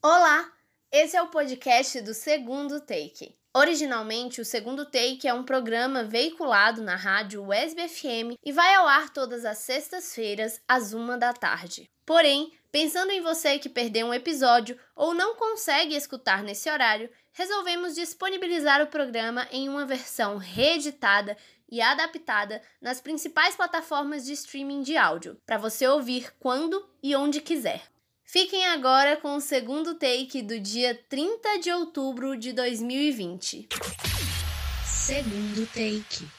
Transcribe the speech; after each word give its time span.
Olá! 0.00 0.48
Esse 0.92 1.16
é 1.16 1.22
o 1.22 1.26
podcast 1.26 2.00
do 2.02 2.14
Segundo 2.14 2.80
Take. 2.80 3.36
Originalmente, 3.52 4.40
o 4.40 4.44
Segundo 4.44 4.84
Take 4.84 5.26
é 5.26 5.34
um 5.34 5.42
programa 5.42 6.04
veiculado 6.04 6.80
na 6.80 6.94
rádio 6.94 7.42
UESB 7.42 7.88
FM 7.88 8.38
e 8.44 8.52
vai 8.52 8.76
ao 8.76 8.86
ar 8.86 9.12
todas 9.12 9.44
as 9.44 9.58
sextas-feiras, 9.58 10.60
às 10.68 10.92
uma 10.92 11.18
da 11.18 11.32
tarde. 11.32 11.90
Porém, 12.06 12.52
pensando 12.70 13.10
em 13.10 13.20
você 13.20 13.58
que 13.58 13.68
perdeu 13.68 14.06
um 14.06 14.14
episódio 14.14 14.78
ou 14.94 15.12
não 15.14 15.34
consegue 15.34 15.96
escutar 15.96 16.44
nesse 16.44 16.70
horário, 16.70 17.10
resolvemos 17.32 17.96
disponibilizar 17.96 18.80
o 18.80 18.86
programa 18.86 19.48
em 19.50 19.68
uma 19.68 19.84
versão 19.84 20.36
reeditada 20.36 21.36
e 21.68 21.80
adaptada 21.80 22.62
nas 22.80 23.00
principais 23.00 23.56
plataformas 23.56 24.24
de 24.24 24.32
streaming 24.32 24.82
de 24.82 24.96
áudio, 24.96 25.42
para 25.44 25.58
você 25.58 25.88
ouvir 25.88 26.32
quando 26.38 26.88
e 27.02 27.16
onde 27.16 27.40
quiser. 27.40 27.82
Fiquem 28.30 28.66
agora 28.66 29.16
com 29.16 29.36
o 29.36 29.40
segundo 29.40 29.94
take 29.94 30.42
do 30.42 30.60
dia 30.60 30.94
30 31.08 31.60
de 31.60 31.72
outubro 31.72 32.36
de 32.36 32.52
2020. 32.52 33.66
Segundo 34.84 35.66
take. 35.68 36.37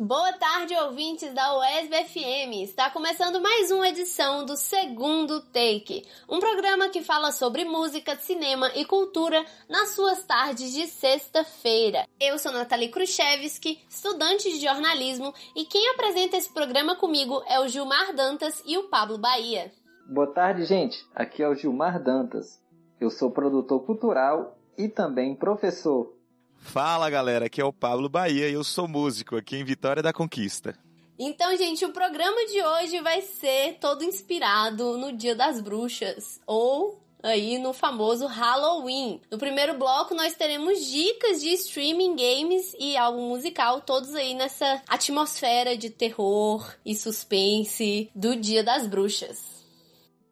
Boa 0.00 0.32
tarde, 0.34 0.76
ouvintes 0.76 1.34
da 1.34 1.58
UESB 1.58 2.04
FM. 2.04 2.62
Está 2.62 2.88
começando 2.88 3.40
mais 3.40 3.72
uma 3.72 3.88
edição 3.88 4.46
do 4.46 4.56
Segundo 4.56 5.40
Take, 5.40 6.06
um 6.30 6.38
programa 6.38 6.88
que 6.88 7.02
fala 7.02 7.32
sobre 7.32 7.64
música, 7.64 8.14
cinema 8.14 8.70
e 8.76 8.84
cultura 8.84 9.44
nas 9.68 9.96
suas 9.96 10.22
tardes 10.22 10.72
de 10.72 10.86
sexta-feira. 10.86 12.06
Eu 12.20 12.38
sou 12.38 12.52
Nathalie 12.52 12.92
Khrushchevski, 12.92 13.80
estudante 13.90 14.48
de 14.48 14.64
jornalismo, 14.64 15.34
e 15.56 15.64
quem 15.64 15.90
apresenta 15.90 16.36
esse 16.36 16.54
programa 16.54 16.94
comigo 16.94 17.42
é 17.48 17.58
o 17.58 17.66
Gilmar 17.66 18.14
Dantas 18.14 18.62
e 18.64 18.78
o 18.78 18.84
Pablo 18.84 19.18
Bahia. 19.18 19.72
Boa 20.08 20.28
tarde, 20.28 20.64
gente. 20.64 21.04
Aqui 21.12 21.42
é 21.42 21.48
o 21.48 21.56
Gilmar 21.56 22.00
Dantas. 22.00 22.62
Eu 23.00 23.10
sou 23.10 23.32
produtor 23.32 23.84
cultural 23.84 24.56
e 24.78 24.88
também 24.88 25.34
professor. 25.34 26.16
Fala 26.58 27.08
galera, 27.08 27.46
aqui 27.46 27.60
é 27.60 27.64
o 27.64 27.72
Pablo 27.72 28.08
Bahia 28.08 28.48
e 28.48 28.52
eu 28.52 28.62
sou 28.62 28.86
músico 28.86 29.36
aqui 29.36 29.56
em 29.56 29.64
Vitória 29.64 30.02
da 30.02 30.12
Conquista. 30.12 30.76
Então, 31.18 31.56
gente, 31.56 31.84
o 31.84 31.92
programa 31.92 32.46
de 32.46 32.62
hoje 32.62 33.00
vai 33.00 33.22
ser 33.22 33.78
todo 33.80 34.04
inspirado 34.04 34.96
no 34.98 35.12
Dia 35.12 35.34
das 35.34 35.60
Bruxas 35.60 36.40
ou 36.46 37.00
aí 37.22 37.58
no 37.58 37.72
famoso 37.72 38.26
Halloween. 38.26 39.20
No 39.30 39.38
primeiro 39.38 39.76
bloco 39.76 40.14
nós 40.14 40.34
teremos 40.34 40.84
dicas 40.84 41.40
de 41.40 41.48
streaming 41.54 42.14
games 42.14 42.74
e 42.78 42.96
álbum 42.96 43.28
musical, 43.28 43.80
todos 43.80 44.14
aí 44.14 44.34
nessa 44.34 44.82
atmosfera 44.86 45.76
de 45.76 45.90
terror 45.90 46.74
e 46.84 46.94
suspense 46.94 48.10
do 48.14 48.36
Dia 48.36 48.62
das 48.62 48.86
Bruxas. 48.86 49.58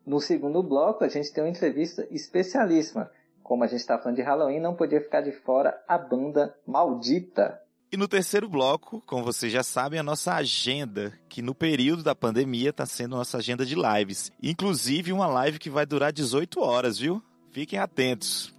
No 0.07 0.21
segundo 0.21 0.63
bloco 0.63 1.03
a 1.03 1.09
gente 1.09 1.33
tem 1.33 1.43
uma 1.43 1.51
entrevista 1.51 2.07
especialíssima 2.11 3.11
como 3.47 3.63
a 3.63 3.69
gente 3.69 3.79
está 3.79 3.97
falando 3.97 4.17
de 4.17 4.23
Halloween, 4.23 4.59
não 4.59 4.75
podia 4.75 5.01
ficar 5.01 5.21
de 5.21 5.31
fora 5.31 5.81
a 5.87 5.97
banda 5.97 6.53
Maldita. 6.67 7.61
E 7.93 7.97
no 7.97 8.09
terceiro 8.09 8.49
bloco, 8.49 9.01
como 9.07 9.23
vocês 9.23 9.53
já 9.53 9.63
sabem, 9.63 10.01
a 10.01 10.03
nossa 10.03 10.35
agenda, 10.35 11.17
que 11.29 11.41
no 11.41 11.55
período 11.55 12.03
da 12.03 12.13
pandemia 12.13 12.71
está 12.71 12.85
sendo 12.85 13.15
nossa 13.15 13.39
agenda 13.39 13.65
de 13.65 13.77
lives. 13.77 14.33
Inclusive 14.43 15.13
uma 15.13 15.29
live 15.29 15.61
que 15.61 15.71
vai 15.71 15.87
durar 15.87 16.13
18 16.13 16.61
horas, 16.61 16.99
viu? 16.99 17.23
Fiquem 17.53 17.79
atentos. 17.79 18.56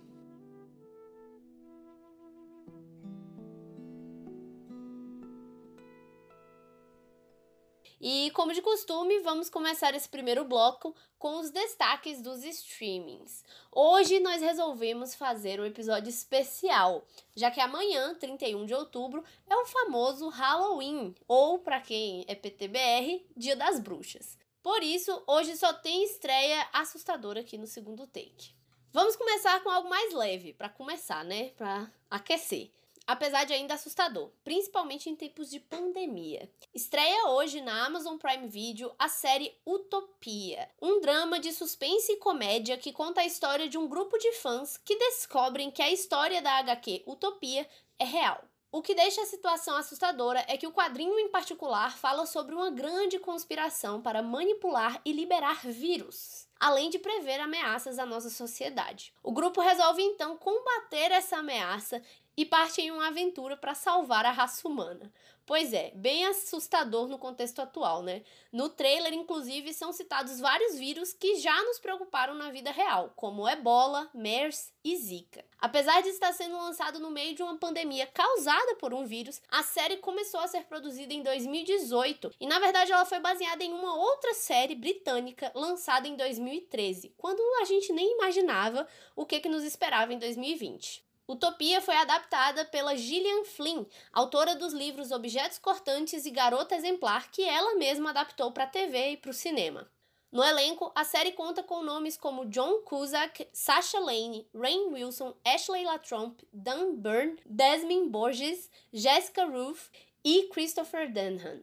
E 8.10 8.32
como 8.32 8.54
de 8.54 8.62
costume, 8.62 9.20
vamos 9.20 9.50
começar 9.50 9.94
esse 9.94 10.08
primeiro 10.08 10.46
bloco 10.46 10.96
com 11.20 11.42
os 11.42 11.50
destaques 11.50 12.22
dos 12.22 12.42
streamings. 12.42 13.44
Hoje 13.70 14.22
nós 14.22 14.42
resolvemos 14.42 15.14
fazer 15.14 15.60
um 15.60 15.66
episódio 15.66 16.08
especial, 16.08 17.06
já 17.36 17.52
que 17.52 17.60
amanhã, 17.60 18.16
31 18.16 18.66
de 18.66 18.74
outubro, 18.74 19.22
é 19.50 19.54
o 19.58 19.66
famoso 19.66 20.30
Halloween, 20.30 21.14
ou 21.28 21.60
para 21.60 21.82
quem 21.82 22.24
é 22.30 22.34
PTBR, 22.34 23.26
Dia 23.36 23.58
das 23.58 23.78
Bruxas. 23.78 24.38
Por 24.64 24.82
isso, 24.82 25.22
hoje 25.28 25.58
só 25.58 25.74
tem 25.74 26.06
estreia 26.06 26.66
assustadora 26.72 27.42
aqui 27.42 27.58
no 27.58 27.68
segundo 27.68 28.08
take. 28.08 28.56
Vamos 28.94 29.18
começar 29.18 29.62
com 29.62 29.70
algo 29.70 29.90
mais 29.90 30.14
leve, 30.14 30.54
para 30.54 30.70
começar, 30.70 31.26
né? 31.26 31.50
Para 31.58 31.92
aquecer 32.10 32.72
apesar 33.08 33.46
de 33.46 33.54
ainda 33.54 33.76
assustador, 33.76 34.30
principalmente 34.44 35.10
em 35.10 35.16
tempos 35.16 35.50
de 35.50 35.62
pandemia. 35.62 36.52
Estreia 36.76 37.30
hoje 37.30 37.62
na 37.62 37.86
Amazon 37.86 38.18
Prime 38.18 38.48
Video 38.48 38.94
a 39.00 39.08
série 39.08 39.58
Utopia, 39.66 40.70
um 40.82 41.00
drama 41.00 41.40
de 41.40 41.54
suspense 41.54 42.12
e 42.12 42.18
comédia 42.18 42.78
que 42.78 42.92
conta 42.92 43.22
a 43.22 43.26
história 43.26 43.70
de 43.70 43.78
um 43.78 43.88
grupo 43.88 44.18
de 44.18 44.34
fãs 44.34 44.76
que 44.76 44.98
descobrem 44.98 45.72
que 45.72 45.82
a 45.82 45.92
história 45.92 46.42
da 46.42 46.60
HQ 46.60 47.04
Utopia 47.08 47.68
é 47.98 48.04
real. 48.04 48.44
O 48.70 48.82
que 48.82 48.94
deixa 48.94 49.22
a 49.22 49.26
situação 49.26 49.78
assustadora 49.78 50.44
é 50.46 50.58
que 50.58 50.68
o 50.68 50.74
quadrinho 50.74 51.18
em 51.18 51.30
particular 51.30 51.98
fala 51.98 52.26
sobre 52.26 52.54
uma 52.54 52.70
grande 52.70 53.18
conspiração 53.18 54.02
para 54.02 54.22
manipular 54.22 55.02
e 55.06 55.14
liberar 55.14 55.66
vírus 55.66 56.48
além 56.60 56.90
de 56.90 57.00
prever 57.00 57.40
ameaças 57.40 58.00
à 58.00 58.06
nossa 58.06 58.30
sociedade. 58.30 59.14
O 59.24 59.32
grupo 59.32 59.62
resolve 59.62 60.02
então 60.02 60.38
combater 60.38 61.12
essa 61.12 61.38
ameaça 61.38 62.02
e 62.38 62.46
parte 62.46 62.80
em 62.80 62.92
uma 62.92 63.08
aventura 63.08 63.58
para 63.58 63.74
salvar 63.74 64.24
a 64.24 64.32
raça 64.32 64.68
humana. 64.68 65.12
Pois 65.48 65.72
é, 65.72 65.92
bem 65.96 66.26
assustador 66.26 67.08
no 67.08 67.18
contexto 67.18 67.62
atual, 67.62 68.04
né? 68.04 68.22
No 68.52 68.68
trailer, 68.68 69.14
inclusive, 69.14 69.74
são 69.74 69.94
citados 69.94 70.42
vários 70.42 70.78
vírus 70.78 71.14
que 71.14 71.38
já 71.38 71.64
nos 71.64 71.80
preocuparam 71.80 72.36
na 72.36 72.52
vida 72.52 72.70
real, 72.70 73.14
como 73.16 73.48
Ebola, 73.48 74.10
MERS 74.14 74.74
e 74.84 74.98
Zika. 74.98 75.46
Apesar 75.58 76.02
de 76.02 76.10
estar 76.10 76.34
sendo 76.34 76.58
lançado 76.58 77.00
no 77.00 77.10
meio 77.10 77.34
de 77.34 77.42
uma 77.42 77.58
pandemia 77.58 78.06
causada 78.08 78.76
por 78.76 78.94
um 78.94 79.06
vírus, 79.06 79.42
a 79.50 79.64
série 79.64 79.96
começou 79.96 80.42
a 80.42 80.48
ser 80.50 80.66
produzida 80.66 81.14
em 81.14 81.24
2018 81.24 82.34
e, 82.42 82.46
na 82.46 82.60
verdade, 82.60 82.92
ela 82.92 83.06
foi 83.06 83.20
baseada 83.20 83.64
em 83.64 83.72
uma 83.72 83.96
outra 83.96 84.34
série 84.34 84.76
britânica 84.76 85.50
lançada 85.56 86.10
em 86.10 86.18
2013, 86.18 87.16
quando 87.18 87.40
a 87.62 87.64
gente 87.64 87.94
nem 87.94 88.16
imaginava 88.16 88.86
o 89.16 89.26
que, 89.26 89.40
que 89.40 89.48
nos 89.48 89.64
esperava 89.64 90.14
em 90.14 90.20
2020. 90.20 91.07
Utopia 91.28 91.82
foi 91.82 91.96
adaptada 91.98 92.64
pela 92.64 92.96
Gillian 92.96 93.44
Flynn, 93.44 93.84
autora 94.14 94.56
dos 94.56 94.72
livros 94.72 95.12
Objetos 95.12 95.58
Cortantes 95.58 96.26
e 96.26 96.32
Garota 96.32 96.74
Exemplar, 96.74 97.30
que 97.30 97.44
ela 97.44 97.76
mesma 97.76 98.12
adaptou 98.12 98.50
para 98.54 98.64
a 98.64 98.68
TV 98.68 99.12
e 99.12 99.18
para 99.18 99.32
o 99.32 99.34
cinema. 99.34 99.92
No 100.32 100.42
elenco, 100.42 100.90
a 100.96 101.04
série 101.04 101.34
conta 101.34 101.62
com 101.62 101.84
nomes 101.84 102.16
como 102.16 102.46
John 102.46 102.82
Cusack, 102.84 103.46
Sasha 103.52 104.00
Lane, 104.00 104.48
Rain 104.56 104.88
Wilson, 104.94 105.36
Ashley 105.44 105.84
LaTrompe, 105.84 106.48
Dan 106.54 106.96
Byrne, 106.96 107.38
Desmond 107.46 108.10
Borges, 108.10 108.70
Jessica 108.94 109.46
Ruth 109.46 109.90
e 110.24 110.44
Christopher 110.44 111.12
Denham. 111.12 111.62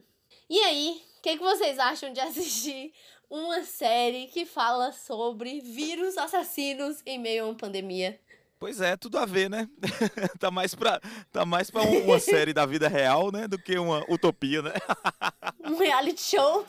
E 0.49 0.59
aí, 0.61 1.03
o 1.19 1.23
que, 1.23 1.39
que 1.39 1.43
vocês 1.43 1.79
acham 1.79 2.13
de 2.13 2.21
assistir 2.21 2.93
uma 3.31 3.65
série 3.65 4.27
que 4.27 4.45
fala 4.45 4.93
sobre 4.93 5.61
vírus 5.61 6.19
assassinos 6.19 7.03
em 7.07 7.19
meio 7.19 7.45
a 7.45 7.49
uma 7.49 7.55
pandemia? 7.55 8.21
Pois 8.59 8.81
é, 8.81 8.97
tudo 8.97 9.19
a 9.19 9.27
ver, 9.27 9.51
né? 9.51 9.69
tá 10.39 10.51
mais 10.51 10.75
pra, 10.75 11.01
tá 11.33 11.45
mais 11.45 11.71
pra 11.71 11.83
uma 11.83 12.19
série 12.19 12.53
da 12.53 12.65
vida 12.65 12.89
real, 12.89 13.31
né? 13.31 13.47
Do 13.47 13.59
que 13.59 13.77
uma 13.79 14.05
utopia, 14.11 14.63
né? 14.63 14.73
um 15.65 15.77
reality 15.77 16.21
show. 16.21 16.65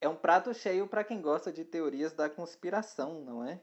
é 0.00 0.08
um 0.08 0.16
prato 0.16 0.54
cheio 0.54 0.86
para 0.86 1.04
quem 1.04 1.20
gosta 1.20 1.52
de 1.52 1.64
teorias 1.64 2.12
da 2.12 2.30
conspiração, 2.30 3.20
não 3.20 3.46
é? 3.46 3.60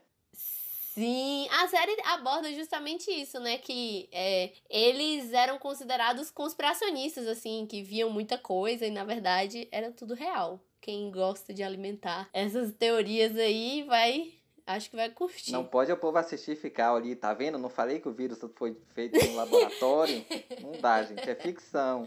Sim, 0.94 1.48
a 1.50 1.68
série 1.68 1.96
aborda 2.04 2.52
justamente 2.52 3.10
isso, 3.10 3.40
né? 3.40 3.56
Que 3.56 4.10
é, 4.12 4.52
eles 4.68 5.32
eram 5.32 5.58
considerados 5.58 6.30
conspiracionistas, 6.30 7.26
assim, 7.26 7.66
que 7.66 7.82
viam 7.82 8.10
muita 8.10 8.36
coisa 8.36 8.86
e 8.86 8.90
na 8.90 9.02
verdade 9.02 9.66
era 9.72 9.90
tudo 9.90 10.12
real. 10.12 10.60
Quem 10.82 11.10
gosta 11.10 11.54
de 11.54 11.62
alimentar 11.62 12.28
essas 12.32 12.74
teorias 12.74 13.34
aí 13.38 13.84
vai 13.84 14.34
Acho 14.66 14.90
que 14.90 14.96
vai 14.96 15.10
curtir. 15.10 15.50
Não 15.50 15.64
pode 15.64 15.90
o 15.90 15.96
povo 15.96 16.18
assistir 16.18 16.52
e 16.52 16.56
ficar 16.56 16.94
ali, 16.94 17.16
tá 17.16 17.34
vendo? 17.34 17.58
Não 17.58 17.68
falei 17.68 17.98
que 17.98 18.08
o 18.08 18.12
vírus 18.12 18.38
foi 18.54 18.76
feito 18.94 19.18
no 19.26 19.34
laboratório? 19.34 20.24
Não 20.62 20.72
dá, 20.80 21.02
gente, 21.02 21.28
é 21.28 21.34
ficção. 21.34 22.06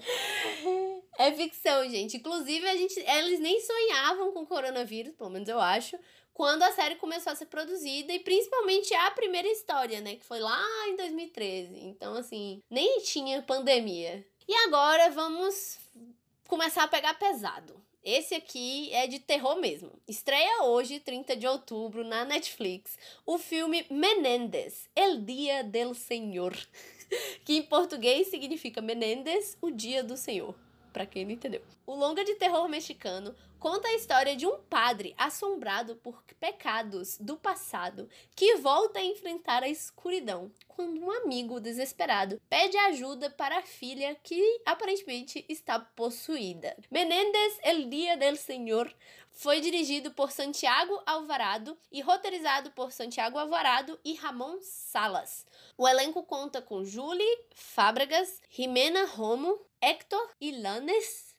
É 1.18 1.31
ficção, 1.34 1.88
gente. 1.90 2.18
Inclusive, 2.18 2.68
a 2.68 2.75
gente, 2.75 2.98
eles 3.00 3.40
nem 3.40 3.60
sonhavam 3.60 4.31
com 4.31 4.44
o 4.44 4.48
coronavírus, 4.48 5.13
pelo 5.16 5.30
menos 5.30 5.50
eu 5.50 5.60
acho, 5.60 5.98
quando 6.34 6.63
a 6.63 6.72
série 6.72 6.96
começou 6.96 7.31
a 7.31 7.36
ser 7.36 7.46
produzida 7.46 8.12
e 8.13 8.19
principalmente 8.19 8.94
a 8.94 9.12
primeira 9.12 9.48
história, 9.48 10.02
né, 10.02 10.16
que 10.16 10.25
foi 10.25 10.40
lá 10.40 10.62
em 10.88 10.96
2013. 10.96 11.80
Então, 11.80 12.13
assim, 12.16 12.62
nem 12.69 13.00
tinha 13.02 13.42
pandemia. 13.42 14.25
E 14.48 14.54
agora 14.66 15.10
vamos 15.10 15.78
começar 16.48 16.84
a 16.84 16.88
pegar 16.88 17.13
pesado. 17.16 17.75
Esse 18.06 18.36
aqui 18.36 18.94
é 18.94 19.07
de 19.07 19.18
terror 19.18 19.60
mesmo. 19.60 19.92
Estreia 20.07 20.62
hoje, 20.62 21.00
30 21.00 21.36
de 21.36 21.48
outubro, 21.48 22.04
na 22.04 22.24
Netflix, 22.24 23.00
o 23.25 23.40
filme 23.40 23.84
Menendez, 23.90 24.88
El 24.96 25.22
Dia 25.22 25.63
del 25.63 25.96
Senhor, 25.96 26.56
que 27.44 27.57
em 27.57 27.63
português 27.63 28.28
significa 28.28 28.80
Menendez, 28.80 29.57
o 29.60 29.72
Dia 29.72 30.04
do 30.04 30.16
Senhor. 30.16 30.54
Para 30.95 31.06
quem 31.06 31.25
não 31.25 31.33
entendeu. 31.33 31.62
O 31.86 31.94
longa 31.94 32.24
de 32.24 32.36
terror 32.36 32.69
mexicano 32.69 33.36
conta 33.59 33.86
a 33.89 33.95
história 33.95 34.33
de 34.33 34.47
um 34.47 34.59
padre 34.69 35.13
assombrado 35.18 35.97
por 35.97 36.24
pecados 36.39 37.18
do 37.18 37.36
passado 37.36 38.07
que 38.33 38.56
volta 38.56 39.00
a 39.00 39.03
enfrentar 39.03 39.62
a 39.62 39.68
escuridão 39.68 40.50
quando 40.69 41.01
um 41.01 41.12
amigo 41.12 41.59
desesperado 41.59 42.39
pede 42.50 42.77
ajuda 42.77 43.30
para 43.30 43.57
a 43.57 43.62
filha 43.62 44.15
que 44.24 44.62
aparentemente 44.65 45.44
está 45.50 45.77
possuída. 45.77 46.77
Menéndez 46.89 47.59
El 47.62 47.89
Dia 47.89 48.15
del 48.15 48.38
Senhor 48.38 48.89
foi 49.36 49.59
dirigido 49.59 50.12
por 50.12 50.31
Santiago 50.31 51.01
Alvarado 51.06 51.77
e 51.92 52.00
roteirizado 52.00 52.71
por 52.71 52.94
Santiago 52.94 53.38
Alvarado 53.38 54.00
e 54.06 54.13
Ramon 54.13 54.59
Salas. 54.62 55.45
O 55.77 55.86
elenco 55.86 56.24
conta 56.24 56.62
com 56.62 56.86
Julie 56.86 57.39
Fábregas, 57.53 58.42
Jimena 58.50 59.06
Romo, 59.06 59.59
Hector 59.81 60.30
Ilanes 60.39 61.36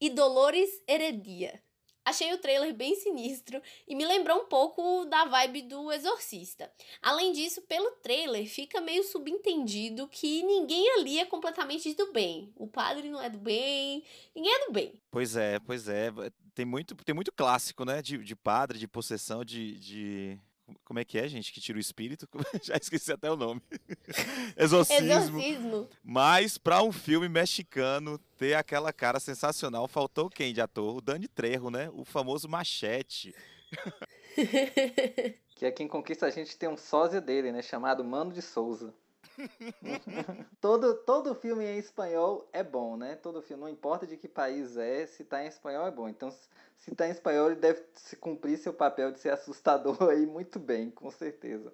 e 0.00 0.10
Dolores 0.10 0.82
Heredia. 0.88 1.62
Achei 2.04 2.34
o 2.34 2.38
trailer 2.38 2.74
bem 2.74 2.94
sinistro 2.94 3.62
e 3.88 3.94
me 3.94 4.04
lembrou 4.04 4.42
um 4.42 4.44
pouco 4.44 5.06
da 5.06 5.24
vibe 5.24 5.62
do 5.62 5.90
Exorcista. 5.90 6.70
Além 7.00 7.32
disso, 7.32 7.62
pelo 7.62 7.90
trailer 8.02 8.46
fica 8.46 8.78
meio 8.80 9.02
subentendido 9.02 10.06
que 10.08 10.42
ninguém 10.42 10.86
ali 10.98 11.18
é 11.18 11.24
completamente 11.24 11.94
do 11.94 12.12
bem. 12.12 12.52
O 12.56 12.66
padre 12.66 13.08
não 13.08 13.22
é 13.22 13.30
do 13.30 13.38
bem, 13.38 14.04
ninguém 14.34 14.52
é 14.52 14.66
do 14.66 14.72
bem. 14.72 15.00
Pois 15.10 15.34
é, 15.34 15.58
pois 15.60 15.88
é. 15.88 16.10
Tem 16.54 16.66
muito, 16.66 16.94
tem 16.94 17.14
muito 17.14 17.32
clássico, 17.32 17.86
né? 17.86 18.02
De, 18.02 18.18
de 18.18 18.36
padre, 18.36 18.78
de 18.78 18.86
possessão, 18.86 19.42
de, 19.42 19.78
de 19.78 20.38
como 20.84 20.98
é 20.98 21.04
que 21.04 21.18
é, 21.18 21.28
gente? 21.28 21.52
Que 21.52 21.60
tira 21.60 21.78
o 21.78 21.80
espírito? 21.80 22.28
Já 22.62 22.76
esqueci 22.76 23.12
até 23.12 23.30
o 23.30 23.36
nome. 23.36 23.60
Exorcismo. 24.56 25.12
Exorcismo. 25.12 25.88
Mas 26.02 26.58
para 26.58 26.82
um 26.82 26.92
filme 26.92 27.28
mexicano 27.28 28.18
ter 28.36 28.54
aquela 28.54 28.92
cara 28.92 29.20
sensacional, 29.20 29.86
faltou 29.88 30.30
quem 30.30 30.52
de 30.52 30.60
ator? 30.60 30.96
O 30.96 31.00
Dani 31.00 31.28
Trejo, 31.28 31.70
né? 31.70 31.90
O 31.92 32.04
famoso 32.04 32.48
machete. 32.48 33.34
que 35.56 35.66
é 35.66 35.70
quem 35.70 35.88
conquista 35.88 36.26
a 36.26 36.30
gente 36.30 36.56
tem 36.56 36.68
um 36.68 36.76
sósia 36.76 37.20
dele, 37.20 37.52
né? 37.52 37.62
Chamado 37.62 38.04
Mano 38.04 38.32
de 38.32 38.42
Souza. 38.42 38.94
todo, 40.60 40.94
todo 40.94 41.34
filme 41.34 41.64
em 41.64 41.78
espanhol 41.78 42.48
é 42.52 42.62
bom, 42.62 42.96
né? 42.96 43.16
Todo 43.16 43.42
filme, 43.42 43.62
não 43.62 43.68
importa 43.68 44.06
de 44.06 44.16
que 44.16 44.28
país 44.28 44.76
é, 44.76 45.06
se 45.06 45.24
tá 45.24 45.44
em 45.44 45.48
espanhol 45.48 45.86
é 45.86 45.90
bom. 45.90 46.08
Então, 46.08 46.32
se 46.78 46.94
tá 46.94 47.06
em 47.08 47.10
espanhol, 47.10 47.50
ele 47.50 47.60
deve 47.60 47.82
se 47.94 48.16
cumprir 48.16 48.58
seu 48.58 48.72
papel 48.72 49.10
de 49.10 49.20
ser 49.20 49.30
assustador 49.30 49.96
aí 50.10 50.26
muito 50.26 50.58
bem, 50.58 50.90
com 50.90 51.10
certeza. 51.10 51.72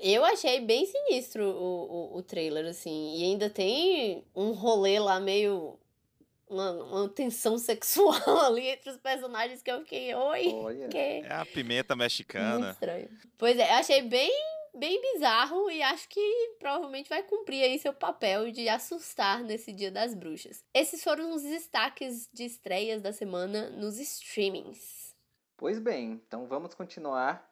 Eu 0.00 0.24
achei 0.24 0.60
bem 0.60 0.86
sinistro 0.86 1.44
o, 1.44 2.14
o, 2.14 2.16
o 2.18 2.22
trailer, 2.22 2.66
assim. 2.66 3.16
E 3.16 3.24
ainda 3.24 3.50
tem 3.50 4.24
um 4.34 4.52
rolê 4.52 5.00
lá 5.00 5.18
meio. 5.18 5.78
Uma, 6.48 6.72
uma 6.72 7.08
tensão 7.08 7.58
sexual 7.58 8.40
ali 8.46 8.68
entre 8.68 8.90
os 8.90 8.96
personagens 8.96 9.62
que 9.62 9.70
eu 9.70 9.80
fiquei, 9.80 10.12
oi, 10.12 10.52
Olha. 10.52 10.88
que... 10.88 10.98
É 10.98 11.32
a 11.32 11.46
pimenta 11.46 11.94
mexicana. 11.94 12.58
Muito 12.58 12.72
estranho. 12.72 13.08
Pois 13.38 13.56
é, 13.56 13.70
achei 13.74 14.02
bem 14.02 14.32
bem 14.74 15.00
bizarro 15.00 15.70
e 15.70 15.82
acho 15.82 16.08
que 16.08 16.56
provavelmente 16.58 17.08
vai 17.08 17.22
cumprir 17.22 17.62
aí 17.62 17.78
seu 17.78 17.92
papel 17.92 18.50
de 18.50 18.68
assustar 18.68 19.42
nesse 19.42 19.72
Dia 19.72 19.90
das 19.90 20.14
Bruxas. 20.14 20.64
Esses 20.72 21.02
foram 21.02 21.32
os 21.34 21.42
destaques 21.42 22.28
de 22.32 22.44
estreias 22.44 23.02
da 23.02 23.12
semana 23.12 23.70
nos 23.70 23.98
streamings. 23.98 25.14
Pois 25.56 25.78
bem, 25.78 26.12
então 26.12 26.46
vamos 26.46 26.74
continuar 26.74 27.50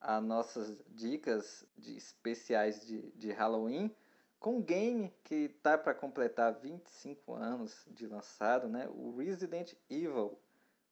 as 0.00 0.22
nossas 0.22 0.78
dicas 0.88 1.64
de 1.76 1.96
especiais 1.96 2.86
de, 2.86 3.10
de 3.12 3.32
Halloween 3.32 3.94
com 4.38 4.56
um 4.56 4.62
game 4.62 5.12
que 5.22 5.50
tá 5.62 5.76
para 5.76 5.92
completar 5.92 6.54
25 6.54 7.34
anos 7.34 7.84
de 7.88 8.06
lançado, 8.06 8.66
né? 8.68 8.88
O 8.88 9.14
Resident 9.16 9.74
Evil, 9.90 10.38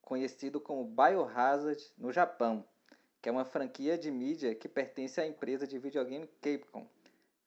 conhecido 0.01 0.61
como 0.61 0.85
Biohazard 0.85 1.83
no 1.97 2.11
Japão 2.11 2.63
que 3.21 3.29
é 3.29 3.31
uma 3.31 3.45
franquia 3.45 3.97
de 3.97 4.09
mídia 4.09 4.55
que 4.55 4.67
pertence 4.67 5.19
à 5.19 5.27
empresa 5.27 5.67
de 5.67 5.77
videogame 5.77 6.27
Capcom. 6.41 6.87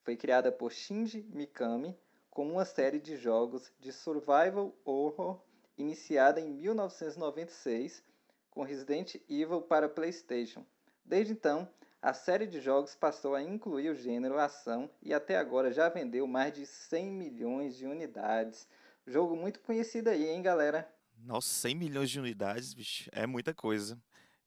Foi 0.02 0.16
criada 0.16 0.52
por 0.52 0.72
Shinji 0.72 1.26
Mikami 1.32 1.96
como 2.30 2.52
uma 2.52 2.64
série 2.64 2.98
de 2.98 3.16
jogos 3.16 3.72
de 3.78 3.92
survival 3.92 4.74
horror 4.84 5.40
iniciada 5.76 6.40
em 6.40 6.50
1996 6.50 8.02
com 8.50 8.62
Resident 8.62 9.16
Evil 9.28 9.62
para 9.62 9.88
PlayStation. 9.88 10.64
Desde 11.04 11.32
então, 11.32 11.69
a 12.00 12.12
série 12.12 12.46
de 12.46 12.60
jogos 12.60 12.94
passou 12.94 13.34
a 13.34 13.42
incluir 13.42 13.90
o 13.90 13.94
gênero 13.94 14.38
ação 14.38 14.90
e 15.00 15.14
até 15.14 15.36
agora 15.36 15.72
já 15.72 15.88
vendeu 15.88 16.26
mais 16.26 16.52
de 16.52 16.66
100 16.66 17.10
milhões 17.10 17.76
de 17.76 17.86
unidades. 17.86 18.69
Jogo 19.06 19.36
muito 19.36 19.60
conhecido 19.60 20.08
aí, 20.08 20.28
hein, 20.28 20.42
galera? 20.42 20.92
Nossa, 21.16 21.48
100 21.48 21.74
milhões 21.76 22.10
de 22.10 22.19
unidades, 22.19 22.74
bicho, 22.74 23.08
é 23.12 23.26
muita 23.26 23.54
coisa. 23.54 23.98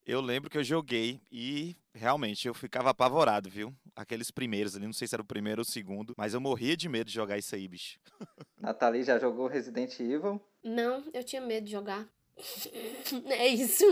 Eu 0.05 0.21
lembro 0.21 0.51
que 0.51 0.57
eu 0.59 0.63
joguei 0.63 1.19
e 1.31 1.75
realmente 1.91 2.47
eu 2.47 2.53
ficava 2.53 2.91
apavorado, 2.91 3.49
viu? 3.49 3.73
Aqueles 3.95 4.29
primeiros 4.29 4.75
ali, 4.75 4.85
não 4.85 4.93
sei 4.93 5.07
se 5.07 5.15
era 5.15 5.21
o 5.23 5.25
primeiro 5.25 5.61
ou 5.61 5.63
o 5.63 5.65
segundo, 5.65 6.13
mas 6.15 6.35
eu 6.35 6.39
morria 6.39 6.77
de 6.77 6.87
medo 6.87 7.07
de 7.07 7.13
jogar 7.13 7.39
isso 7.39 7.55
aí, 7.55 7.67
bicho. 7.67 7.97
Nathalie 8.61 9.01
já 9.01 9.17
jogou 9.17 9.47
Resident 9.47 9.99
Evil? 9.99 10.39
Não, 10.63 11.03
eu 11.11 11.23
tinha 11.23 11.41
medo 11.41 11.65
de 11.65 11.71
jogar. 11.71 12.07
é 13.31 13.47
isso. 13.47 13.83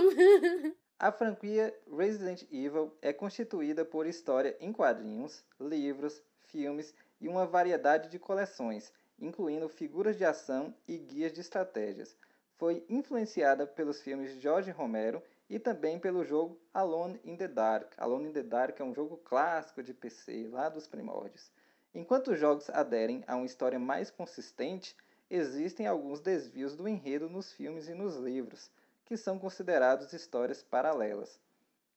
A 1.00 1.12
franquia 1.12 1.76
Resident 1.92 2.44
Evil 2.52 2.96
é 3.02 3.12
constituída 3.12 3.84
por 3.84 4.06
história 4.06 4.56
em 4.60 4.72
quadrinhos, 4.72 5.44
livros, 5.60 6.22
filmes 6.44 6.94
e 7.20 7.28
uma 7.28 7.48
variedade 7.48 8.12
de 8.12 8.20
coleções, 8.20 8.94
incluindo 9.20 9.68
figuras 9.68 10.16
de 10.16 10.26
ação 10.26 10.76
e 10.88 10.96
guias 10.96 11.34
de 11.34 11.42
estratégias. 11.42 12.16
Foi 12.56 12.86
influenciada 12.88 13.66
pelos 13.66 14.00
filmes 14.00 14.36
de 14.36 14.40
George 14.40 14.70
Romero 14.70 15.24
e 15.54 15.60
também 15.60 16.00
pelo 16.00 16.26
jogo 16.26 16.60
Alone 16.74 17.22
in 17.24 17.36
the 17.38 17.48
Dark. 17.48 17.94
Alone 17.98 18.30
in 18.30 18.34
the 18.34 18.42
Dark 18.42 18.80
é 18.80 18.84
um 18.84 18.92
jogo 18.92 19.18
clássico 19.18 19.84
de 19.84 19.94
PC, 19.94 20.48
lá 20.52 20.68
dos 20.68 20.88
primórdios. 20.88 21.52
Enquanto 21.94 22.32
os 22.32 22.40
jogos 22.40 22.72
aderem 22.72 23.24
a 23.28 23.36
uma 23.36 23.46
história 23.46 23.78
mais 23.78 24.10
consistente, 24.10 24.98
existem 25.30 25.86
alguns 25.86 26.20
desvios 26.20 26.76
do 26.76 26.88
enredo 26.88 27.30
nos 27.30 27.54
filmes 27.54 27.88
e 27.88 27.94
nos 27.94 28.16
livros, 28.16 28.72
que 29.06 29.16
são 29.16 29.38
considerados 29.38 30.12
histórias 30.12 30.64
paralelas. 30.64 31.40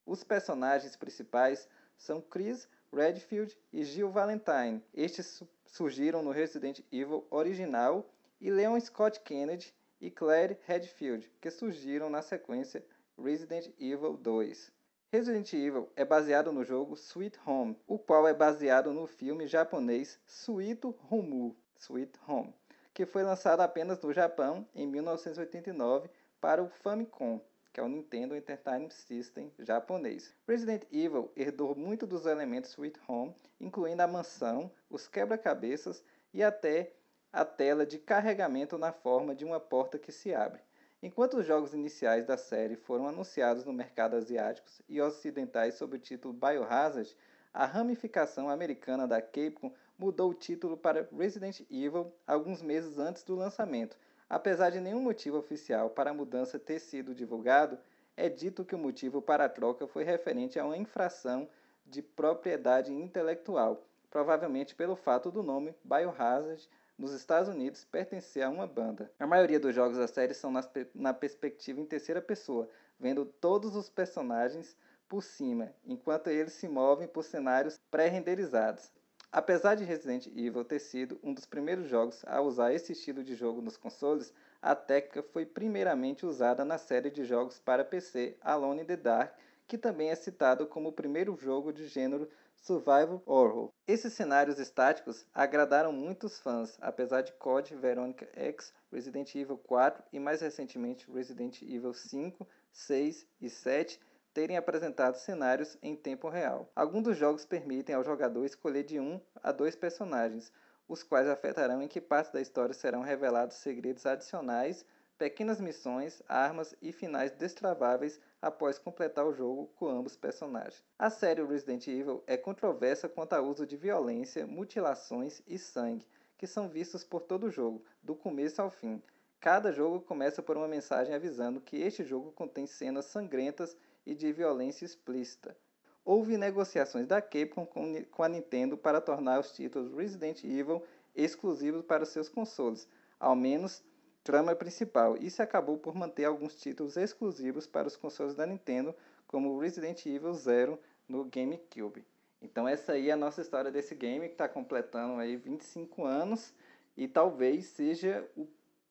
Os 0.05 0.23
personagens 0.23 0.94
principais 0.94 1.67
são 1.97 2.20
Chris 2.20 2.69
Redfield 2.93 3.56
e 3.73 3.85
Jill 3.85 4.11
Valentine. 4.11 4.85
Estes 4.93 5.43
surgiram 5.64 6.23
no 6.23 6.31
Resident 6.31 6.81
Evil 6.93 7.26
original, 7.31 8.05
e 8.38 8.50
Leon 8.50 8.79
Scott 8.81 9.19
Kennedy 9.20 9.75
e 9.99 10.11
Claire 10.11 10.58
Redfield, 10.67 11.32
que 11.41 11.50
surgiram 11.50 12.11
na 12.11 12.20
sequência 12.20 12.85
Resident 13.19 13.69
Evil 13.81 14.19
2. 14.19 14.73
Resident 15.11 15.53
Evil 15.55 15.89
é 15.96 16.05
baseado 16.05 16.53
no 16.53 16.63
jogo 16.63 16.94
Sweet 16.94 17.41
Home, 17.46 17.77
o 17.87 17.99
qual 17.99 18.29
é 18.29 18.35
baseado 18.35 18.93
no 18.93 19.06
filme 19.06 19.46
japonês 19.46 20.20
Suito 20.27 20.94
Homu, 21.11 21.56
Sweet 21.79 22.13
Home, 22.29 22.55
que 22.93 23.06
foi 23.06 23.23
lançado 23.23 23.61
apenas 23.61 24.01
no 24.03 24.13
Japão 24.13 24.69
em 24.75 24.87
1989 24.87 26.11
para 26.41 26.63
o 26.63 26.69
Famicom, 26.69 27.41
que 27.73 27.81
é 27.81 27.82
o 27.82 27.89
Nintendo 27.89 28.37
Entertainment 28.37 28.91
System 28.91 29.51
japonês. 29.58 30.35
Resident 30.46 30.82
Evil 30.93 31.32
herdou 31.35 31.75
muito 31.75 32.06
dos 32.06 32.27
elementos 32.27 32.73
Sweet 32.73 33.01
Home, 33.08 33.35
incluindo 33.58 34.03
a 34.03 34.06
mansão, 34.06 34.70
os 34.91 35.08
quebra-cabeças 35.08 36.05
e 36.35 36.43
até 36.43 36.93
a 37.32 37.44
tela 37.44 37.87
de 37.87 37.99
carregamento 37.99 38.77
na 38.77 38.93
forma 38.93 39.35
de 39.35 39.44
uma 39.44 39.58
porta 39.58 39.99
que 39.99 40.13
se 40.13 40.35
abre. 40.35 40.66
Enquanto 41.03 41.38
os 41.38 41.46
jogos 41.46 41.74
iniciais 41.74 42.24
da 42.24 42.38
série 42.38 42.74
foram 42.74 43.06
anunciados 43.06 43.65
no 43.65 43.72
mercado 43.72 44.17
asiático 44.17 44.69
e 44.88 45.00
ocidentais 45.00 45.74
sob 45.74 45.96
o 45.96 46.00
título 46.00 46.32
Biohazard, 46.32 47.15
a 47.53 47.67
ramificação 47.67 48.48
americana 48.48 49.06
da 49.06 49.20
Capcom 49.20 49.72
mudou 49.98 50.31
o 50.31 50.34
título 50.34 50.76
para 50.76 51.08
Resident 51.17 51.60
Evil 51.70 52.12
alguns 52.26 52.62
meses 52.62 52.98
antes 52.98 53.22
do 53.22 53.34
lançamento. 53.34 53.96
Apesar 54.29 54.70
de 54.70 54.81
nenhum 54.81 55.00
motivo 55.00 55.38
oficial 55.38 55.91
para 55.91 56.10
a 56.10 56.15
mudança 56.15 56.58
ter 56.58 56.79
sido 56.81 57.15
divulgado, 57.15 57.79
é 58.17 58.29
dito 58.29 58.65
que 58.65 58.74
o 58.74 58.79
motivo 58.79 59.20
para 59.20 59.44
a 59.44 59.48
troca 59.48 59.86
foi 59.86 60.03
referente 60.03 60.58
a 60.58 60.65
uma 60.65 60.76
infração 60.76 61.48
de 61.84 62.03
propriedade 62.03 62.93
intelectual, 62.93 63.86
provavelmente 64.10 64.74
pelo 64.74 64.96
fato 64.96 65.31
do 65.31 65.43
nome 65.43 65.74
Biohazard 65.84 66.69
nos 66.98 67.12
Estados 67.12 67.48
Unidos 67.48 67.84
pertencer 67.84 68.43
a 68.43 68.48
uma 68.48 68.67
banda. 68.67 69.10
A 69.19 69.26
maioria 69.26 69.60
dos 69.60 69.74
jogos 69.74 69.98
da 69.98 70.06
série 70.06 70.34
são 70.34 70.53
na 70.94 71.12
perspectiva 71.12 71.81
em 71.81 71.86
terceira 71.86 72.22
pessoa, 72.22 72.69
vendo 72.98 73.24
todos 73.24 73.76
os 73.76 73.88
personagens 73.88 74.76
por 75.08 75.22
cima, 75.22 75.72
enquanto 75.84 76.29
eles 76.29 76.55
se 76.55 76.67
movem 76.67 77.06
por 77.06 77.22
cenários 77.22 77.79
pré-renderizados. 77.91 78.91
Apesar 79.31 79.74
de 79.74 79.84
Resident 79.84 80.26
Evil 80.29 80.65
ter 80.65 80.79
sido 80.79 81.19
um 81.22 81.34
dos 81.34 81.44
primeiros 81.44 81.88
jogos 81.88 82.24
a 82.26 82.41
usar 82.41 82.72
esse 82.72 82.93
estilo 82.93 83.22
de 83.22 83.34
jogo 83.34 83.60
nos 83.60 83.76
consoles, 83.76 84.32
a 84.62 84.74
técnica 84.74 85.22
foi 85.22 85.44
primeiramente 85.44 86.24
usada 86.24 86.65
na 86.65 86.79
série 86.79 87.10
de 87.10 87.24
jogos 87.24 87.58
para 87.58 87.84
PC 87.84 88.36
Alone 88.41 88.82
in 88.82 88.86
the 88.86 88.96
Dark, 88.96 89.34
que 89.67 89.76
também 89.76 90.10
é 90.10 90.15
citado 90.15 90.67
como 90.67 90.88
o 90.88 90.93
primeiro 90.93 91.36
jogo 91.36 91.72
de 91.72 91.86
gênero 91.86 92.29
Survival 92.56 93.22
Horror. 93.25 93.70
Esses 93.86 94.13
cenários 94.13 94.58
estáticos 94.58 95.27
agradaram 95.32 95.93
muitos 95.93 96.39
fãs, 96.41 96.77
apesar 96.81 97.22
de 97.22 97.32
COD 97.32 97.77
Veronica 97.77 98.29
X 98.34 98.72
Resident 98.91 99.34
Evil 99.34 99.58
4 99.58 100.03
e 100.13 100.19
mais 100.19 100.41
recentemente 100.41 101.10
Resident 101.10 101.63
Evil 101.63 101.93
5, 101.93 102.46
6 102.72 103.27
e 103.41 103.48
7 103.48 104.01
terem 104.34 104.56
apresentado 104.56 105.17
cenários 105.17 105.79
em 105.82 105.96
tempo 105.96 106.29
real. 106.29 106.70
Alguns 106.77 107.05
dos 107.05 107.17
jogos 107.17 107.46
permitem 107.46 107.94
ao 107.94 108.05
jogador 108.05 108.44
escolher 108.44 108.82
de 108.82 109.01
um 109.01 109.20
a 109.43 109.51
dois 109.51 109.75
personagens, 109.75 110.53
os 110.89 111.03
quais 111.03 111.27
afetarão 111.27 111.82
em 111.82 111.89
que 111.89 112.01
parte 112.01 112.32
da 112.32 112.41
história 112.41 112.75
serão 112.75 113.01
revelados 113.01 113.56
segredos 113.56 114.05
adicionais, 114.05 114.84
pequenas 115.17 115.60
missões, 115.60 116.22
armas 116.29 116.75
e 116.82 116.93
finais 116.93 117.32
destraváveis 117.32 118.20
após 118.40 118.78
completar 118.78 119.26
o 119.26 119.32
jogo 119.32 119.69
com 119.76 119.88
ambos 119.88 120.16
personagens. 120.16 120.84
A 120.98 121.10
série 121.10 121.44
Resident 121.44 121.86
Evil 121.86 122.22
é 122.26 122.36
controversa 122.36 123.08
quanto 123.08 123.32
ao 123.32 123.44
uso 123.46 123.66
de 123.66 123.76
violência, 123.76 124.46
mutilações 124.46 125.43
e 125.46 125.58
sangue, 125.58 126.06
que 126.36 126.46
são 126.46 126.69
vistos 126.69 127.02
por 127.02 127.22
todo 127.22 127.46
o 127.46 127.50
jogo, 127.50 127.82
do 128.02 128.14
começo 128.14 128.60
ao 128.60 128.70
fim. 128.70 129.02
Cada 129.40 129.72
jogo 129.72 130.00
começa 130.00 130.43
por 130.43 130.56
uma 130.56 130.69
mensagem 130.69 131.14
avisando 131.14 131.60
que 131.60 131.76
este 131.76 132.05
jogo 132.05 132.32
contém 132.32 132.66
cenas 132.66 133.06
sangrentas 133.06 133.76
e 134.05 134.14
de 134.14 134.32
violência 134.32 134.84
explícita. 134.84 135.56
Houve 136.05 136.36
negociações 136.36 137.06
da 137.06 137.20
Capcom 137.20 137.66
com 138.10 138.22
a 138.22 138.28
Nintendo 138.28 138.76
para 138.76 139.00
tornar 139.00 139.40
os 139.40 139.52
títulos 139.52 139.93
Resident 139.93 140.44
Evil 140.44 140.82
exclusivos 141.14 141.82
para 141.84 142.05
seus 142.05 142.28
consoles, 142.28 142.86
ao 143.19 143.34
menos 143.34 143.82
trama 144.26 144.56
principal. 144.56 145.16
Isso 145.16 145.40
acabou 145.40 145.78
por 145.78 145.94
manter 145.94 146.24
alguns 146.24 146.56
títulos 146.56 146.96
exclusivos 146.96 147.64
para 147.64 147.86
os 147.86 147.96
consoles 147.96 148.34
da 148.34 148.44
Nintendo, 148.44 148.92
como 149.24 149.56
Resident 149.56 150.04
Evil 150.04 150.34
Zero 150.34 150.80
no 151.08 151.24
GameCube. 151.24 152.04
Então 152.42 152.66
essa 152.66 152.92
aí 152.92 153.08
é 153.08 153.12
a 153.12 153.16
nossa 153.16 153.40
história 153.40 153.70
desse 153.70 153.94
game 153.94 154.26
que 154.26 154.34
está 154.34 154.48
completando 154.48 155.20
aí 155.20 155.36
25 155.36 156.04
anos 156.04 156.52
e 156.96 157.06
talvez 157.06 157.66
seja 157.66 158.28
o 158.36 158.48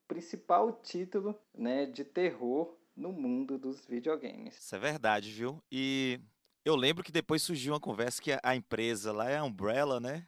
principal 0.07 0.71
título 0.81 1.37
né, 1.53 1.85
de 1.85 2.05
terror 2.05 2.73
no 2.95 3.11
mundo 3.11 3.57
dos 3.57 3.85
videogames. 3.85 4.57
Isso 4.57 4.73
é 4.73 4.79
verdade, 4.79 5.31
viu? 5.31 5.61
E 5.69 6.17
eu 6.63 6.77
lembro 6.77 7.03
que 7.03 7.11
depois 7.11 7.41
surgiu 7.41 7.73
uma 7.73 7.79
conversa 7.79 8.21
que 8.21 8.31
a 8.41 8.55
empresa 8.55 9.11
lá 9.11 9.29
é 9.29 9.35
a 9.35 9.43
Umbrella, 9.43 9.99
né? 9.99 10.25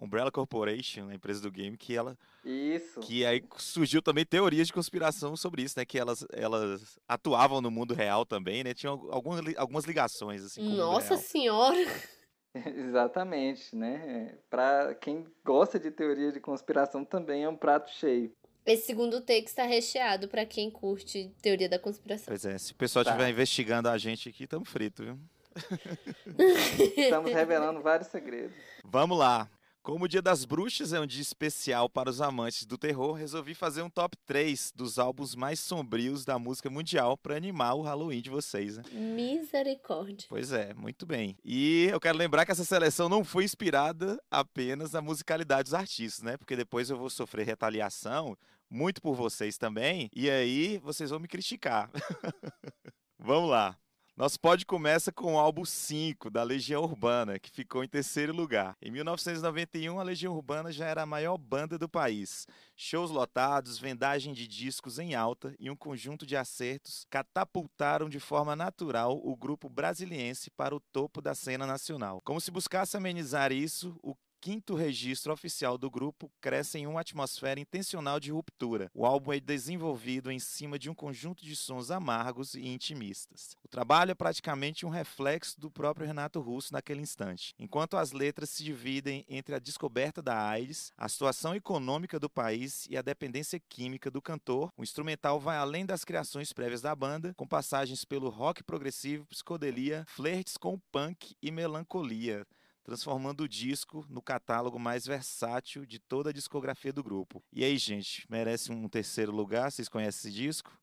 Umbrella 0.00 0.30
Corporation, 0.30 1.08
a 1.08 1.14
empresa 1.14 1.40
do 1.40 1.50
game, 1.50 1.76
que 1.76 1.94
ela. 1.94 2.16
Isso. 2.44 3.00
Que 3.00 3.24
aí 3.26 3.44
surgiu 3.58 4.00
também 4.00 4.24
teorias 4.24 4.66
de 4.68 4.72
conspiração 4.72 5.36
sobre 5.36 5.62
isso, 5.62 5.78
né? 5.78 5.84
Que 5.84 5.98
elas, 5.98 6.24
elas 6.32 6.98
atuavam 7.06 7.60
no 7.60 7.70
mundo 7.70 7.92
real 7.92 8.24
também, 8.24 8.64
né? 8.64 8.72
Tinham 8.72 9.08
algumas, 9.10 9.40
algumas 9.56 9.84
ligações, 9.84 10.42
assim. 10.42 10.62
Com 10.62 10.70
Nossa 10.76 11.14
o 11.14 11.16
mundo 11.16 11.20
real. 11.20 11.30
senhora! 11.30 11.78
Exatamente, 12.66 13.76
né? 13.76 14.34
Para 14.48 14.94
quem 14.96 15.24
gosta 15.44 15.78
de 15.78 15.90
teoria 15.90 16.32
de 16.32 16.40
conspiração 16.40 17.04
também 17.04 17.44
é 17.44 17.48
um 17.48 17.56
prato 17.56 17.90
cheio. 17.92 18.32
Esse 18.66 18.86
segundo 18.86 19.20
take 19.20 19.46
está 19.46 19.64
recheado 19.64 20.28
para 20.28 20.44
quem 20.44 20.70
curte 20.70 21.32
teoria 21.40 21.68
da 21.68 21.78
conspiração. 21.78 22.26
Pois 22.26 22.44
é, 22.44 22.58
se 22.58 22.72
o 22.72 22.74
pessoal 22.74 23.04
Tá. 23.04 23.12
estiver 23.12 23.30
investigando 23.30 23.88
a 23.88 23.96
gente 23.96 24.28
aqui, 24.28 24.44
estamos 24.44 24.68
fritos, 24.68 25.06
viu? 25.06 25.18
Estamos 26.96 27.32
revelando 27.32 27.80
vários 27.80 28.08
segredos. 28.08 28.54
Vamos 28.84 29.18
lá. 29.18 29.50
Como 29.82 30.04
o 30.04 30.08
Dia 30.08 30.20
das 30.20 30.44
Bruxas 30.44 30.92
é 30.92 31.00
um 31.00 31.06
dia 31.06 31.22
especial 31.22 31.88
para 31.88 32.10
os 32.10 32.20
amantes 32.20 32.66
do 32.66 32.76
terror, 32.76 33.14
resolvi 33.14 33.54
fazer 33.54 33.80
um 33.80 33.88
top 33.88 34.14
3 34.26 34.72
dos 34.76 34.98
álbuns 34.98 35.34
mais 35.34 35.58
sombrios 35.58 36.22
da 36.22 36.38
música 36.38 36.68
mundial 36.68 37.16
para 37.16 37.34
animar 37.34 37.74
o 37.74 37.80
Halloween 37.80 38.20
de 38.20 38.28
vocês, 38.28 38.76
né? 38.76 38.82
Misericórdia. 38.92 40.26
Pois 40.28 40.52
é, 40.52 40.74
muito 40.74 41.06
bem. 41.06 41.34
E 41.42 41.88
eu 41.90 41.98
quero 41.98 42.18
lembrar 42.18 42.44
que 42.44 42.52
essa 42.52 42.64
seleção 42.64 43.08
não 43.08 43.24
foi 43.24 43.44
inspirada 43.44 44.22
apenas 44.30 44.92
na 44.92 45.00
musicalidade 45.00 45.64
dos 45.64 45.74
artistas, 45.74 46.22
né? 46.22 46.36
Porque 46.36 46.56
depois 46.56 46.90
eu 46.90 46.98
vou 46.98 47.08
sofrer 47.08 47.46
retaliação, 47.46 48.36
muito 48.68 49.00
por 49.00 49.14
vocês 49.14 49.56
também, 49.56 50.10
e 50.14 50.28
aí 50.28 50.76
vocês 50.76 51.08
vão 51.08 51.18
me 51.18 51.26
criticar. 51.26 51.90
Vamos 53.18 53.48
lá. 53.48 53.78
Nosso 54.20 54.38
pod 54.38 54.66
começa 54.66 55.10
com 55.10 55.32
o 55.32 55.38
álbum 55.38 55.64
5 55.64 56.28
da 56.28 56.42
Legião 56.42 56.82
Urbana, 56.82 57.38
que 57.38 57.50
ficou 57.50 57.82
em 57.82 57.88
terceiro 57.88 58.34
lugar. 58.34 58.76
Em 58.82 58.90
1991, 58.90 59.98
a 59.98 60.02
Legião 60.02 60.34
Urbana 60.34 60.70
já 60.70 60.84
era 60.84 61.00
a 61.00 61.06
maior 61.06 61.38
banda 61.38 61.78
do 61.78 61.88
país. 61.88 62.46
Shows 62.76 63.10
lotados, 63.10 63.78
vendagem 63.78 64.34
de 64.34 64.46
discos 64.46 64.98
em 64.98 65.14
alta 65.14 65.54
e 65.58 65.70
um 65.70 65.74
conjunto 65.74 66.26
de 66.26 66.36
acertos 66.36 67.06
catapultaram 67.08 68.10
de 68.10 68.20
forma 68.20 68.54
natural 68.54 69.18
o 69.24 69.34
grupo 69.34 69.70
brasiliense 69.70 70.50
para 70.50 70.76
o 70.76 70.80
topo 70.80 71.22
da 71.22 71.34
cena 71.34 71.66
nacional. 71.66 72.20
Como 72.22 72.42
se 72.42 72.50
buscasse 72.50 72.98
amenizar 72.98 73.52
isso, 73.52 73.98
o 74.02 74.14
quinto 74.40 74.74
registro 74.74 75.32
oficial 75.32 75.76
do 75.76 75.90
grupo 75.90 76.30
cresce 76.40 76.78
em 76.78 76.86
uma 76.86 77.02
atmosfera 77.02 77.60
intencional 77.60 78.18
de 78.18 78.32
ruptura. 78.32 78.90
O 78.94 79.04
álbum 79.04 79.32
é 79.32 79.38
desenvolvido 79.38 80.30
em 80.30 80.38
cima 80.38 80.78
de 80.78 80.88
um 80.88 80.94
conjunto 80.94 81.44
de 81.44 81.54
sons 81.54 81.90
amargos 81.90 82.54
e 82.54 82.66
intimistas. 82.66 83.56
O 83.62 83.68
trabalho 83.68 84.12
é 84.12 84.14
praticamente 84.14 84.86
um 84.86 84.88
reflexo 84.88 85.60
do 85.60 85.70
próprio 85.70 86.06
Renato 86.06 86.40
Russo 86.40 86.72
naquele 86.72 87.02
instante. 87.02 87.54
Enquanto 87.58 87.98
as 87.98 88.12
letras 88.12 88.48
se 88.48 88.64
dividem 88.64 89.26
entre 89.28 89.54
a 89.54 89.58
descoberta 89.58 90.22
da 90.22 90.48
AIDS, 90.48 90.92
a 90.96 91.08
situação 91.08 91.54
econômica 91.54 92.18
do 92.18 92.30
país 92.30 92.86
e 92.88 92.96
a 92.96 93.02
dependência 93.02 93.60
química 93.68 94.10
do 94.10 94.22
cantor, 94.22 94.72
o 94.76 94.82
instrumental 94.82 95.38
vai 95.38 95.58
além 95.58 95.84
das 95.84 96.04
criações 96.04 96.52
prévias 96.52 96.80
da 96.80 96.94
banda, 96.94 97.34
com 97.36 97.46
passagens 97.46 98.04
pelo 98.04 98.30
rock 98.30 98.62
progressivo, 98.62 99.26
psicodelia, 99.26 100.04
flertes 100.08 100.56
com 100.56 100.74
o 100.74 100.80
punk 100.90 101.36
e 101.42 101.50
melancolia 101.50 102.46
transformando 102.90 103.42
o 103.42 103.48
disco 103.48 104.04
no 104.08 104.20
catálogo 104.20 104.76
mais 104.76 105.06
versátil 105.06 105.86
de 105.86 106.00
toda 106.00 106.30
a 106.30 106.32
discografia 106.32 106.92
do 106.92 107.04
grupo. 107.04 107.40
E 107.52 107.62
aí, 107.62 107.78
gente, 107.78 108.26
merece 108.28 108.72
um 108.72 108.88
terceiro 108.88 109.30
lugar? 109.30 109.70
Vocês 109.70 109.88
conhecem 109.88 110.28
esse 110.28 110.36
disco? 110.36 110.76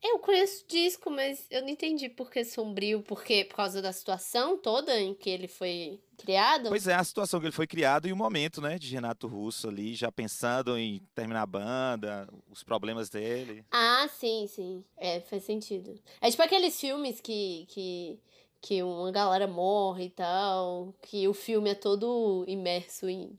Eu 0.00 0.20
conheço 0.20 0.64
o 0.64 0.68
disco, 0.68 1.10
mas 1.10 1.44
eu 1.50 1.62
não 1.62 1.68
entendi 1.68 2.08
por 2.08 2.30
que 2.30 2.44
sombrio, 2.44 3.02
porque 3.02 3.44
por 3.44 3.56
causa 3.56 3.82
da 3.82 3.92
situação 3.92 4.56
toda 4.56 4.96
em 4.98 5.12
que 5.12 5.28
ele 5.28 5.48
foi 5.48 6.00
criado. 6.16 6.68
Pois 6.68 6.86
é, 6.86 6.94
a 6.94 7.02
situação 7.02 7.40
que 7.40 7.46
ele 7.46 7.52
foi 7.52 7.66
criado 7.66 8.06
e 8.06 8.12
o 8.12 8.16
momento, 8.16 8.60
né, 8.60 8.78
de 8.78 8.88
Renato 8.94 9.26
Russo 9.26 9.68
ali, 9.68 9.94
já 9.94 10.12
pensando 10.12 10.78
em 10.78 11.02
terminar 11.16 11.42
a 11.42 11.46
banda, 11.46 12.28
os 12.48 12.62
problemas 12.62 13.10
dele. 13.10 13.64
Ah, 13.72 14.08
sim, 14.08 14.46
sim. 14.46 14.84
É, 14.96 15.20
faz 15.20 15.42
sentido. 15.42 16.00
É 16.20 16.30
tipo 16.30 16.42
aqueles 16.44 16.80
filmes 16.80 17.20
que, 17.20 17.66
que, 17.68 18.20
que 18.60 18.82
uma 18.82 19.10
galera 19.10 19.46
morre 19.46 20.06
e 20.06 20.10
tal, 20.10 20.94
que 21.02 21.26
o 21.26 21.34
filme 21.34 21.70
é 21.70 21.74
todo 21.74 22.44
imerso 22.46 23.08
em 23.08 23.38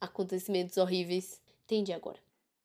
acontecimentos 0.00 0.76
horríveis. 0.76 1.40
Entendi 1.64 1.92
agora. 1.92 2.18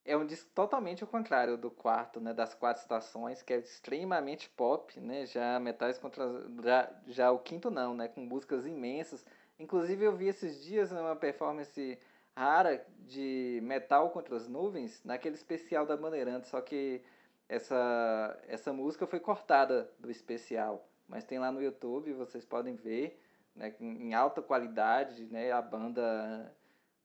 É 0.06 0.16
um 0.16 0.26
disco 0.26 0.50
totalmente 0.56 1.04
ao 1.04 1.10
contrário 1.10 1.58
do 1.58 1.70
quarto, 1.70 2.22
né? 2.22 2.34
Das 2.34 2.54
quatro 2.54 2.82
estações, 2.82 3.42
que 3.42 3.54
é 3.54 3.58
extremamente 3.58 4.50
pop, 4.50 4.98
né? 5.00 5.26
Já 5.26 5.60
Metais 5.60 5.98
contra... 5.98 6.26
Já, 6.64 6.90
já 7.08 7.32
o 7.32 7.40
quinto 7.40 7.70
não, 7.70 7.94
né? 7.94 8.08
Com 8.08 8.22
músicas 8.22 8.66
imensas. 8.66 9.26
Inclusive 9.60 10.06
eu 10.06 10.16
vi 10.16 10.28
esses 10.28 10.64
dias 10.64 10.92
uma 10.92 11.16
performance 11.16 12.00
rara 12.38 12.86
de 13.00 13.60
Metal 13.64 14.10
contra 14.12 14.36
as 14.36 14.48
Nuvens, 14.48 15.02
naquele 15.04 15.36
especial 15.36 15.86
da 15.88 15.98
Bandeirantes, 15.98 16.52
só 16.52 16.62
que 16.62 17.02
essa, 17.50 18.40
essa 18.48 18.72
música 18.72 19.08
foi 19.08 19.20
cortada 19.20 19.92
do 20.00 20.12
especial. 20.12 20.87
Mas 21.08 21.24
tem 21.24 21.40
lá 21.40 21.52
no 21.52 21.62
YouTube, 21.62 22.14
vocês 22.14 22.46
podem 22.46 22.76
ver, 22.76 23.22
né? 23.56 23.74
Em 23.80 24.14
alta 24.14 24.42
qualidade, 24.42 25.26
né? 25.26 25.52
A 25.52 25.62
banda 25.62 26.54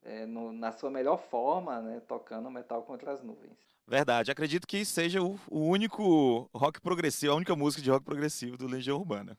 é, 0.03 0.25
no, 0.25 0.51
na 0.51 0.71
sua 0.71 0.89
melhor 0.89 1.17
forma, 1.17 1.81
né, 1.81 2.01
tocando 2.01 2.49
metal 2.51 2.83
contra 2.83 3.11
as 3.11 3.23
nuvens. 3.23 3.57
Verdade, 3.87 4.31
acredito 4.31 4.67
que 4.67 4.85
seja 4.85 5.21
o, 5.21 5.39
o 5.49 5.67
único 5.67 6.49
rock 6.53 6.79
progressivo, 6.81 7.33
a 7.33 7.35
única 7.35 7.55
música 7.55 7.81
de 7.81 7.89
rock 7.89 8.05
progressivo 8.05 8.57
do 8.57 8.67
Legião 8.67 8.97
Urbana. 8.97 9.37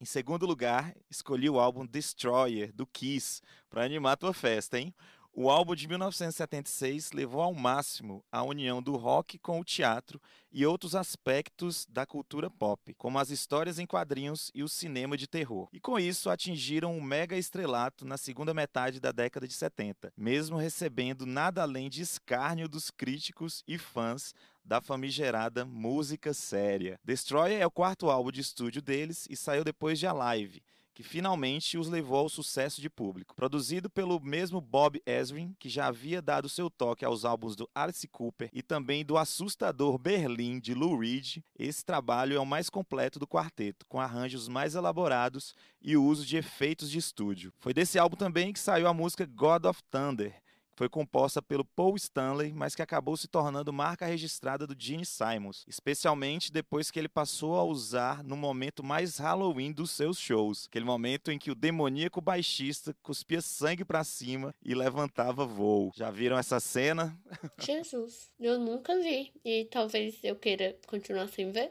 Em 0.00 0.04
segundo 0.04 0.46
lugar, 0.46 0.94
escolhi 1.10 1.48
o 1.48 1.60
álbum 1.60 1.86
Destroyer, 1.86 2.72
do 2.72 2.86
Kiss, 2.86 3.40
para 3.70 3.84
animar 3.84 4.16
tua 4.16 4.32
festa, 4.32 4.78
hein? 4.78 4.94
O 5.34 5.48
álbum 5.48 5.74
de 5.74 5.88
1976 5.88 7.12
levou 7.12 7.40
ao 7.40 7.54
máximo 7.54 8.22
a 8.30 8.42
união 8.42 8.82
do 8.82 8.96
rock 8.96 9.38
com 9.38 9.58
o 9.58 9.64
teatro 9.64 10.20
e 10.52 10.66
outros 10.66 10.94
aspectos 10.94 11.86
da 11.88 12.04
cultura 12.04 12.50
pop, 12.50 12.92
como 12.98 13.18
as 13.18 13.30
histórias 13.30 13.78
em 13.78 13.86
quadrinhos 13.86 14.50
e 14.54 14.62
o 14.62 14.68
cinema 14.68 15.16
de 15.16 15.26
terror. 15.26 15.70
E 15.72 15.80
com 15.80 15.98
isso 15.98 16.28
atingiram 16.28 16.94
um 16.94 17.00
mega 17.00 17.34
estrelato 17.34 18.04
na 18.04 18.18
segunda 18.18 18.52
metade 18.52 19.00
da 19.00 19.10
década 19.10 19.48
de 19.48 19.54
70, 19.54 20.12
mesmo 20.18 20.58
recebendo 20.58 21.24
nada 21.24 21.62
além 21.62 21.88
de 21.88 22.02
escárnio 22.02 22.68
dos 22.68 22.90
críticos 22.90 23.64
e 23.66 23.78
fãs 23.78 24.34
da 24.62 24.82
famigerada 24.82 25.64
música 25.64 26.34
séria. 26.34 27.00
Destroyer 27.02 27.58
é 27.58 27.66
o 27.66 27.70
quarto 27.70 28.10
álbum 28.10 28.30
de 28.30 28.42
estúdio 28.42 28.82
deles 28.82 29.26
e 29.30 29.36
saiu 29.36 29.64
depois 29.64 29.98
de 29.98 30.06
Alive, 30.06 30.62
que 30.94 31.02
finalmente 31.02 31.78
os 31.78 31.88
levou 31.88 32.18
ao 32.18 32.28
sucesso 32.28 32.80
de 32.80 32.90
público. 32.90 33.34
Produzido 33.34 33.88
pelo 33.88 34.20
mesmo 34.20 34.60
Bob 34.60 35.00
Ezrin, 35.06 35.54
que 35.58 35.68
já 35.68 35.86
havia 35.86 36.20
dado 36.20 36.48
seu 36.48 36.68
toque 36.68 37.04
aos 37.04 37.24
álbuns 37.24 37.56
do 37.56 37.68
Alice 37.74 38.06
Cooper 38.08 38.50
e 38.52 38.62
também 38.62 39.04
do 39.04 39.16
assustador 39.16 39.98
Berlim 39.98 40.58
de 40.58 40.74
Lou 40.74 40.98
Reed, 40.98 41.38
esse 41.58 41.84
trabalho 41.84 42.36
é 42.36 42.40
o 42.40 42.46
mais 42.46 42.68
completo 42.68 43.18
do 43.18 43.26
quarteto, 43.26 43.86
com 43.86 44.00
arranjos 44.00 44.48
mais 44.48 44.74
elaborados 44.74 45.54
e 45.80 45.96
o 45.96 46.04
uso 46.04 46.26
de 46.26 46.36
efeitos 46.36 46.90
de 46.90 46.98
estúdio. 46.98 47.52
Foi 47.58 47.72
desse 47.72 47.98
álbum 47.98 48.16
também 48.16 48.52
que 48.52 48.60
saiu 48.60 48.88
a 48.88 48.94
música 48.94 49.24
God 49.26 49.64
of 49.66 49.82
Thunder, 49.90 50.41
foi 50.74 50.88
composta 50.88 51.42
pelo 51.42 51.64
Paul 51.64 51.96
Stanley, 51.96 52.52
mas 52.52 52.74
que 52.74 52.82
acabou 52.82 53.16
se 53.16 53.28
tornando 53.28 53.72
marca 53.72 54.06
registrada 54.06 54.66
do 54.66 54.74
Gene 54.78 55.04
Simons, 55.04 55.64
especialmente 55.66 56.52
depois 56.52 56.90
que 56.90 56.98
ele 56.98 57.08
passou 57.08 57.56
a 57.56 57.64
usar 57.64 58.22
no 58.24 58.36
momento 58.36 58.82
mais 58.82 59.18
Halloween 59.18 59.72
dos 59.72 59.90
seus 59.90 60.18
shows, 60.18 60.66
aquele 60.66 60.84
momento 60.84 61.30
em 61.30 61.38
que 61.38 61.50
o 61.50 61.54
demoníaco 61.54 62.20
baixista 62.20 62.94
cuspia 63.02 63.40
sangue 63.40 63.84
para 63.84 64.04
cima 64.04 64.54
e 64.64 64.74
levantava 64.74 65.44
voo. 65.44 65.92
Já 65.94 66.10
viram 66.10 66.38
essa 66.38 66.58
cena? 66.60 67.16
Jesus, 67.60 68.30
eu 68.40 68.58
nunca 68.58 68.98
vi 68.98 69.32
e 69.44 69.66
talvez 69.66 70.18
eu 70.22 70.36
queira 70.36 70.76
continuar 70.86 71.28
sem 71.28 71.50
ver. 71.50 71.70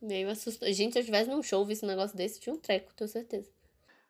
Meio 0.00 0.28
assustador. 0.30 0.72
Gente, 0.74 0.92
se 0.92 0.98
eu 0.98 1.00
estivesse 1.00 1.30
num 1.30 1.42
show, 1.42 1.64
visse 1.64 1.84
um 1.84 1.88
negócio 1.88 2.16
desse, 2.16 2.38
tinha 2.38 2.54
um 2.54 2.58
treco, 2.58 2.92
tenho 2.94 3.08
certeza. 3.08 3.50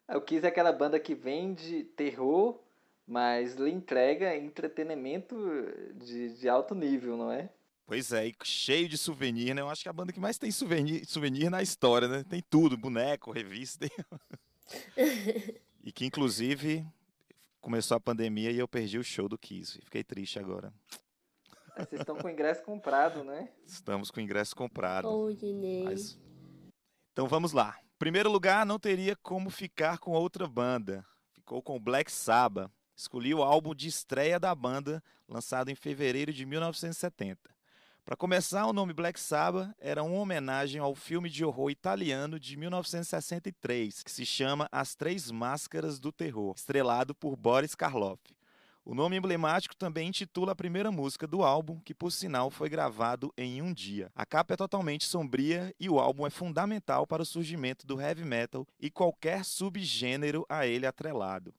O 0.09 0.21
Kiss 0.21 0.45
é 0.45 0.49
aquela 0.49 0.73
banda 0.73 1.01
que 1.01 1.15
vende 1.15 1.85
terror, 1.97 2.61
mas 3.07 3.55
lhe 3.55 3.71
entrega 3.71 4.37
entretenimento 4.37 5.37
de, 5.95 6.39
de 6.39 6.49
alto 6.49 6.75
nível, 6.75 7.17
não 7.17 7.31
é? 7.31 7.49
Pois 7.87 8.13
é, 8.13 8.27
e 8.27 8.35
cheio 8.43 8.89
de 8.89 8.99
souvenir, 8.99 9.55
né? 9.55 9.63
Eu 9.63 9.71
acho 9.71 9.83
que 9.83 9.89
é 9.89 9.91
a 9.91 9.93
banda 9.93 10.13
que 10.13 10.19
mais 10.19 10.39
tem 10.39 10.51
souvenir, 10.51 11.07
souvenir 11.07 11.49
na 11.49 11.63
história, 11.63 12.09
né? 12.09 12.25
Tem 12.29 12.43
tudo, 12.51 12.77
boneco, 12.77 13.31
revista. 13.31 13.89
Tem... 13.89 13.91
e 15.85 15.93
que, 15.93 16.05
inclusive, 16.05 16.85
começou 17.61 17.97
a 17.97 18.01
pandemia 18.01 18.51
e 18.51 18.59
eu 18.59 18.67
perdi 18.67 18.99
o 18.99 19.05
show 19.05 19.29
do 19.29 19.39
Kiss. 19.39 19.81
Fiquei 19.85 20.03
triste 20.03 20.37
agora. 20.37 20.75
Vocês 21.77 22.01
estão 22.01 22.17
com 22.17 22.27
o 22.27 22.31
ingresso 22.31 22.65
comprado, 22.65 23.23
né? 23.23 23.51
Estamos 23.65 24.11
com 24.11 24.19
o 24.19 24.23
ingresso 24.23 24.57
comprado. 24.57 25.09
Oh, 25.09 25.29
mas... 25.85 26.19
Então 27.13 27.29
vamos 27.29 27.53
lá. 27.53 27.79
Primeiro 27.99 28.31
lugar, 28.31 28.67
não 28.67 28.81
teria 28.81 29.15
como 29.17 29.49
ficar 29.49 29.99
com 29.99 30.11
outra 30.11 30.49
banda. 30.49 31.07
Ficou 31.33 31.63
com 31.63 31.79
Black 31.79 32.11
Sabbath. 32.11 32.71
Escolhi 32.97 33.35
o 33.35 33.43
álbum 33.43 33.75
de 33.75 33.89
estreia 33.89 34.41
da 34.41 34.55
banda, 34.55 35.03
lançado 35.29 35.71
em 35.71 35.75
fevereiro 35.75 36.33
de 36.33 36.47
1970. 36.47 37.55
Para 38.07 38.17
começar, 38.17 38.65
o 38.65 38.73
nome 38.73 38.95
Black 38.95 39.21
Sabbath 39.21 39.75
era 39.79 40.03
uma 40.03 40.19
homenagem 40.19 40.81
ao 40.81 40.95
filme 40.95 41.29
de 41.29 41.45
horror 41.45 41.71
italiano 41.71 42.41
de 42.41 42.57
1963, 42.57 44.03
que 44.03 44.11
se 44.11 44.25
chama 44.25 44.67
As 44.73 44.95
Três 44.95 45.31
Máscaras 45.31 45.99
do 45.99 46.11
Terror, 46.11 46.55
estrelado 46.57 47.15
por 47.15 47.37
Boris 47.37 47.75
Karloff. 47.75 48.23
O 48.83 48.95
nome 48.95 49.17
emblemático 49.17 49.77
também 49.77 50.09
intitula 50.09 50.53
a 50.53 50.57
primeira 50.57 50.91
música 50.91 51.27
do 51.27 51.43
álbum, 51.43 51.79
que 51.81 51.93
por 51.93 52.11
sinal 52.11 52.51
foi 52.51 52.71
gravado 52.71 53.31
em 53.37 53.61
um 53.61 53.75
dia. 53.75 54.11
A 54.15 54.25
capa 54.25 54.55
é 54.55 54.57
totalmente 54.57 55.05
sombria 55.05 55.75
e 55.79 55.91
o 55.91 55.99
álbum 55.99 56.27
é 56.27 56.31
fundamental 56.31 57.07
para 57.07 57.25
o 57.25 57.27
surgimento 57.27 57.87
do 57.87 58.01
heavy 58.01 58.25
metal 58.25 58.67
e 58.81 58.89
qualquer 58.89 59.45
subgênero 59.45 60.47
a 60.49 60.67
ele 60.67 60.87
atrelado. 60.87 61.53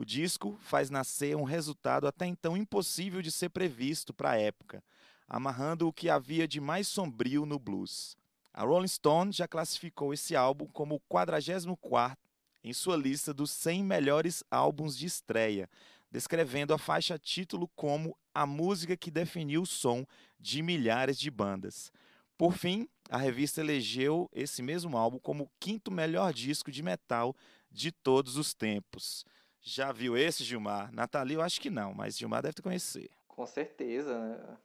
O 0.00 0.04
disco 0.04 0.56
faz 0.60 0.90
nascer 0.90 1.36
um 1.36 1.42
resultado 1.42 2.06
até 2.06 2.24
então 2.24 2.56
impossível 2.56 3.20
de 3.20 3.32
ser 3.32 3.48
previsto 3.48 4.14
para 4.14 4.30
a 4.30 4.40
época, 4.40 4.80
amarrando 5.26 5.88
o 5.88 5.92
que 5.92 6.08
havia 6.08 6.46
de 6.46 6.60
mais 6.60 6.86
sombrio 6.86 7.44
no 7.44 7.58
blues. 7.58 8.16
A 8.54 8.62
Rolling 8.62 8.86
Stone 8.86 9.32
já 9.32 9.48
classificou 9.48 10.14
esse 10.14 10.36
álbum 10.36 10.68
como 10.68 10.94
o 10.94 11.00
44 11.08 12.16
em 12.62 12.72
sua 12.72 12.96
lista 12.96 13.34
dos 13.34 13.50
100 13.50 13.82
melhores 13.82 14.44
álbuns 14.48 14.96
de 14.96 15.04
estreia, 15.04 15.68
descrevendo 16.12 16.72
a 16.72 16.78
faixa 16.78 17.18
título 17.18 17.68
como 17.74 18.16
a 18.32 18.46
música 18.46 18.96
que 18.96 19.10
definiu 19.10 19.62
o 19.62 19.66
som 19.66 20.06
de 20.38 20.62
milhares 20.62 21.18
de 21.18 21.28
bandas. 21.28 21.90
Por 22.36 22.52
fim, 22.52 22.88
a 23.10 23.18
revista 23.18 23.60
elegeu 23.60 24.30
esse 24.32 24.62
mesmo 24.62 24.96
álbum 24.96 25.18
como 25.18 25.42
o 25.42 25.50
quinto 25.58 25.90
melhor 25.90 26.32
disco 26.32 26.70
de 26.70 26.84
metal 26.84 27.34
de 27.68 27.90
todos 27.90 28.36
os 28.36 28.54
tempos. 28.54 29.26
Já 29.60 29.92
viu 29.92 30.16
esse, 30.16 30.44
Gilmar? 30.44 30.92
Nathalie, 30.92 31.34
eu 31.34 31.42
acho 31.42 31.60
que 31.60 31.70
não, 31.70 31.92
mas 31.92 32.16
Gilmar 32.16 32.42
deve 32.42 32.54
te 32.54 32.62
conhecer. 32.62 33.10
Com 33.26 33.46
certeza, 33.46 34.18
né? 34.18 34.56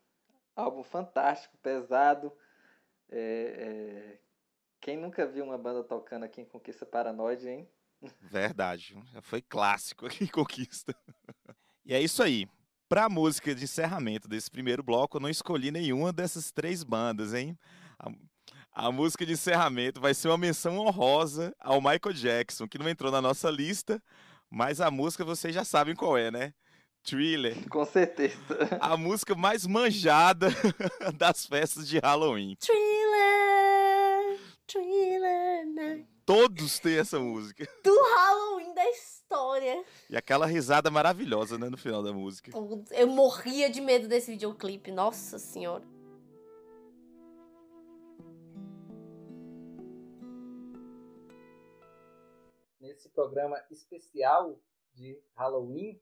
Álbum 0.55 0.83
fantástico, 0.83 1.57
pesado. 1.57 2.31
É, 3.09 3.19
é... 3.19 4.19
Quem 4.79 4.97
nunca 4.97 5.25
viu 5.25 5.45
uma 5.45 5.57
banda 5.57 5.83
tocando 5.83 6.23
aqui 6.23 6.41
em 6.41 6.45
Conquista 6.45 6.85
Paranoide, 6.85 7.47
hein? 7.47 7.69
Verdade, 8.21 8.95
já 9.13 9.21
foi 9.21 9.41
clássico 9.41 10.06
aqui 10.06 10.25
em 10.25 10.27
Conquista. 10.27 10.95
E 11.86 11.93
é 11.93 12.01
isso 12.01 12.21
aí. 12.21 12.47
Para 12.88 13.06
a 13.06 13.10
música 13.10 13.56
de 13.56 13.63
encerramento 13.63 14.27
desse 14.27 14.51
primeiro 14.51 14.84
bloco, 14.84 15.17
eu 15.17 15.21
não 15.21 15.29
escolhi 15.29 15.71
nenhuma 15.71 16.13
dessas 16.13 16.51
três 16.51 16.84
bandas, 16.84 17.34
hein? 17.34 17.58
A, 17.97 18.12
a, 18.88 18.91
música 18.91 19.25
de 19.25 19.34
encerramento 19.34 19.99
vai 19.99 20.13
ser 20.13 20.27
uma 20.27 20.38
menção 20.38 20.77
honrosa 20.77 21.56
ao 21.60 21.82
Michael 21.82 22.13
Jackson, 22.13 22.67
que 22.67 22.77
não 22.77 22.88
entrou 22.88 23.12
na 23.12 23.21
nossa 23.21 23.49
lista, 23.49 24.01
mas 24.54 24.80
a 24.80 24.92
música 24.92 25.26
vocês 25.26 25.52
já 25.52 25.66
sabem 25.66 25.96
qual 25.96 26.16
é, 26.16 26.30
né? 26.30 26.54
Thriller. 27.04 27.68
Com 27.70 27.84
certeza. 27.86 28.38
A 28.80 28.96
música 28.96 29.34
mais 29.34 29.66
manjada 29.66 30.50
das 31.18 31.48
festas 31.48 31.88
de 31.88 31.98
Halloween. 31.98 32.56
Thriller, 32.60 34.39
Thriller, 34.68 35.66
né? 35.74 36.06
Todos 36.24 36.78
têm 36.78 37.00
essa 37.00 37.20
música. 37.20 37.68
Do 37.84 38.00
Halloween 38.16 38.76
da 38.76 38.88
história. 38.92 39.84
E 40.08 40.16
aquela 40.16 40.46
risada 40.46 40.92
maravilhosa, 40.92 41.58
né, 41.58 41.68
no 41.68 41.78
final 41.78 42.04
da 42.04 42.13
música. 42.13 42.52
Eu 42.92 43.08
morria 43.08 43.72
de 43.72 43.82
medo 43.82 44.08
desse 44.08 44.32
videoclipe, 44.32 44.92
nossa 44.92 45.39
senhora. 45.39 45.84
Nesse 52.93 53.10
programa 53.10 53.60
especial 53.71 54.56
de 54.93 55.19
Halloween 55.36 55.99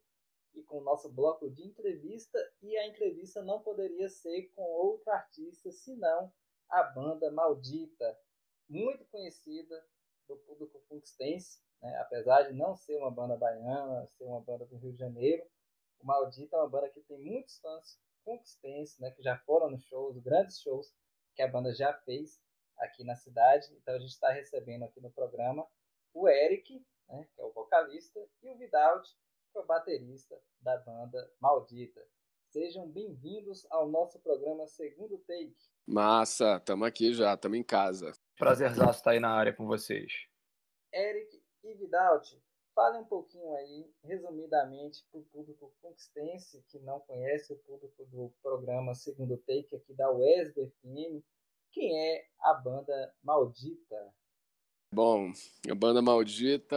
e 0.53 0.61
com 0.61 0.79
o 0.79 0.83
nosso 0.83 1.07
bloco 1.07 1.49
de 1.49 1.65
entrevista, 1.65 2.37
e 2.61 2.75
a 2.75 2.85
entrevista 2.85 3.41
não 3.41 3.61
poderia 3.61 4.09
ser 4.09 4.49
com 4.49 4.61
outro 4.61 5.09
artista 5.09 5.71
senão 5.71 6.29
a 6.67 6.83
banda 6.83 7.31
Maldita, 7.31 8.19
muito 8.67 9.05
conhecida 9.05 9.81
do 10.27 10.35
público 10.35 10.83
conquistense, 10.89 11.61
né? 11.81 11.97
apesar 11.99 12.41
de 12.41 12.53
não 12.53 12.75
ser 12.75 12.97
uma 12.97 13.09
banda 13.09 13.37
baiana, 13.37 14.05
ser 14.07 14.25
uma 14.25 14.41
banda 14.41 14.65
do 14.65 14.75
Rio 14.75 14.91
de 14.91 14.99
Janeiro, 14.99 15.49
o 16.01 16.05
Maldito 16.05 16.53
é 16.57 16.59
uma 16.59 16.67
banda 16.67 16.89
que 16.89 16.99
tem 16.99 17.17
muitos 17.17 17.57
fãs 17.59 18.01
conquistenses, 18.25 18.99
né? 18.99 19.11
que 19.11 19.23
já 19.23 19.37
foram 19.37 19.69
nos 19.69 19.85
shows, 19.85 20.17
grandes 20.17 20.59
shows 20.59 20.93
que 21.35 21.41
a 21.41 21.47
banda 21.47 21.73
já 21.73 21.93
fez 21.93 22.41
aqui 22.77 23.05
na 23.05 23.15
cidade. 23.15 23.73
Então 23.77 23.95
a 23.95 23.99
gente 23.99 24.11
está 24.11 24.29
recebendo 24.29 24.83
aqui 24.83 24.99
no 24.99 25.09
programa 25.09 25.65
o 26.13 26.27
Eric, 26.27 26.85
né? 27.07 27.27
que 27.33 27.41
é 27.41 27.45
o 27.45 27.51
vocalista, 27.51 28.19
e 28.41 28.49
o 28.49 28.57
Vidalt, 28.57 29.07
que 29.51 29.57
é 29.57 29.61
o 29.61 29.65
baterista 29.65 30.39
da 30.59 30.77
banda 30.77 31.31
Maldita. 31.39 32.05
Sejam 32.49 32.87
bem-vindos 32.89 33.65
ao 33.69 33.87
nosso 33.87 34.19
programa 34.19 34.67
Segundo 34.67 35.17
Take. 35.19 35.55
Massa, 35.87 36.57
estamos 36.57 36.87
aqui 36.87 37.13
já, 37.13 37.33
estamos 37.33 37.57
em 37.57 37.63
casa. 37.63 38.11
Prazerzaço 38.37 38.99
estar 38.99 39.11
aí 39.11 39.19
na 39.19 39.31
área 39.31 39.53
com 39.53 39.65
vocês. 39.65 40.27
Eric 40.93 41.41
e 41.63 41.73
Vidalt, 41.75 42.29
fale 42.75 42.97
um 42.97 43.05
pouquinho 43.05 43.53
aí, 43.55 43.89
resumidamente, 44.03 45.05
para 45.09 45.21
o 45.21 45.25
público 45.25 45.73
conquistense 45.81 46.61
que 46.67 46.79
não 46.79 46.99
conhece 46.99 47.53
o 47.53 47.57
público 47.59 48.05
do 48.07 48.33
programa 48.41 48.93
Segundo 48.93 49.37
Take 49.37 49.75
aqui 49.75 49.93
da 49.93 50.11
UESB 50.11 50.67
FM, 50.81 51.23
quem 51.71 51.97
é 51.97 52.27
a 52.41 52.53
banda 52.53 53.15
Maldita? 53.23 54.13
Bom, 54.93 55.31
a 55.69 55.73
banda 55.73 56.01
Maldita 56.01 56.75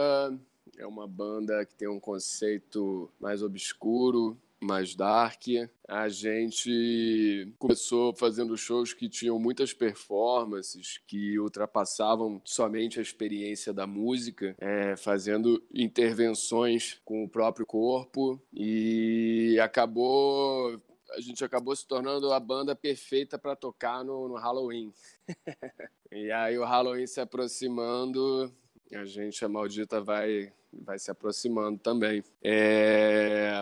é 0.77 0.87
uma 0.87 1.05
banda 1.05 1.65
que 1.65 1.75
tem 1.75 1.89
um 1.89 1.99
conceito 1.99 3.11
mais 3.19 3.43
obscuro, 3.43 4.37
mais 4.57 4.95
dark. 4.95 5.43
A 5.85 6.07
gente 6.07 7.51
começou 7.59 8.15
fazendo 8.15 8.57
shows 8.57 8.93
que 8.93 9.09
tinham 9.09 9.37
muitas 9.37 9.73
performances 9.73 10.97
que 11.05 11.37
ultrapassavam 11.37 12.41
somente 12.45 12.99
a 12.99 13.01
experiência 13.01 13.73
da 13.73 13.85
música, 13.85 14.55
é, 14.59 14.95
fazendo 14.95 15.61
intervenções 15.73 17.01
com 17.03 17.21
o 17.21 17.29
próprio 17.29 17.65
corpo 17.65 18.41
e 18.53 19.59
acabou 19.61 20.81
a 21.15 21.21
gente 21.21 21.43
acabou 21.43 21.75
se 21.75 21.87
tornando 21.87 22.31
a 22.33 22.39
banda 22.39 22.75
perfeita 22.75 23.37
para 23.37 23.55
tocar 23.55 24.03
no, 24.03 24.27
no 24.27 24.35
Halloween. 24.35 24.93
e 26.11 26.31
aí 26.31 26.57
o 26.57 26.65
Halloween 26.65 27.07
se 27.07 27.21
aproximando, 27.21 28.53
a 28.93 29.05
gente, 29.05 29.43
a 29.43 29.49
maldita, 29.49 30.01
vai, 30.01 30.51
vai 30.71 30.99
se 30.99 31.09
aproximando 31.09 31.79
também. 31.79 32.23
É... 32.43 33.61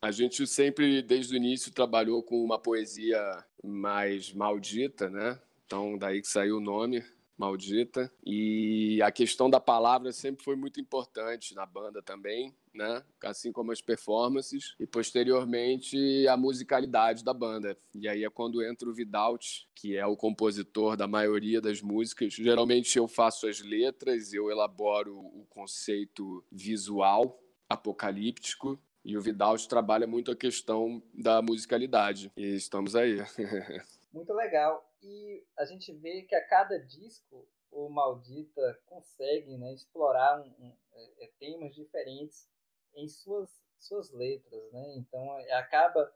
A 0.00 0.10
gente 0.10 0.46
sempre, 0.46 1.02
desde 1.02 1.34
o 1.34 1.36
início, 1.36 1.72
trabalhou 1.72 2.22
com 2.22 2.42
uma 2.42 2.58
poesia 2.58 3.44
mais 3.62 4.32
maldita, 4.32 5.10
né? 5.10 5.38
Então, 5.66 5.96
daí 5.98 6.20
que 6.20 6.28
saiu 6.28 6.56
o 6.56 6.60
nome, 6.60 7.04
Maldita. 7.40 8.12
E 8.24 9.00
a 9.02 9.10
questão 9.10 9.48
da 9.48 9.58
palavra 9.58 10.12
sempre 10.12 10.44
foi 10.44 10.54
muito 10.56 10.78
importante 10.78 11.54
na 11.54 11.64
banda 11.64 12.02
também, 12.02 12.54
né? 12.74 13.02
Assim 13.24 13.50
como 13.50 13.72
as 13.72 13.80
performances 13.80 14.74
e 14.78 14.86
posteriormente 14.86 16.28
a 16.28 16.36
musicalidade 16.36 17.24
da 17.24 17.32
banda. 17.32 17.78
E 17.94 18.06
aí 18.06 18.24
é 18.24 18.28
quando 18.28 18.62
entra 18.62 18.90
o 18.90 18.92
Vidalt, 18.92 19.62
que 19.74 19.96
é 19.96 20.04
o 20.04 20.18
compositor 20.18 20.98
da 20.98 21.08
maioria 21.08 21.62
das 21.62 21.80
músicas. 21.80 22.34
Geralmente 22.34 22.98
eu 22.98 23.08
faço 23.08 23.48
as 23.48 23.60
letras, 23.60 24.34
eu 24.34 24.50
elaboro 24.50 25.18
o 25.18 25.46
conceito 25.48 26.44
visual 26.52 27.40
apocalíptico 27.68 28.78
E 29.02 29.16
o 29.16 29.22
Vidal 29.22 29.56
trabalha 29.66 30.06
muito 30.06 30.30
a 30.30 30.36
questão 30.36 31.02
da 31.14 31.40
musicalidade. 31.40 32.30
E 32.36 32.54
estamos 32.54 32.94
aí. 32.94 33.16
muito 34.12 34.34
legal. 34.34 34.89
E 35.02 35.46
a 35.56 35.64
gente 35.64 35.92
vê 35.92 36.22
que 36.22 36.34
a 36.34 36.46
cada 36.46 36.78
disco 36.78 37.48
o 37.70 37.88
Maldita 37.88 38.80
consegue 38.86 39.56
né, 39.56 39.72
explorar 39.72 40.40
um, 40.40 40.48
um, 40.58 40.76
é, 40.92 41.24
é, 41.24 41.32
temas 41.38 41.74
diferentes 41.74 42.48
em 42.94 43.08
suas, 43.08 43.62
suas 43.78 44.10
letras. 44.10 44.72
Né? 44.72 44.96
Então 44.96 45.38
é, 45.40 45.52
acaba 45.52 46.12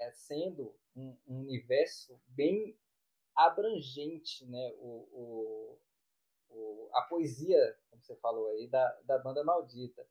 é, 0.00 0.10
sendo 0.12 0.74
um, 0.94 1.16
um, 1.26 1.40
universo 1.40 2.20
bem 2.26 2.76
abrangente 3.34 4.44
né? 4.46 4.72
O, 4.78 5.08
o, 5.12 5.78
o, 6.50 6.90
a 6.92 7.02
poesia, 7.02 7.78
como 7.88 8.02
você 8.02 8.16
falou 8.16 8.48
aí, 8.48 8.66
da, 8.66 9.00
da 9.04 9.18
banda 9.18 9.44
Maldita. 9.44 10.06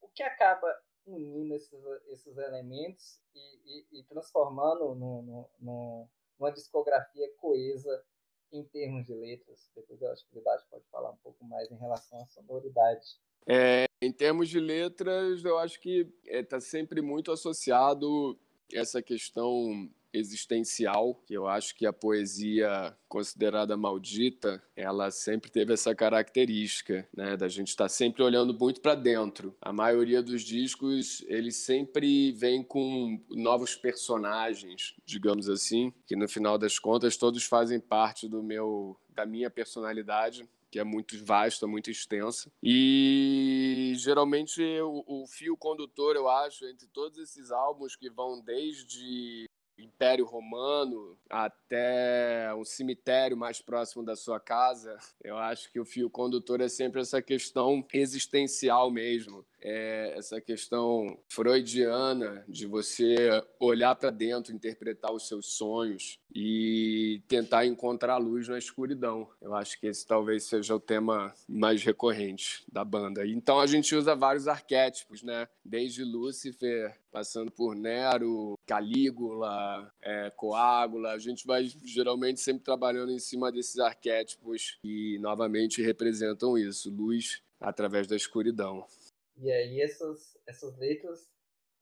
O 0.00 0.08
que 0.08 0.22
acaba 0.22 0.66
unindo 1.06 1.54
esses, 1.54 1.84
esses 2.08 2.36
elementos 2.38 3.20
e, 3.34 3.86
e, 3.92 4.00
e 4.00 4.04
transformando 4.04 4.94
no, 4.94 5.22
no, 5.22 5.50
no, 5.58 6.08
numa 6.40 6.50
discografia 6.50 7.30
coesa 7.36 8.02
em 8.50 8.64
termos 8.64 9.06
de 9.06 9.14
letras. 9.14 9.70
Depois 9.76 10.00
eu 10.00 10.10
acho 10.10 10.24
que 10.26 10.32
o 10.32 10.38
Vidal 10.38 10.58
pode 10.70 10.84
falar 10.90 11.10
um 11.10 11.16
pouco 11.18 11.44
mais 11.44 11.70
em 11.70 11.76
relação 11.76 12.22
à 12.22 12.26
sonoridade. 12.26 13.20
É, 13.46 13.84
em 14.02 14.10
termos 14.10 14.48
de 14.48 14.58
letras, 14.58 15.44
eu 15.44 15.58
acho 15.58 15.78
que 15.78 16.08
está 16.24 16.36
é, 16.36 16.42
tá 16.42 16.60
sempre 16.60 17.00
muito 17.02 17.30
associado 17.30 18.38
essa 18.72 19.02
questão 19.02 19.88
existencial, 20.12 21.14
que 21.26 21.34
eu 21.34 21.46
acho 21.46 21.74
que 21.76 21.86
a 21.86 21.92
poesia 21.92 22.96
considerada 23.08 23.76
maldita, 23.76 24.62
ela 24.76 25.10
sempre 25.10 25.50
teve 25.50 25.72
essa 25.72 25.94
característica, 25.94 27.08
né, 27.16 27.36
da 27.36 27.48
gente 27.48 27.68
estar 27.68 27.84
tá 27.84 27.88
sempre 27.88 28.22
olhando 28.22 28.56
muito 28.56 28.80
para 28.80 28.94
dentro. 28.94 29.54
A 29.60 29.72
maioria 29.72 30.22
dos 30.22 30.42
discos, 30.42 31.24
eles 31.26 31.56
sempre 31.56 32.32
vêm 32.32 32.62
com 32.62 33.20
novos 33.30 33.74
personagens, 33.74 34.94
digamos 35.04 35.48
assim, 35.48 35.92
que 36.06 36.14
no 36.14 36.28
final 36.28 36.56
das 36.56 36.78
contas 36.78 37.16
todos 37.16 37.44
fazem 37.44 37.80
parte 37.80 38.28
do 38.28 38.42
meu 38.42 38.96
da 39.14 39.26
minha 39.26 39.50
personalidade 39.50 40.48
que 40.70 40.78
é 40.78 40.84
muito 40.84 41.22
vasta, 41.24 41.66
muito 41.66 41.90
extensa. 41.90 42.50
E 42.62 43.92
geralmente 43.96 44.62
o, 44.80 45.04
o, 45.06 45.26
fio 45.26 45.56
condutor, 45.56 46.14
eu 46.14 46.28
acho, 46.28 46.64
entre 46.66 46.86
todos 46.86 47.18
esses 47.18 47.50
álbuns 47.50 47.96
que 47.96 48.08
vão 48.08 48.40
desde 48.40 49.50
Império 49.80 50.24
Romano 50.24 51.16
até 51.28 52.52
um 52.54 52.64
cemitério 52.64 53.36
mais 53.36 53.60
próximo 53.60 54.04
da 54.04 54.16
sua 54.16 54.38
casa, 54.38 54.96
eu 55.22 55.36
acho 55.36 55.70
que 55.72 55.80
o 55.80 55.84
fio 55.84 56.10
condutor 56.10 56.60
é 56.60 56.68
sempre 56.68 57.00
essa 57.00 57.20
questão 57.22 57.86
existencial 57.92 58.90
mesmo 58.90 59.44
é 59.62 60.14
essa 60.16 60.40
questão 60.40 61.18
freudiana 61.28 62.44
de 62.48 62.66
você 62.66 63.42
olhar 63.58 63.94
para 63.94 64.10
dentro, 64.10 64.54
interpretar 64.54 65.12
os 65.12 65.28
seus 65.28 65.54
sonhos 65.54 66.18
e 66.34 67.22
tentar 67.28 67.66
encontrar 67.66 68.16
luz 68.18 68.48
na 68.48 68.58
escuridão. 68.58 69.28
Eu 69.40 69.54
acho 69.54 69.78
que 69.78 69.86
esse 69.86 70.06
talvez 70.06 70.44
seja 70.44 70.74
o 70.74 70.80
tema 70.80 71.34
mais 71.48 71.82
recorrente 71.82 72.64
da 72.70 72.84
banda. 72.84 73.26
Então 73.26 73.60
a 73.60 73.66
gente 73.66 73.94
usa 73.94 74.14
vários 74.14 74.46
arquétipos, 74.46 75.22
né? 75.22 75.48
Desde 75.64 76.04
Lúcifer, 76.04 76.96
passando 77.10 77.50
por 77.50 77.74
Nero, 77.74 78.58
Calígula, 78.66 79.92
é, 80.02 80.30
Coágula. 80.30 81.12
A 81.12 81.18
gente 81.18 81.46
vai 81.46 81.66
geralmente 81.84 82.40
sempre 82.40 82.62
trabalhando 82.62 83.12
em 83.12 83.18
cima 83.18 83.50
desses 83.50 83.78
arquétipos 83.78 84.78
que 84.82 85.18
novamente 85.18 85.82
representam 85.82 86.56
isso, 86.56 86.90
luz 86.90 87.42
através 87.60 88.06
da 88.06 88.16
escuridão. 88.16 88.86
E 89.40 89.50
aí 89.50 89.80
essas, 89.80 90.38
essas 90.46 90.76
letras 90.76 91.30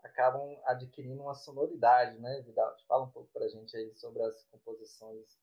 acabam 0.05 0.57
adquirindo 0.65 1.23
uma 1.23 1.35
sonoridade, 1.35 2.19
né, 2.21 2.43
Vidal? 2.47 2.77
Fala 2.87 3.05
um 3.05 3.11
pouco 3.11 3.29
pra 3.33 3.49
gente 3.49 3.77
aí 3.77 3.93
sobre 3.95 4.23
as 4.23 4.45
composições 4.45 5.39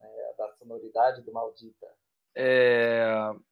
né, 0.00 0.08
da 0.38 0.48
sonoridade 0.52 1.22
do 1.22 1.32
Maldita. 1.32 1.86
É, 2.34 3.04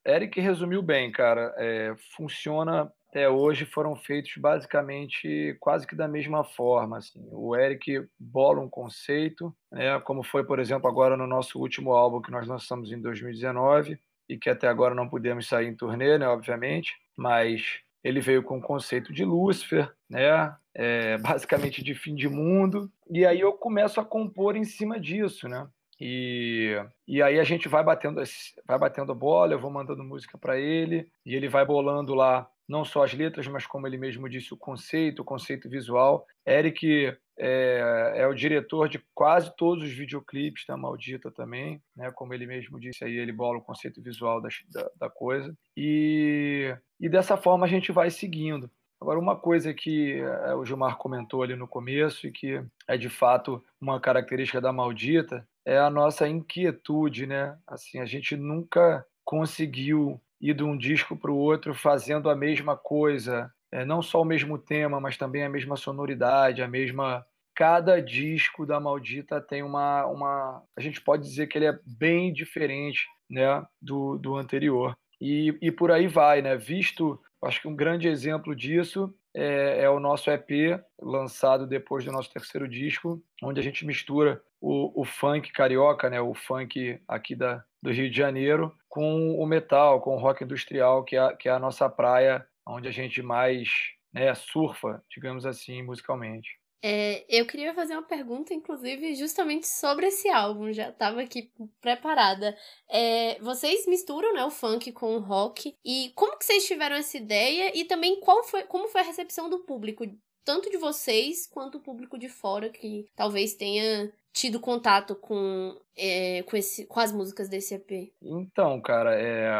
Eric 0.06 0.40
resumiu 0.40 0.82
bem, 0.82 1.12
cara. 1.12 1.54
É, 1.58 1.94
funciona 2.16 2.92
até 3.08 3.28
hoje, 3.28 3.64
foram 3.64 3.96
feitos 3.96 4.32
basicamente 4.36 5.56
quase 5.60 5.86
que 5.86 5.96
da 5.96 6.08
mesma 6.08 6.44
forma. 6.44 6.98
Assim. 6.98 7.28
O 7.32 7.56
Eric 7.56 8.08
bola 8.18 8.60
um 8.60 8.70
conceito, 8.70 9.54
né, 9.70 9.98
como 10.00 10.22
foi, 10.22 10.44
por 10.44 10.58
exemplo, 10.58 10.88
agora 10.88 11.16
no 11.16 11.26
nosso 11.26 11.58
último 11.58 11.92
álbum 11.92 12.22
que 12.22 12.30
nós 12.30 12.46
lançamos 12.46 12.90
em 12.92 13.00
2019 13.00 13.98
e 14.28 14.38
que 14.38 14.50
até 14.50 14.68
agora 14.68 14.94
não 14.94 15.08
pudemos 15.08 15.46
sair 15.48 15.68
em 15.68 15.76
turnê, 15.76 16.18
né, 16.18 16.28
obviamente, 16.28 16.94
mas 17.16 17.80
ele 18.08 18.20
veio 18.20 18.42
com 18.42 18.58
o 18.58 18.62
conceito 18.62 19.12
de 19.12 19.24
Lúcifer, 19.24 19.92
né? 20.08 20.54
É, 20.74 21.18
basicamente 21.18 21.82
de 21.82 21.94
fim 21.94 22.14
de 22.14 22.28
mundo. 22.28 22.90
E 23.10 23.26
aí 23.26 23.40
eu 23.40 23.52
começo 23.52 24.00
a 24.00 24.04
compor 24.04 24.56
em 24.56 24.64
cima 24.64 24.98
disso, 24.98 25.48
né? 25.48 25.68
E, 26.00 26.76
e 27.06 27.22
aí 27.22 27.38
a 27.38 27.44
gente 27.44 27.68
vai 27.68 27.82
batendo, 27.82 28.22
vai 28.66 28.78
batendo 28.78 29.14
bola, 29.14 29.52
eu 29.52 29.58
vou 29.58 29.70
mandando 29.70 30.04
música 30.04 30.38
para 30.38 30.58
ele, 30.58 31.10
e 31.26 31.34
ele 31.34 31.48
vai 31.48 31.64
bolando 31.64 32.14
lá 32.14 32.48
não 32.68 32.84
só 32.84 33.02
as 33.02 33.14
letras, 33.14 33.48
mas 33.48 33.66
como 33.66 33.86
ele 33.86 33.96
mesmo 33.96 34.28
disse, 34.28 34.52
o 34.52 34.56
conceito, 34.56 35.22
o 35.22 35.24
conceito 35.24 35.70
visual. 35.70 36.26
Eric 36.46 37.16
é, 37.38 38.12
é, 38.16 38.26
o 38.26 38.34
diretor 38.34 38.88
de 38.88 39.02
quase 39.14 39.54
todos 39.56 39.84
os 39.84 39.90
videoclipes 39.90 40.64
da 40.66 40.76
Maldita 40.76 41.30
também, 41.30 41.80
né? 41.96 42.10
Como 42.12 42.34
ele 42.34 42.46
mesmo 42.46 42.78
disse 42.78 43.04
aí, 43.04 43.16
ele 43.16 43.32
bola 43.32 43.58
o 43.58 43.62
conceito 43.62 44.02
visual 44.02 44.42
da, 44.42 44.48
da, 44.70 44.90
da 44.96 45.10
coisa. 45.10 45.56
E, 45.76 46.76
e 47.00 47.08
dessa 47.08 47.36
forma 47.36 47.64
a 47.64 47.68
gente 47.68 47.90
vai 47.90 48.10
seguindo. 48.10 48.70
Agora, 49.00 49.18
uma 49.18 49.36
coisa 49.36 49.72
que 49.72 50.20
é, 50.20 50.54
o 50.54 50.64
Gilmar 50.64 50.96
comentou 50.96 51.42
ali 51.42 51.54
no 51.54 51.68
começo 51.68 52.26
e 52.26 52.32
que 52.32 52.62
é 52.86 52.96
de 52.96 53.08
fato 53.08 53.64
uma 53.80 54.00
característica 54.00 54.60
da 54.60 54.72
Maldita 54.72 55.46
é 55.64 55.78
a 55.78 55.90
nossa 55.90 56.26
inquietude, 56.26 57.26
né? 57.26 57.56
Assim, 57.66 58.00
a 58.00 58.06
gente 58.06 58.36
nunca 58.36 59.04
conseguiu 59.24 60.20
ir 60.40 60.54
de 60.54 60.64
um 60.64 60.76
disco 60.76 61.16
para 61.16 61.30
o 61.30 61.36
outro 61.36 61.74
fazendo 61.74 62.30
a 62.30 62.34
mesma 62.34 62.76
coisa, 62.76 63.52
é, 63.70 63.84
não 63.84 64.00
só 64.00 64.22
o 64.22 64.24
mesmo 64.24 64.58
tema, 64.58 65.00
mas 65.00 65.16
também 65.16 65.44
a 65.44 65.48
mesma 65.48 65.76
sonoridade, 65.76 66.62
a 66.62 66.68
mesma. 66.68 67.24
Cada 67.54 68.00
disco 68.00 68.64
da 68.64 68.78
Maldita 68.78 69.40
tem 69.40 69.62
uma, 69.64 70.06
uma. 70.06 70.62
A 70.76 70.80
gente 70.80 71.00
pode 71.00 71.24
dizer 71.24 71.48
que 71.48 71.58
ele 71.58 71.66
é 71.66 71.78
bem 71.84 72.32
diferente 72.32 73.06
né, 73.28 73.64
do, 73.82 74.16
do 74.16 74.36
anterior. 74.36 74.96
E, 75.20 75.58
e 75.60 75.70
por 75.72 75.90
aí 75.90 76.06
vai, 76.06 76.40
né? 76.40 76.56
Visto, 76.56 77.20
acho 77.42 77.60
que 77.60 77.68
um 77.68 77.76
grande 77.76 78.08
exemplo 78.08 78.54
disso 78.54 79.14
é, 79.34 79.82
é, 79.82 79.90
o 79.90 80.00
nosso 80.00 80.30
EP, 80.30 80.80
lançado 81.00 81.66
depois 81.66 82.04
do 82.04 82.12
nosso 82.12 82.32
terceiro 82.32 82.68
disco, 82.68 83.22
onde 83.42 83.60
a 83.60 83.62
gente 83.62 83.86
mistura 83.86 84.42
o, 84.60 85.02
o 85.02 85.04
funk 85.04 85.52
carioca, 85.52 86.10
né? 86.10 86.20
o 86.20 86.34
funk 86.34 87.00
aqui 87.06 87.36
da, 87.36 87.64
do 87.82 87.90
Rio 87.90 88.10
de 88.10 88.16
Janeiro, 88.16 88.74
com 88.88 89.38
o 89.38 89.46
metal, 89.46 90.00
com 90.00 90.16
o 90.16 90.18
rock 90.18 90.42
industrial, 90.42 91.04
que 91.04 91.16
é, 91.16 91.36
que 91.36 91.48
é 91.48 91.52
a 91.52 91.58
nossa 91.58 91.88
praia 91.88 92.46
onde 92.66 92.88
a 92.88 92.92
gente 92.92 93.22
mais 93.22 93.68
né, 94.12 94.34
surfa, 94.34 95.02
digamos 95.10 95.46
assim, 95.46 95.82
musicalmente. 95.82 96.58
É, 96.82 97.24
eu 97.28 97.46
queria 97.46 97.74
fazer 97.74 97.94
uma 97.94 98.02
pergunta, 98.02 98.54
inclusive, 98.54 99.14
justamente 99.14 99.66
sobre 99.66 100.06
esse 100.06 100.28
álbum. 100.28 100.72
Já 100.72 100.90
estava 100.90 101.20
aqui 101.20 101.50
preparada. 101.80 102.56
É, 102.88 103.38
vocês 103.40 103.86
misturam 103.86 104.32
né, 104.34 104.44
o 104.44 104.50
funk 104.50 104.92
com 104.92 105.16
o 105.16 105.20
rock. 105.20 105.76
E 105.84 106.12
como 106.14 106.38
que 106.38 106.44
vocês 106.44 106.66
tiveram 106.66 106.96
essa 106.96 107.16
ideia? 107.16 107.76
E 107.76 107.84
também 107.84 108.20
qual 108.20 108.44
foi, 108.44 108.62
como 108.64 108.88
foi 108.88 109.00
a 109.00 109.04
recepção 109.04 109.48
do 109.50 109.60
público? 109.60 110.04
Tanto 110.44 110.70
de 110.70 110.76
vocês 110.78 111.46
quanto 111.46 111.78
o 111.78 111.82
público 111.82 112.18
de 112.18 112.28
fora, 112.28 112.70
que 112.70 113.06
talvez 113.14 113.54
tenha 113.54 114.10
tido 114.32 114.60
contato 114.60 115.14
com, 115.16 115.78
é, 115.96 116.42
com, 116.44 116.56
esse, 116.56 116.86
com 116.86 117.00
as 117.00 117.12
músicas 117.12 117.48
desse 117.48 117.74
EP. 117.74 118.12
Então, 118.22 118.80
cara, 118.80 119.14
é... 119.14 119.50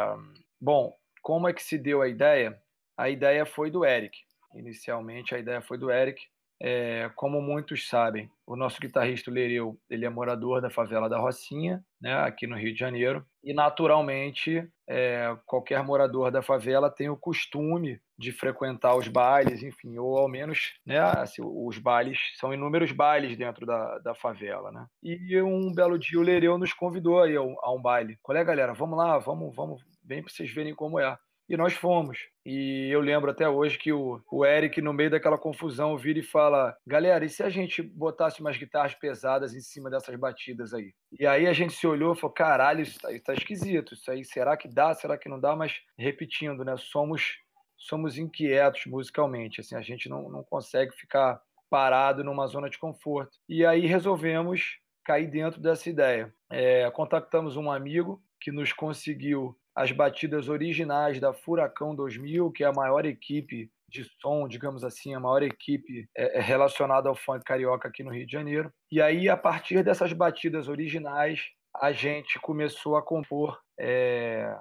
bom, 0.61 0.97
como 1.21 1.49
é 1.49 1.53
que 1.53 1.63
se 1.63 1.77
deu 1.77 2.01
a 2.01 2.09
ideia? 2.09 2.59
a 2.99 3.09
ideia 3.09 3.47
foi 3.47 3.71
do 3.71 3.85
Eric. 3.85 4.19
Inicialmente, 4.53 5.33
a 5.33 5.39
ideia 5.39 5.63
foi 5.63 5.79
do 5.79 5.89
Eric. 5.89 6.21
É, 6.61 7.11
como 7.15 7.41
muitos 7.41 7.89
sabem, 7.89 8.31
o 8.45 8.57
nosso 8.57 8.81
guitarrista 8.81 9.31
Lereu, 9.31 9.79
ele 9.89 10.05
é 10.05 10.09
morador 10.09 10.61
da 10.61 10.69
favela 10.69 11.09
da 11.09 11.19
Rocinha, 11.19 11.85
né, 12.01 12.15
aqui 12.15 12.47
no 12.47 12.57
Rio 12.57 12.73
de 12.73 12.79
Janeiro, 12.79 13.25
e 13.45 13.55
naturalmente 13.55 14.69
é, 14.89 15.37
qualquer 15.47 15.83
morador 15.85 16.31
da 16.31 16.43
favela 16.43 16.91
tem 16.91 17.09
o 17.09 17.17
costume 17.17 18.01
de 18.19 18.33
frequentar 18.33 18.97
os 18.97 19.07
bailes, 19.07 19.63
enfim, 19.63 19.99
ou 19.99 20.19
ao 20.19 20.29
menos, 20.29 20.75
né, 20.85 20.99
assim, 20.99 21.43
os 21.45 21.79
bailes, 21.79 22.19
são 22.37 22.53
inúmeros 22.53 22.91
bailes 22.91 23.37
dentro 23.37 23.65
da, 23.65 23.99
da 23.99 24.15
favela, 24.15 24.73
né. 24.73 24.87
E 25.03 25.41
um 25.41 25.73
belo 25.73 25.99
dia 25.99 26.19
o 26.19 26.23
Lereu 26.23 26.59
nos 26.59 26.73
convidou 26.73 27.23
aí 27.23 27.37
a 27.37 27.43
um, 27.43 27.55
a 27.61 27.73
um 27.73 27.81
baile. 27.81 28.19
Qual 28.21 28.37
é, 28.37 28.45
galera? 28.45 28.75
Vamos 28.75 28.99
lá, 28.99 29.19
vamos, 29.19 29.55
vamos, 29.55 29.83
bem 30.03 30.23
para 30.23 30.33
vocês 30.33 30.51
verem 30.53 30.75
como 30.75 30.99
é. 30.99 31.17
E 31.49 31.57
nós 31.57 31.73
fomos. 31.73 32.19
E 32.45 32.89
eu 32.91 33.01
lembro 33.01 33.31
até 33.31 33.49
hoje 33.49 33.79
que 33.79 33.93
o, 33.93 34.21
o 34.31 34.45
Eric, 34.45 34.83
no 34.83 34.93
meio 34.93 35.11
daquela 35.11 35.39
confusão, 35.39 35.97
vira 35.97 36.19
e 36.19 36.23
fala: 36.23 36.77
Galera, 36.87 37.25
e 37.25 37.29
se 37.29 37.43
a 37.43 37.49
gente 37.49 37.83
botasse 37.83 38.41
umas 38.41 38.57
guitarras 38.57 38.95
pesadas 38.95 39.55
em 39.55 39.61
cima 39.61 39.89
dessas 39.89 40.15
batidas 40.17 40.75
aí? 40.75 40.93
E 41.19 41.27
aí 41.27 41.47
a 41.47 41.53
gente 41.53 41.73
se 41.73 41.87
olhou 41.87 42.13
e 42.13 42.17
falou: 42.17 42.35
Caralho, 42.35 42.83
isso 42.83 42.99
tá, 43.01 43.11
isso 43.13 43.25
tá 43.25 43.33
esquisito. 43.33 43.95
Isso 43.95 44.11
aí, 44.11 44.25
será 44.25 44.57
que 44.57 44.69
dá? 44.69 44.93
Será 44.95 45.17
que 45.17 45.29
não 45.29 45.41
dá? 45.41 45.57
Mas 45.57 45.81
repetindo, 45.97 46.65
né? 46.65 46.77
Somos 46.77 47.39
somos 47.79 48.19
inquietos 48.19 48.87
musicalmente, 48.87 49.61
assim, 49.61 49.77
a 49.77 49.81
gente 49.81 50.09
não, 50.09 50.29
não 50.29 50.43
consegue 50.43 50.93
ficar 50.93 51.41
parado 51.71 52.25
numa 52.25 52.47
zona 52.47 52.69
de 52.69 52.79
conforto. 52.79 53.39
E 53.49 53.65
aí 53.65 53.87
resolvemos 53.87 54.79
cair 55.05 55.31
dentro 55.31 55.61
dessa 55.61 55.89
ideia. 55.89 56.35
É, 56.51 56.91
contactamos 56.91 57.57
um 57.57 57.71
amigo 57.71 58.23
que 58.41 58.51
nos 58.51 58.73
conseguiu 58.73 59.57
as 59.79 59.93
batidas 59.93 60.49
originais 60.49 61.21
da 61.21 61.33
Furacão 61.33 61.95
2000, 61.95 62.51
que 62.51 62.65
é 62.65 62.67
a 62.67 62.73
maior 62.73 63.07
equipe 63.07 63.71
de 63.89 64.05
som, 64.21 64.49
digamos 64.49 64.83
assim, 64.83 65.15
a 65.15 65.21
maior 65.21 65.41
equipe 65.41 66.09
é, 66.17 66.39
é 66.39 66.41
relacionada 66.41 67.09
ao 67.09 67.15
funk 67.15 67.45
carioca 67.45 67.87
aqui 67.87 68.03
no 68.03 68.13
Rio 68.13 68.27
de 68.27 68.33
Janeiro. 68.33 68.73
E 68.91 69.01
aí, 69.01 69.29
a 69.29 69.37
partir 69.37 69.85
dessas 69.85 70.13
batidas 70.13 70.69
originais, 70.69 71.47
a 71.81 71.93
gente 71.93 72.41
começou 72.41 72.97
a 72.97 73.03
compor 73.03 73.57
é, 73.79 74.53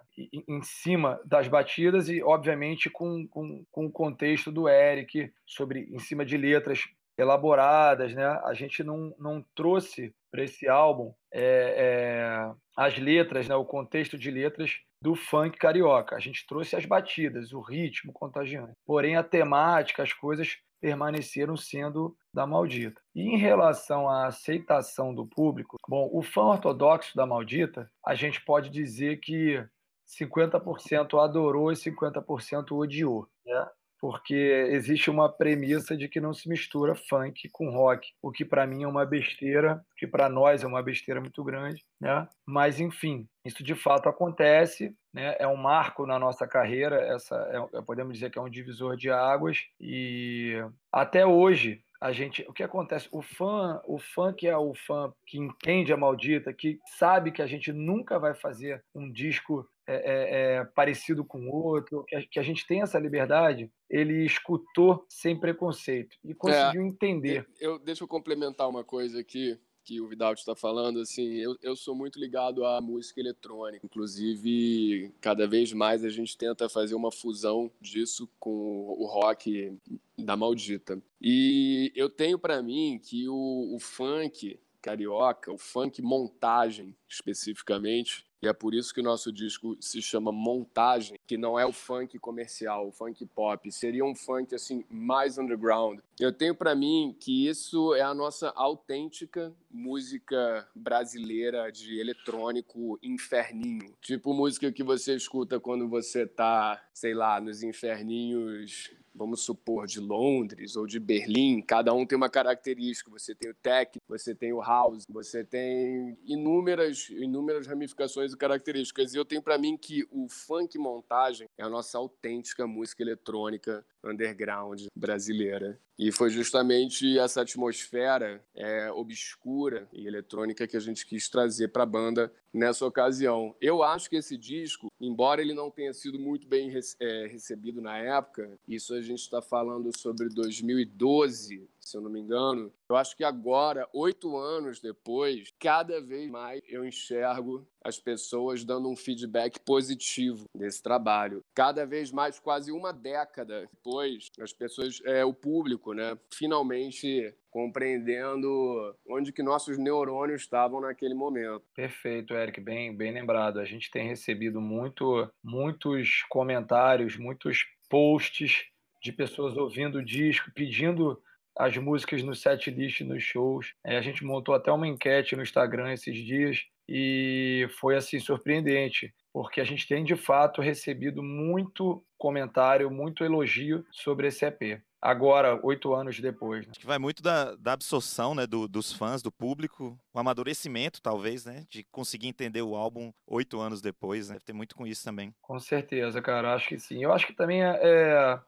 em 0.48 0.62
cima 0.62 1.20
das 1.26 1.48
batidas 1.48 2.10
e, 2.10 2.22
obviamente, 2.22 2.88
com, 2.88 3.28
com, 3.28 3.66
com 3.72 3.88
o 3.88 3.92
contexto 3.92 4.52
do 4.52 4.70
Eric, 4.70 5.34
sobre 5.48 5.90
em 5.92 5.98
cima 5.98 6.24
de 6.24 6.38
letras 6.38 6.84
elaboradas, 7.18 8.14
né? 8.14 8.40
A 8.46 8.54
gente 8.54 8.84
não, 8.84 9.16
não 9.18 9.44
trouxe 9.56 10.14
para 10.32 10.44
esse 10.44 10.68
álbum 10.68 11.14
é, 11.32 11.42
é, 11.78 12.52
as 12.76 12.98
letras, 12.98 13.48
né? 13.48 13.56
O 13.56 13.66
contexto 13.66 14.18
de 14.18 14.30
letras 14.32 14.80
do 15.02 15.16
funk 15.16 15.58
carioca. 15.58 16.16
A 16.16 16.20
gente 16.20 16.46
trouxe 16.48 16.76
as 16.76 16.86
batidas, 16.86 17.54
o 17.54 17.62
ritmo 17.62 18.12
contagiante. 18.14 18.74
Porém, 18.86 19.16
a 19.16 19.24
temática, 19.24 20.04
as 20.04 20.14
coisas 20.14 20.58
permaneceram 20.80 21.58
sendo 21.58 22.16
da 22.34 22.46
Maldita. 22.46 23.02
E 23.16 23.22
em 23.22 23.38
relação 23.38 24.08
à 24.08 24.28
aceitação 24.28 25.14
do 25.14 25.26
público, 25.26 25.78
bom, 25.88 26.10
o 26.12 26.22
fã 26.22 26.44
ortodoxo 26.44 27.16
da 27.16 27.26
Maldita, 27.26 27.90
a 28.06 28.14
gente 28.14 28.44
pode 28.44 28.70
dizer 28.70 29.20
que 29.20 29.64
50% 30.08 31.22
adorou 31.22 31.72
e 31.72 31.76
50% 31.76 32.72
odiou. 32.72 33.28
Né? 33.46 33.68
Porque 34.00 34.36
existe 34.70 35.10
uma 35.10 35.32
premissa 35.32 35.96
de 35.96 36.08
que 36.08 36.20
não 36.20 36.34
se 36.34 36.48
mistura 36.48 36.96
funk 36.96 37.50
com 37.52 37.70
rock, 37.70 38.10
o 38.22 38.32
que 38.32 38.46
para 38.46 38.68
mim 38.68 38.84
é 38.84 38.88
uma 38.88 39.06
besteira, 39.06 39.84
que 39.98 40.08
para 40.08 40.30
nós 40.30 40.64
é 40.64 40.68
uma 40.68 40.84
besteira 40.84 41.20
muito 41.20 41.44
grande, 41.44 41.84
né? 42.00 42.28
Mas 42.46 42.80
enfim, 42.80 43.28
isso 43.44 43.64
de 43.64 43.76
fato 43.76 44.10
acontece, 44.10 44.96
né? 45.14 45.36
É 45.40 45.48
um 45.48 45.58
marco 45.58 46.06
na 46.06 46.20
nossa 46.20 46.48
carreira, 46.48 46.98
essa 46.98 47.36
é, 47.74 47.82
podemos 47.82 48.14
dizer 48.14 48.30
que 48.30 48.38
é 48.38 48.42
um 48.42 48.50
divisor 48.50 48.96
de 48.96 49.10
águas 49.10 49.66
e 49.80 50.56
até 50.92 51.26
hoje 51.26 51.82
a 52.00 52.12
gente, 52.12 52.46
o 52.48 52.54
que 52.54 52.62
acontece? 52.62 53.08
O 53.12 53.22
fã, 53.22 53.82
o 53.86 53.98
fã 53.98 54.32
que 54.32 54.48
é 54.48 54.56
o 54.56 54.74
fã 54.76 55.12
que 55.26 55.40
entende 55.40 55.92
a 55.92 55.98
maldita, 55.98 56.54
que 56.54 56.80
sabe 56.86 57.32
que 57.32 57.42
a 57.42 57.48
gente 57.48 57.74
nunca 57.74 58.20
vai 58.20 58.36
fazer 58.36 58.84
um 58.94 59.12
disco 59.12 59.68
é, 59.88 59.96
é, 59.96 60.56
é, 60.56 60.66
parecido 60.66 61.24
com 61.24 61.48
o 61.48 61.56
outro, 61.56 62.04
que 62.06 62.16
a, 62.16 62.22
que 62.22 62.40
a, 62.40 62.44
gente 62.44 62.68
tem 62.68 62.82
essa 62.82 63.00
liberdade, 63.00 63.72
ele 63.90 64.26
escutou 64.26 65.06
sem 65.08 65.40
preconceito 65.40 66.18
e 66.24 66.34
conseguiu 66.34 66.82
é, 66.82 66.86
entender. 66.86 67.48
Eu, 67.60 67.80
deixa 67.80 68.04
eu 68.04 68.08
complementar 68.08 68.68
uma 68.68 68.84
coisa 68.84 69.20
aqui 69.20 69.58
que 69.88 70.02
o 70.02 70.08
Vidal 70.10 70.34
está 70.34 70.54
falando, 70.54 71.00
assim, 71.00 71.36
eu, 71.36 71.56
eu 71.62 71.74
sou 71.74 71.96
muito 71.96 72.20
ligado 72.20 72.66
à 72.66 72.82
música 72.82 73.22
eletrônica. 73.22 73.86
Inclusive, 73.86 75.14
cada 75.22 75.48
vez 75.48 75.72
mais 75.72 76.04
a 76.04 76.10
gente 76.10 76.38
tenta 76.38 76.68
fazer 76.68 76.94
uma 76.94 77.10
fusão 77.10 77.72
disso 77.80 78.30
com 78.38 78.50
o 78.50 79.06
rock 79.06 79.80
da 80.18 80.36
maldita. 80.36 81.02
E 81.22 81.94
eu 81.96 82.10
tenho 82.10 82.38
para 82.38 82.62
mim 82.62 83.00
que 83.02 83.30
o, 83.30 83.74
o 83.74 83.80
funk 83.80 84.60
carioca, 84.82 85.54
o 85.54 85.58
funk 85.58 86.02
montagem 86.02 86.94
especificamente, 87.08 88.26
e 88.42 88.48
é 88.48 88.54
por 88.54 88.74
isso 88.74 88.94
que 88.94 89.02
o 89.02 89.04
nosso 89.04 89.32
disco 89.32 89.76
se 89.80 90.02
chama 90.02 90.32
Montagem, 90.32 91.18
que 91.26 91.38
não 91.38 91.60
é 91.60 91.66
o 91.66 91.72
funk 91.72 92.20
comercial, 92.20 92.88
o 92.88 92.92
funk 92.92 93.26
pop, 93.26 93.72
seria 93.72 94.06
um 94.06 94.16
funk 94.16 94.54
assim 94.54 94.84
mais 94.90 95.38
underground. 95.38 96.00
Eu 96.20 96.32
tenho 96.32 96.56
para 96.56 96.76
mim 96.76 97.16
que 97.20 97.48
isso 97.48 97.94
é 97.96 98.02
a 98.02 98.14
nossa 98.14 98.50
autêntica 98.50 99.54
música 99.70 100.68
brasileira 100.76 101.72
de 101.72 102.00
eletrônico 102.00 103.00
inferninho. 103.02 103.94
Tipo 104.02 104.34
música 104.34 104.72
que 104.72 104.84
você 104.84 105.16
escuta 105.16 105.60
quando 105.60 105.88
você 105.88 106.26
tá, 106.26 106.84
sei 106.94 107.14
lá, 107.14 107.40
nos 107.40 107.64
inferninhos 107.64 108.92
vamos 109.18 109.42
supor, 109.42 109.88
de 109.88 110.00
Londres 110.00 110.76
ou 110.76 110.86
de 110.86 111.00
Berlim, 111.00 111.62
cada 111.62 111.94
um 111.94 112.06
tem 112.06 112.16
uma 112.16 112.30
característica. 112.30 113.10
Você 113.10 113.34
tem 113.34 113.50
o 113.50 113.56
tech, 113.56 113.98
você 114.08 114.36
tem 114.36 114.54
o 114.54 114.62
house, 114.62 115.04
você 115.10 115.44
tem 115.44 116.18
inúmeras, 116.24 117.10
inúmeras 117.10 117.66
ramificações 117.66 118.32
e 118.32 118.38
características. 118.38 119.14
E 119.14 119.18
eu 119.18 119.26
tenho 119.26 119.42
para 119.42 119.58
mim 119.58 119.76
que 119.76 120.08
o 120.12 120.30
funk 120.30 120.78
montagem 120.78 121.48
é 121.58 121.64
a 121.64 121.70
nossa 121.70 121.98
autêntica 121.98 122.68
música 122.68 123.02
eletrônica 123.02 123.84
underground 124.04 124.86
brasileira. 124.96 125.80
E 125.98 126.12
foi 126.12 126.30
justamente 126.30 127.18
essa 127.18 127.42
atmosfera 127.42 128.44
é, 128.54 128.92
obscura 128.92 129.88
e 129.92 130.06
eletrônica 130.06 130.68
que 130.68 130.78
a 130.78 130.80
gente 130.80 131.06
quis 131.06 131.28
trazer 131.28 131.70
para 131.70 131.84
a 131.84 131.88
banda 131.88 132.32
nessa 132.58 132.86
ocasião. 132.86 133.56
Eu 133.62 133.84
acho 133.84 134.10
que 134.10 134.16
esse 134.16 134.36
disco, 134.38 134.92
embora 135.00 135.42
ele 135.42 135.54
não 135.54 135.70
tenha 135.70 135.94
sido 135.94 136.20
muito 136.20 136.48
bem 136.48 136.74
é, 137.00 137.28
recebido 137.28 137.82
na 137.82 137.98
época, 137.98 138.58
isso 138.68 138.94
a 138.94 139.02
gente 139.02 139.20
está 139.20 139.42
falando 139.42 139.96
sobre 139.98 140.28
2012, 140.30 141.68
se 141.88 141.98
eu 141.98 142.02
não 142.02 142.12
me 142.12 142.20
engano. 142.20 142.72
Eu 142.90 142.96
acho 142.96 143.16
que 143.16 143.24
agora, 143.24 143.88
oito 143.94 144.38
anos 144.38 144.80
depois, 144.80 145.52
cada 145.60 146.02
vez 146.02 146.30
mais 146.30 146.62
eu 146.68 146.86
enxergo 146.86 147.66
as 147.84 148.00
pessoas 148.00 148.66
dando 148.66 148.90
um 148.90 148.96
feedback 148.96 149.60
positivo 149.62 150.46
desse 150.54 150.84
trabalho. 150.84 151.44
Cada 151.56 151.86
vez 151.86 152.12
mais, 152.12 152.40
quase 152.40 152.72
uma 152.72 152.92
década 152.92 153.62
depois, 153.62 154.30
as 154.40 154.52
pessoas, 154.52 155.00
é, 155.06 155.24
o 155.24 155.34
público, 155.34 155.94
né, 155.94 156.18
finalmente 156.34 157.34
compreendendo 157.50 158.94
onde 159.10 159.32
que 159.32 159.42
nossos 159.42 159.78
neurônios 159.78 160.42
estavam 160.42 160.82
naquele 160.82 161.16
momento. 161.16 161.64
Perfeito, 161.74 162.34
Eric, 162.34 162.60
bem, 162.60 162.96
bem 162.96 163.12
lembrado. 163.12 163.60
A 163.60 163.66
gente 163.66 163.90
tem 163.90 164.08
recebido 164.08 164.60
muito, 164.60 165.28
muitos 165.44 166.24
comentários, 166.30 167.18
muitos 167.18 167.66
posts 167.90 168.66
de 169.02 169.12
pessoas 169.12 169.56
ouvindo 169.56 170.00
o 170.00 170.06
disco, 170.06 170.52
pedindo 170.54 171.22
as 171.58 171.76
músicas 171.78 172.24
no 172.24 172.36
set 172.36 172.70
list 172.70 173.02
nos 173.02 173.24
shows. 173.24 173.74
É, 173.86 173.98
a 173.98 174.02
gente 174.02 174.24
montou 174.24 174.54
até 174.54 174.72
uma 174.72 174.88
enquete 174.88 175.36
no 175.36 175.44
Instagram 175.44 175.92
esses 175.92 176.16
dias 176.16 176.66
e 176.88 177.68
foi 177.80 177.98
assim 177.98 178.20
surpreendente, 178.20 179.14
porque 179.34 179.60
a 179.60 179.66
gente 179.66 179.88
tem 179.88 180.04
de 180.04 180.16
fato 180.16 180.62
recebido 180.62 181.22
muito 181.22 182.04
comentário, 182.18 182.90
muito 182.90 183.24
elogio 183.24 183.86
sobre 183.92 184.28
esse 184.28 184.46
EP. 184.46 184.82
Agora, 185.00 185.60
oito 185.64 185.94
anos 185.94 186.20
depois. 186.20 186.66
Né? 186.66 186.72
Acho 186.72 186.80
que 186.80 186.88
vai 186.88 186.98
muito 186.98 187.22
da, 187.22 187.56
da 187.56 187.74
absorção 187.74 188.34
né, 188.34 188.48
do, 188.48 188.68
dos 188.68 188.92
fãs, 188.92 189.22
do 189.22 189.32
público, 189.32 189.98
o 190.12 190.20
amadurecimento, 190.20 191.02
talvez, 191.02 191.46
né? 191.46 191.66
De 191.70 191.84
conseguir 191.92 192.28
entender 192.28 192.64
o 192.64 192.76
álbum 192.76 193.14
oito 193.28 193.60
anos 193.60 193.80
depois, 193.80 194.30
né? 194.30 194.40
Tem 194.44 194.56
muito 194.56 194.76
com 194.76 194.88
isso 194.88 195.04
também. 195.04 195.34
Com 195.40 195.60
certeza, 195.60 196.20
cara. 196.20 196.56
Acho 196.56 196.68
que 196.68 196.80
sim. 196.80 197.04
Eu 197.04 197.14
acho 197.14 197.28
que 197.28 197.34
também 197.34 197.64
é, 197.64 197.80
é 197.80 198.40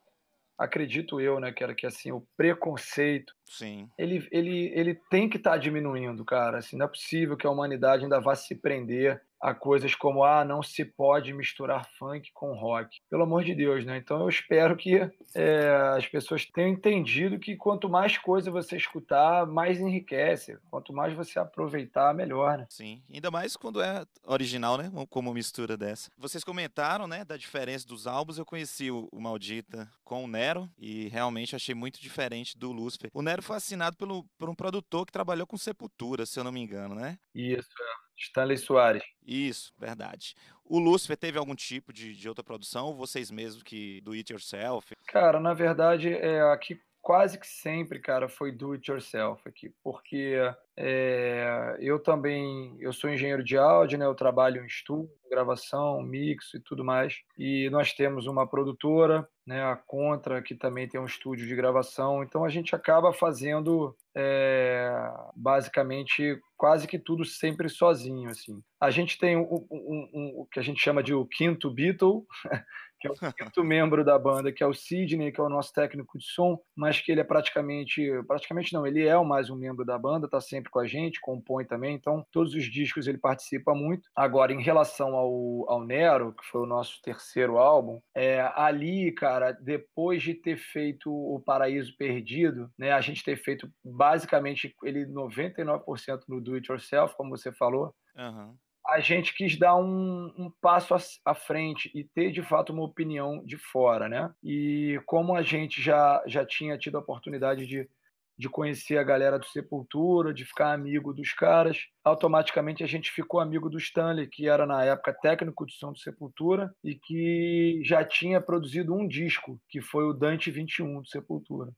acredito 0.59 1.21
eu, 1.21 1.39
né, 1.39 1.53
que 1.53 1.63
era 1.63 1.73
que 1.73 1.87
assim 1.87 2.11
o 2.11 2.27
preconceito, 2.35 3.33
sim, 3.45 3.89
ele 3.97 4.27
ele 4.29 4.71
ele 4.75 4.99
tem 5.09 5.29
que 5.29 5.37
estar 5.37 5.51
tá 5.51 5.57
diminuindo, 5.57 6.25
cara. 6.25 6.57
Assim, 6.57 6.77
não 6.77 6.85
é 6.85 6.89
possível 6.89 7.37
que 7.37 7.47
a 7.47 7.49
humanidade 7.49 8.03
ainda 8.03 8.19
vá 8.19 8.35
se 8.35 8.53
prender 8.53 9.21
a 9.41 9.53
coisas 9.53 9.95
como 9.95 10.23
ah, 10.23 10.43
não 10.43 10.61
se 10.61 10.83
pode 10.83 11.33
misturar 11.33 11.87
funk 11.97 12.31
com 12.33 12.53
rock. 12.53 12.99
Pelo 13.09 13.23
amor 13.23 13.43
de 13.43 13.55
Deus, 13.55 13.85
né? 13.85 13.97
Então 13.97 14.21
eu 14.21 14.29
espero 14.29 14.75
que 14.75 14.95
é, 15.33 15.93
as 15.95 16.05
pessoas 16.07 16.45
tenham 16.45 16.69
entendido 16.69 17.39
que 17.39 17.55
quanto 17.55 17.89
mais 17.89 18.17
coisa 18.17 18.51
você 18.51 18.75
escutar, 18.75 19.45
mais 19.45 19.79
enriquece. 19.79 20.57
Quanto 20.69 20.93
mais 20.93 21.13
você 21.13 21.39
aproveitar, 21.39 22.13
melhor, 22.13 22.57
né? 22.57 22.67
Sim, 22.69 23.01
ainda 23.11 23.31
mais 23.31 23.55
quando 23.55 23.81
é 23.81 24.05
original, 24.25 24.77
né? 24.77 24.91
Como 25.09 25.33
mistura 25.33 25.77
dessa. 25.77 26.11
Vocês 26.17 26.43
comentaram, 26.43 27.07
né, 27.07 27.23
da 27.23 27.37
diferença 27.37 27.87
dos 27.87 28.07
álbuns. 28.07 28.37
Eu 28.37 28.45
conheci 28.45 28.91
o, 28.91 29.07
Maldita 29.13 29.89
com 30.03 30.23
o 30.23 30.27
Nero 30.27 30.69
e 30.77 31.07
realmente 31.09 31.55
achei 31.55 31.75
muito 31.75 32.01
diferente 32.01 32.57
do 32.57 32.71
Lucifer. 32.71 33.09
O 33.13 33.21
Nero 33.21 33.43
foi 33.43 33.57
assinado 33.57 33.95
pelo, 33.95 34.23
por 34.37 34.49
um 34.49 34.55
produtor 34.55 35.05
que 35.05 35.11
trabalhou 35.11 35.45
com 35.45 35.57
Sepultura, 35.57 36.25
se 36.25 36.39
eu 36.39 36.43
não 36.43 36.51
me 36.51 36.61
engano, 36.61 36.95
né? 36.95 37.17
Isso, 37.33 37.69
é. 37.79 38.08
Stanley 38.19 38.57
Soares. 38.57 39.03
Isso, 39.25 39.73
verdade. 39.77 40.35
O 40.65 40.77
Lucifer 40.77 41.17
teve 41.17 41.37
algum 41.37 41.55
tipo 41.55 41.91
de, 41.91 42.15
de 42.15 42.29
outra 42.29 42.43
produção 42.43 42.95
vocês 42.95 43.31
mesmos 43.31 43.63
que 43.63 44.01
do 44.01 44.11
it 44.11 44.31
yourself? 44.31 44.93
Cara, 45.07 45.39
na 45.39 45.53
verdade, 45.53 46.13
é, 46.13 46.41
aqui 46.51 46.79
quase 47.01 47.39
que 47.39 47.47
sempre, 47.47 47.99
cara, 47.99 48.29
foi 48.29 48.51
do 48.51 48.73
it 48.73 48.89
yourself 48.89 49.41
aqui, 49.47 49.73
porque 49.83 50.35
é, 50.77 51.77
eu 51.79 51.99
também, 51.99 52.77
eu 52.79 52.93
sou 52.93 53.09
engenheiro 53.09 53.43
de 53.43 53.57
áudio, 53.57 53.97
né? 53.97 54.05
Eu 54.05 54.15
trabalho 54.15 54.63
em 54.63 54.67
estúdio, 54.67 55.09
gravação, 55.29 56.01
mix 56.01 56.53
e 56.53 56.59
tudo 56.59 56.85
mais. 56.85 57.15
E 57.37 57.69
nós 57.69 57.93
temos 57.93 58.27
uma 58.27 58.47
produtora, 58.47 59.27
né? 59.45 59.63
A 59.63 59.75
Contra, 59.75 60.41
que 60.41 60.55
também 60.55 60.87
tem 60.87 60.99
um 60.99 61.05
estúdio 61.05 61.47
de 61.47 61.55
gravação. 61.55 62.23
Então 62.23 62.45
a 62.45 62.49
gente 62.49 62.75
acaba 62.75 63.11
fazendo 63.11 63.95
é, 64.15 64.89
basicamente 65.35 66.39
quase 66.55 66.87
que 66.87 66.97
tudo 66.97 67.25
sempre 67.25 67.69
sozinho, 67.69 68.29
assim. 68.29 68.61
A 68.79 68.89
gente 68.89 69.17
tem 69.17 69.35
o 69.35 69.41
um, 69.41 69.67
um, 69.71 70.09
um, 70.13 70.47
que 70.51 70.59
a 70.59 70.63
gente 70.63 70.81
chama 70.81 71.03
de 71.03 71.13
o 71.13 71.25
quinto 71.25 71.69
Beatle, 71.69 72.25
que 72.99 73.07
é 73.07 73.11
o 73.11 73.13
quinto 73.33 73.63
membro 73.63 74.03
da 74.03 74.17
banda, 74.17 74.51
que 74.51 74.63
é 74.63 74.67
o 74.67 74.73
Sidney, 74.73 75.31
que 75.31 75.39
é 75.39 75.43
o 75.43 75.49
nosso 75.49 75.73
técnico 75.73 76.17
de 76.17 76.25
som, 76.25 76.59
mas 76.75 76.99
que 76.99 77.11
ele 77.11 77.21
é 77.21 77.23
praticamente, 77.23 78.01
praticamente 78.27 78.73
não, 78.73 78.85
ele 78.85 79.05
é 79.05 79.17
o 79.17 79.25
mais 79.25 79.49
um 79.49 79.55
membro 79.55 79.85
da 79.85 79.97
banda, 79.97 80.29
tá 80.29 80.41
sempre 80.41 80.69
com 80.69 80.79
a 80.79 80.87
gente, 80.87 81.21
compõe 81.21 81.65
também, 81.65 81.95
então 81.95 82.25
todos 82.31 82.53
os 82.53 82.65
discos 82.65 83.07
ele 83.07 83.17
participa 83.17 83.73
muito. 83.73 84.09
Agora, 84.15 84.53
em 84.53 84.61
relação 84.61 85.15
ao, 85.15 85.69
ao 85.69 85.83
Nero, 85.85 86.33
que 86.33 86.45
foi 86.45 86.61
o 86.61 86.65
nosso 86.65 87.01
terceiro 87.01 87.57
álbum, 87.57 87.99
é, 88.15 88.41
ali, 88.55 89.11
cara, 89.11 89.51
depois 89.51 90.21
de 90.21 90.33
ter 90.33 90.57
feito 90.57 91.11
o 91.11 91.41
Paraíso 91.45 91.95
Perdido, 91.97 92.69
né, 92.77 92.91
a 92.91 93.01
gente 93.01 93.23
ter 93.23 93.37
feito 93.37 93.69
basicamente 93.83 94.75
ele 94.83 95.05
99% 95.05 96.21
no 96.27 96.41
do 96.41 96.55
it 96.55 96.69
yourself, 96.69 97.15
como 97.15 97.35
você 97.35 97.51
falou, 97.51 97.93
Aham. 98.15 98.57
A 98.93 98.99
gente 98.99 99.33
quis 99.33 99.57
dar 99.57 99.75
um, 99.75 100.33
um 100.37 100.51
passo 100.61 100.95
à, 101.25 101.35
frente 101.35 101.91
e 101.93 102.03
ter 102.03 102.31
de 102.31 102.41
fato 102.41 102.73
uma 102.73 102.83
opinião 102.83 103.43
de 103.45 103.57
fora, 103.57 104.09
né? 104.09 104.31
E 104.43 104.99
como 105.05 105.35
a 105.35 105.41
gente 105.41 105.81
já, 105.81 106.23
já 106.27 106.45
tinha 106.45 106.77
tido 106.77 106.97
a 106.97 107.01
oportunidade 107.01 107.65
de, 107.65 107.89
de 108.37 108.49
conhecer 108.49 108.97
a 108.97 109.03
galera 109.03 109.37
do 109.37 109.45
Sepultura, 109.45 110.33
de 110.33 110.45
ficar 110.45 110.73
amigo 110.73 111.13
dos 111.13 111.33
caras, 111.33 111.77
automaticamente 112.03 112.83
a 112.83 112.87
gente 112.87 113.11
ficou 113.11 113.39
amigo 113.39 113.69
do 113.69 113.77
Stanley, 113.77 114.27
que 114.27 114.47
era 114.47 114.65
na 114.65 114.83
época 114.83 115.13
técnico 115.13 115.65
de 115.65 115.73
som 115.73 115.91
do 115.91 115.99
Sepultura 115.99 116.73
e 116.83 116.95
que 116.95 117.81
já 117.83 118.03
tinha 118.03 118.41
produzido 118.41 118.93
um 118.93 119.07
disco, 119.07 119.59
que 119.69 119.81
foi 119.81 120.05
o 120.05 120.13
Dante 120.13 120.51
21 120.51 121.01
do 121.01 121.07
Sepultura. 121.07 121.71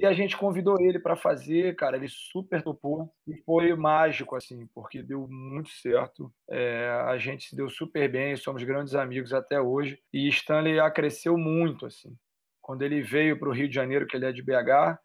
E 0.00 0.06
a 0.06 0.12
gente 0.12 0.36
convidou 0.36 0.80
ele 0.80 1.00
para 1.00 1.16
fazer, 1.16 1.74
cara, 1.74 1.96
ele 1.96 2.06
super 2.08 2.62
topou 2.62 3.12
e 3.26 3.36
foi 3.42 3.74
mágico, 3.74 4.36
assim, 4.36 4.64
porque 4.72 5.02
deu 5.02 5.26
muito 5.28 5.70
certo. 5.70 6.32
É, 6.48 6.88
a 7.08 7.18
gente 7.18 7.48
se 7.48 7.56
deu 7.56 7.68
super 7.68 8.08
bem, 8.08 8.36
somos 8.36 8.62
grandes 8.62 8.94
amigos 8.94 9.32
até 9.32 9.60
hoje. 9.60 9.98
E 10.12 10.28
Stanley 10.28 10.78
cresceu 10.92 11.36
muito, 11.36 11.84
assim. 11.84 12.16
Quando 12.62 12.82
ele 12.82 13.02
veio 13.02 13.40
para 13.40 13.48
o 13.48 13.52
Rio 13.52 13.68
de 13.68 13.74
Janeiro, 13.74 14.06
que 14.06 14.16
ele 14.16 14.26
é 14.26 14.30
de 14.30 14.40
BH, 14.40 15.00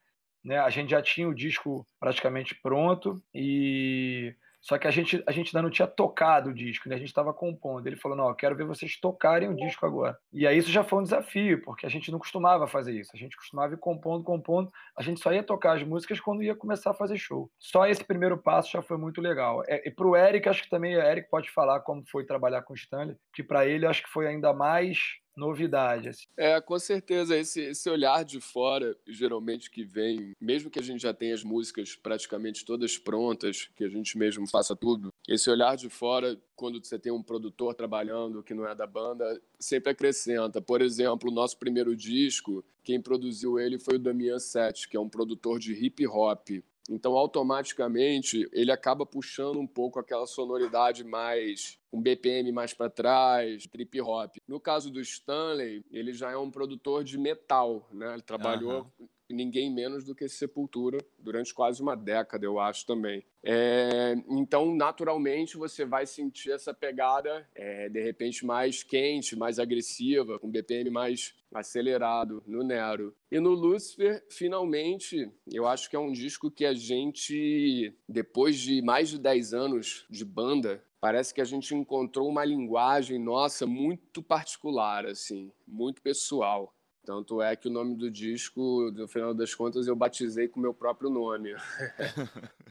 né, 0.45 0.59
a 0.59 0.69
gente 0.69 0.91
já 0.91 1.01
tinha 1.01 1.27
o 1.27 1.33
disco 1.33 1.87
praticamente 1.99 2.53
pronto 2.61 3.19
e 3.33 4.35
só 4.63 4.77
que 4.77 4.87
a 4.87 4.91
gente, 4.91 5.21
a 5.27 5.31
gente 5.33 5.49
ainda 5.49 5.61
não 5.61 5.69
tinha 5.69 5.85
tocado 5.85 6.49
o 6.49 6.53
disco, 6.53 6.87
né? 6.87 6.95
a 6.95 6.97
gente 6.97 7.09
estava 7.09 7.33
compondo. 7.33 7.85
Ele 7.85 7.97
falou: 7.97 8.17
Não, 8.17 8.29
eu 8.29 8.35
quero 8.35 8.55
ver 8.55 8.63
vocês 8.63 8.97
tocarem 8.97 9.49
o 9.49 9.55
disco 9.55 9.85
agora. 9.85 10.17
E 10.31 10.47
aí 10.47 10.57
isso 10.57 10.71
já 10.71 10.85
foi 10.85 10.99
um 10.99 11.03
desafio, 11.03 11.61
porque 11.61 11.85
a 11.85 11.89
gente 11.89 12.09
não 12.09 12.17
costumava 12.17 12.65
fazer 12.65 12.93
isso. 12.93 13.11
A 13.13 13.17
gente 13.17 13.35
costumava 13.35 13.73
ir 13.73 13.77
compondo, 13.77 14.23
compondo. 14.23 14.71
A 14.97 15.03
gente 15.03 15.19
só 15.19 15.33
ia 15.33 15.43
tocar 15.43 15.75
as 15.75 15.83
músicas 15.83 16.21
quando 16.21 16.41
ia 16.41 16.55
começar 16.55 16.91
a 16.91 16.93
fazer 16.93 17.17
show. 17.17 17.51
Só 17.59 17.85
esse 17.85 18.05
primeiro 18.05 18.37
passo 18.37 18.71
já 18.71 18.81
foi 18.81 18.97
muito 18.97 19.19
legal. 19.19 19.63
É, 19.67 19.85
e 19.85 19.91
para 19.91 20.07
o 20.07 20.15
Eric, 20.15 20.47
acho 20.47 20.63
que 20.63 20.69
também 20.69 20.95
o 20.95 21.01
Eric 21.01 21.29
pode 21.29 21.51
falar 21.51 21.81
como 21.81 22.01
foi 22.09 22.25
trabalhar 22.25 22.61
com 22.61 22.71
o 22.71 22.77
Stanley, 22.77 23.17
que 23.33 23.43
para 23.43 23.65
ele 23.65 23.85
acho 23.85 24.01
que 24.01 24.09
foi 24.09 24.27
ainda 24.27 24.53
mais 24.53 24.97
novidade. 25.35 26.09
Assim. 26.09 26.25
É, 26.37 26.59
com 26.61 26.77
certeza, 26.79 27.37
esse, 27.37 27.61
esse 27.61 27.89
olhar 27.89 28.23
de 28.23 28.39
fora, 28.39 28.95
geralmente 29.07 29.69
que 29.69 29.83
vem, 29.83 30.33
mesmo 30.39 30.69
que 30.69 30.79
a 30.79 30.83
gente 30.83 31.01
já 31.01 31.13
tenha 31.13 31.33
as 31.33 31.43
músicas 31.43 31.95
praticamente 31.95 32.65
todas 32.65 32.97
prontas, 32.97 33.69
que 33.75 33.83
a 33.83 33.89
gente 33.89 34.17
mesmo 34.17 34.47
faça 34.47 34.75
tudo, 34.75 35.13
esse 35.27 35.49
olhar 35.49 35.75
de 35.75 35.89
fora, 35.89 36.39
quando 36.55 36.83
você 36.83 36.99
tem 36.99 37.11
um 37.11 37.23
produtor 37.23 37.73
trabalhando 37.73 38.43
que 38.43 38.53
não 38.53 38.67
é 38.67 38.75
da 38.75 38.85
banda, 38.85 39.41
sempre 39.59 39.91
acrescenta. 39.91 40.61
Por 40.61 40.81
exemplo, 40.81 41.29
o 41.29 41.33
nosso 41.33 41.57
primeiro 41.57 41.95
disco, 41.95 42.63
quem 42.83 43.01
produziu 43.01 43.59
ele 43.59 43.79
foi 43.79 43.95
o 43.95 43.99
Damian 43.99 44.39
Sete, 44.39 44.87
que 44.87 44.97
é 44.97 44.99
um 44.99 45.09
produtor 45.09 45.59
de 45.59 45.73
hip 45.73 46.05
hop. 46.07 46.49
Então, 46.89 47.15
automaticamente, 47.15 48.49
ele 48.51 48.71
acaba 48.71 49.05
puxando 49.05 49.59
um 49.59 49.67
pouco 49.67 49.99
aquela 49.99 50.27
sonoridade 50.27 51.03
mais 51.03 51.79
um 51.91 52.01
BPM 52.01 52.51
mais 52.51 52.73
para 52.73 52.89
trás, 52.89 53.67
trip 53.67 54.01
hop. 54.01 54.35
No 54.47 54.59
caso 54.59 54.91
do 54.91 54.99
Stanley, 54.99 55.85
ele 55.91 56.11
já 56.11 56.31
é 56.31 56.37
um 56.37 56.51
produtor 56.51 57.03
de 57.03 57.17
metal, 57.17 57.87
né? 57.91 58.13
Ele 58.13 58.21
trabalhou. 58.21 58.91
Ninguém 59.33 59.73
menos 59.73 60.03
do 60.05 60.15
que 60.15 60.27
Sepultura 60.29 60.97
durante 61.19 61.53
quase 61.53 61.81
uma 61.81 61.95
década, 61.95 62.45
eu 62.45 62.59
acho 62.59 62.85
também. 62.85 63.23
É, 63.43 64.15
então, 64.29 64.73
naturalmente, 64.73 65.57
você 65.57 65.85
vai 65.85 66.05
sentir 66.05 66.51
essa 66.51 66.73
pegada, 66.73 67.47
é, 67.53 67.89
de 67.89 68.01
repente, 68.01 68.45
mais 68.45 68.83
quente, 68.83 69.35
mais 69.35 69.59
agressiva, 69.59 70.39
com 70.39 70.49
BPM 70.49 70.89
mais 70.89 71.35
acelerado 71.53 72.41
no 72.47 72.63
Nero. 72.63 73.13
E 73.31 73.39
no 73.39 73.51
Lucifer, 73.51 74.25
finalmente, 74.29 75.29
eu 75.51 75.67
acho 75.67 75.89
que 75.89 75.95
é 75.95 75.99
um 75.99 76.11
disco 76.11 76.49
que 76.49 76.65
a 76.65 76.73
gente, 76.73 77.93
depois 78.07 78.57
de 78.57 78.81
mais 78.81 79.09
de 79.09 79.19
10 79.19 79.53
anos 79.53 80.05
de 80.09 80.23
banda, 80.25 80.83
parece 80.99 81.33
que 81.33 81.41
a 81.41 81.45
gente 81.45 81.75
encontrou 81.75 82.29
uma 82.29 82.45
linguagem 82.45 83.19
nossa 83.19 83.67
muito 83.67 84.23
particular, 84.23 85.05
assim, 85.05 85.51
muito 85.67 86.01
pessoal. 86.01 86.73
Tanto 87.05 87.41
é 87.41 87.55
que 87.55 87.67
o 87.67 87.71
nome 87.71 87.95
do 87.95 88.09
disco, 88.09 88.91
no 88.91 89.07
final 89.07 89.33
das 89.33 89.53
contas, 89.53 89.87
eu 89.87 89.95
batizei 89.95 90.47
com 90.47 90.59
o 90.59 90.63
meu 90.63 90.73
próprio 90.73 91.09
nome. 91.09 91.53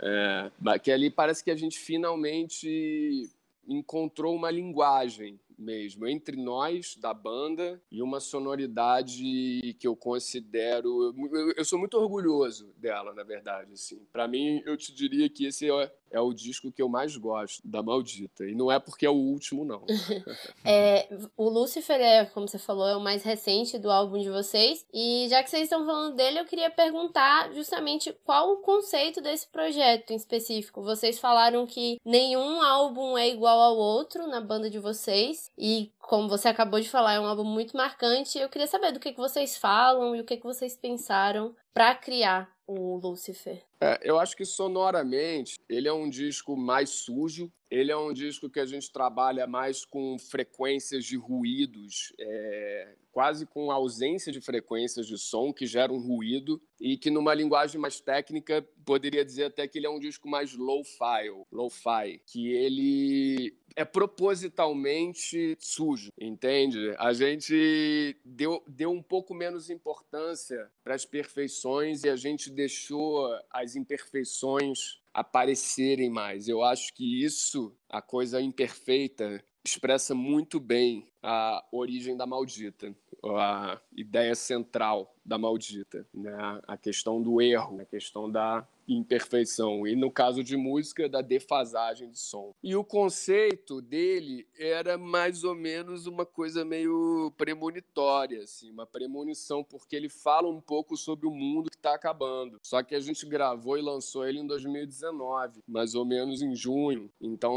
é, 0.00 0.50
que 0.78 0.92
ali 0.92 1.10
parece 1.10 1.42
que 1.42 1.50
a 1.50 1.56
gente 1.56 1.78
finalmente 1.78 3.30
encontrou 3.66 4.34
uma 4.34 4.50
linguagem 4.50 5.38
mesmo 5.58 6.06
entre 6.06 6.36
nós 6.36 6.96
da 6.96 7.12
banda 7.12 7.82
e 7.90 8.00
uma 8.00 8.20
sonoridade 8.20 9.76
que 9.78 9.86
eu 9.86 9.96
considero 9.96 11.12
eu, 11.32 11.52
eu 11.56 11.64
sou 11.64 11.78
muito 11.78 11.98
orgulhoso 11.98 12.72
dela 12.76 13.12
na 13.12 13.24
verdade 13.24 13.72
assim 13.72 14.00
para 14.12 14.28
mim 14.28 14.62
eu 14.64 14.76
te 14.76 14.94
diria 14.94 15.28
que 15.28 15.46
esse 15.46 15.68
é, 15.68 15.92
é, 16.10 16.20
o 16.20 16.32
disco 16.32 16.72
que 16.72 16.82
eu 16.82 16.88
mais 16.88 17.16
gosto 17.16 17.66
da 17.66 17.82
maldita. 17.82 18.44
E 18.44 18.54
não 18.54 18.70
é 18.70 18.78
porque 18.78 19.06
é 19.06 19.10
o 19.10 19.14
último 19.14 19.64
não. 19.64 19.84
É, 20.64 21.08
o 21.36 21.48
Lucifer 21.48 22.00
é 22.00 22.24
como 22.26 22.46
você 22.46 22.58
falou 22.58 22.86
é 22.86 22.96
o 22.96 23.00
mais 23.00 23.22
recente 23.22 23.78
do 23.78 23.90
álbum 23.90 24.18
de 24.18 24.28
vocês. 24.28 24.84
E 24.92 25.26
já 25.30 25.42
que 25.42 25.50
vocês 25.50 25.64
estão 25.64 25.84
falando 25.86 26.14
dele 26.14 26.40
eu 26.40 26.44
queria 26.44 26.70
perguntar 26.70 27.52
justamente 27.52 28.14
qual 28.24 28.52
o 28.52 28.56
conceito 28.58 29.20
desse 29.20 29.46
projeto 29.48 30.10
em 30.10 30.16
específico. 30.16 30.82
Vocês 30.82 31.18
falaram 31.18 31.66
que 31.66 31.98
nenhum 32.04 32.60
álbum 32.60 33.16
é 33.16 33.28
igual 33.28 33.58
ao 33.60 33.76
outro 33.76 34.26
na 34.26 34.40
banda 34.40 34.68
de 34.68 34.78
vocês. 34.78 35.50
E 35.56 35.90
como 36.08 36.26
você 36.26 36.48
acabou 36.48 36.80
de 36.80 36.88
falar, 36.88 37.12
é 37.12 37.20
um 37.20 37.26
álbum 37.26 37.44
muito 37.44 37.76
marcante. 37.76 38.38
Eu 38.38 38.48
queria 38.48 38.66
saber 38.66 38.92
do 38.92 38.98
que, 38.98 39.12
que 39.12 39.18
vocês 39.18 39.58
falam 39.58 40.16
e 40.16 40.20
o 40.22 40.24
que, 40.24 40.38
que 40.38 40.42
vocês 40.42 40.74
pensaram 40.74 41.54
para 41.74 41.94
criar 41.94 42.50
o 42.66 42.96
Lucifer. 42.96 43.62
É, 43.78 44.00
eu 44.02 44.18
acho 44.18 44.34
que 44.34 44.44
sonoramente 44.46 45.58
ele 45.68 45.86
é 45.86 45.92
um 45.92 46.08
disco 46.08 46.56
mais 46.56 46.88
sujo. 46.88 47.52
Ele 47.70 47.92
é 47.92 47.96
um 47.96 48.12
disco 48.12 48.48
que 48.48 48.60
a 48.60 48.66
gente 48.66 48.90
trabalha 48.90 49.46
mais 49.46 49.84
com 49.84 50.18
frequências 50.18 51.04
de 51.04 51.16
ruídos, 51.16 52.12
é, 52.18 52.94
quase 53.12 53.46
com 53.46 53.70
ausência 53.70 54.32
de 54.32 54.40
frequências 54.40 55.06
de 55.06 55.18
som 55.18 55.52
que 55.52 55.66
geram 55.66 55.98
ruído 55.98 56.60
e 56.80 56.96
que 56.96 57.10
numa 57.10 57.34
linguagem 57.34 57.80
mais 57.80 58.00
técnica 58.00 58.66
poderia 58.84 59.24
dizer 59.24 59.44
até 59.44 59.66
que 59.66 59.78
ele 59.78 59.86
é 59.86 59.90
um 59.90 59.98
disco 59.98 60.28
mais 60.28 60.54
low-fi, 60.54 61.28
low-fi, 61.50 62.22
que 62.24 62.48
ele 62.48 63.54
é 63.76 63.84
propositalmente 63.84 65.56
sujo, 65.58 66.10
entende? 66.18 66.94
A 66.98 67.12
gente 67.12 68.16
deu, 68.24 68.62
deu 68.66 68.90
um 68.90 69.02
pouco 69.02 69.34
menos 69.34 69.68
importância 69.68 70.70
para 70.82 70.94
as 70.94 71.04
perfeições 71.04 72.04
e 72.04 72.08
a 72.08 72.16
gente 72.16 72.50
deixou 72.50 73.28
as 73.50 73.76
imperfeições 73.76 75.00
aparecerem 75.18 76.10
mais. 76.10 76.48
Eu 76.48 76.62
acho 76.62 76.94
que 76.94 77.24
isso, 77.24 77.74
a 77.88 78.00
coisa 78.00 78.40
imperfeita, 78.40 79.42
expressa 79.64 80.14
muito 80.14 80.60
bem 80.60 81.08
a 81.22 81.64
origem 81.72 82.16
da 82.16 82.26
maldita, 82.26 82.94
a 83.24 83.80
ideia 83.96 84.34
central 84.34 85.14
da 85.24 85.36
maldita, 85.36 86.06
né? 86.14 86.60
a 86.66 86.76
questão 86.76 87.20
do 87.20 87.40
erro, 87.42 87.80
a 87.80 87.84
questão 87.84 88.30
da 88.30 88.66
imperfeição 88.88 89.86
e 89.86 89.94
no 89.94 90.10
caso 90.10 90.42
de 90.42 90.56
música 90.56 91.08
da 91.08 91.20
defasagem 91.20 92.10
de 92.10 92.18
som. 92.18 92.54
E 92.62 92.74
o 92.74 92.84
conceito 92.84 93.80
dele 93.80 94.46
era 94.58 94.96
mais 94.96 95.44
ou 95.44 95.54
menos 95.54 96.06
uma 96.06 96.24
coisa 96.24 96.64
meio 96.64 97.32
premonitória, 97.36 98.42
assim, 98.42 98.70
uma 98.70 98.86
premonição 98.86 99.62
porque 99.62 99.94
ele 99.94 100.08
fala 100.08 100.48
um 100.48 100.60
pouco 100.60 100.96
sobre 100.96 101.26
o 101.26 101.30
mundo 101.30 101.70
que 101.70 101.76
está 101.76 101.94
acabando. 101.94 102.58
Só 102.62 102.82
que 102.82 102.94
a 102.94 103.00
gente 103.00 103.26
gravou 103.26 103.76
e 103.78 103.82
lançou 103.82 104.26
ele 104.26 104.38
em 104.38 104.46
2019, 104.46 105.62
mais 105.66 105.94
ou 105.94 106.04
menos 106.04 106.42
em 106.42 106.54
junho. 106.54 107.10
Então 107.20 107.52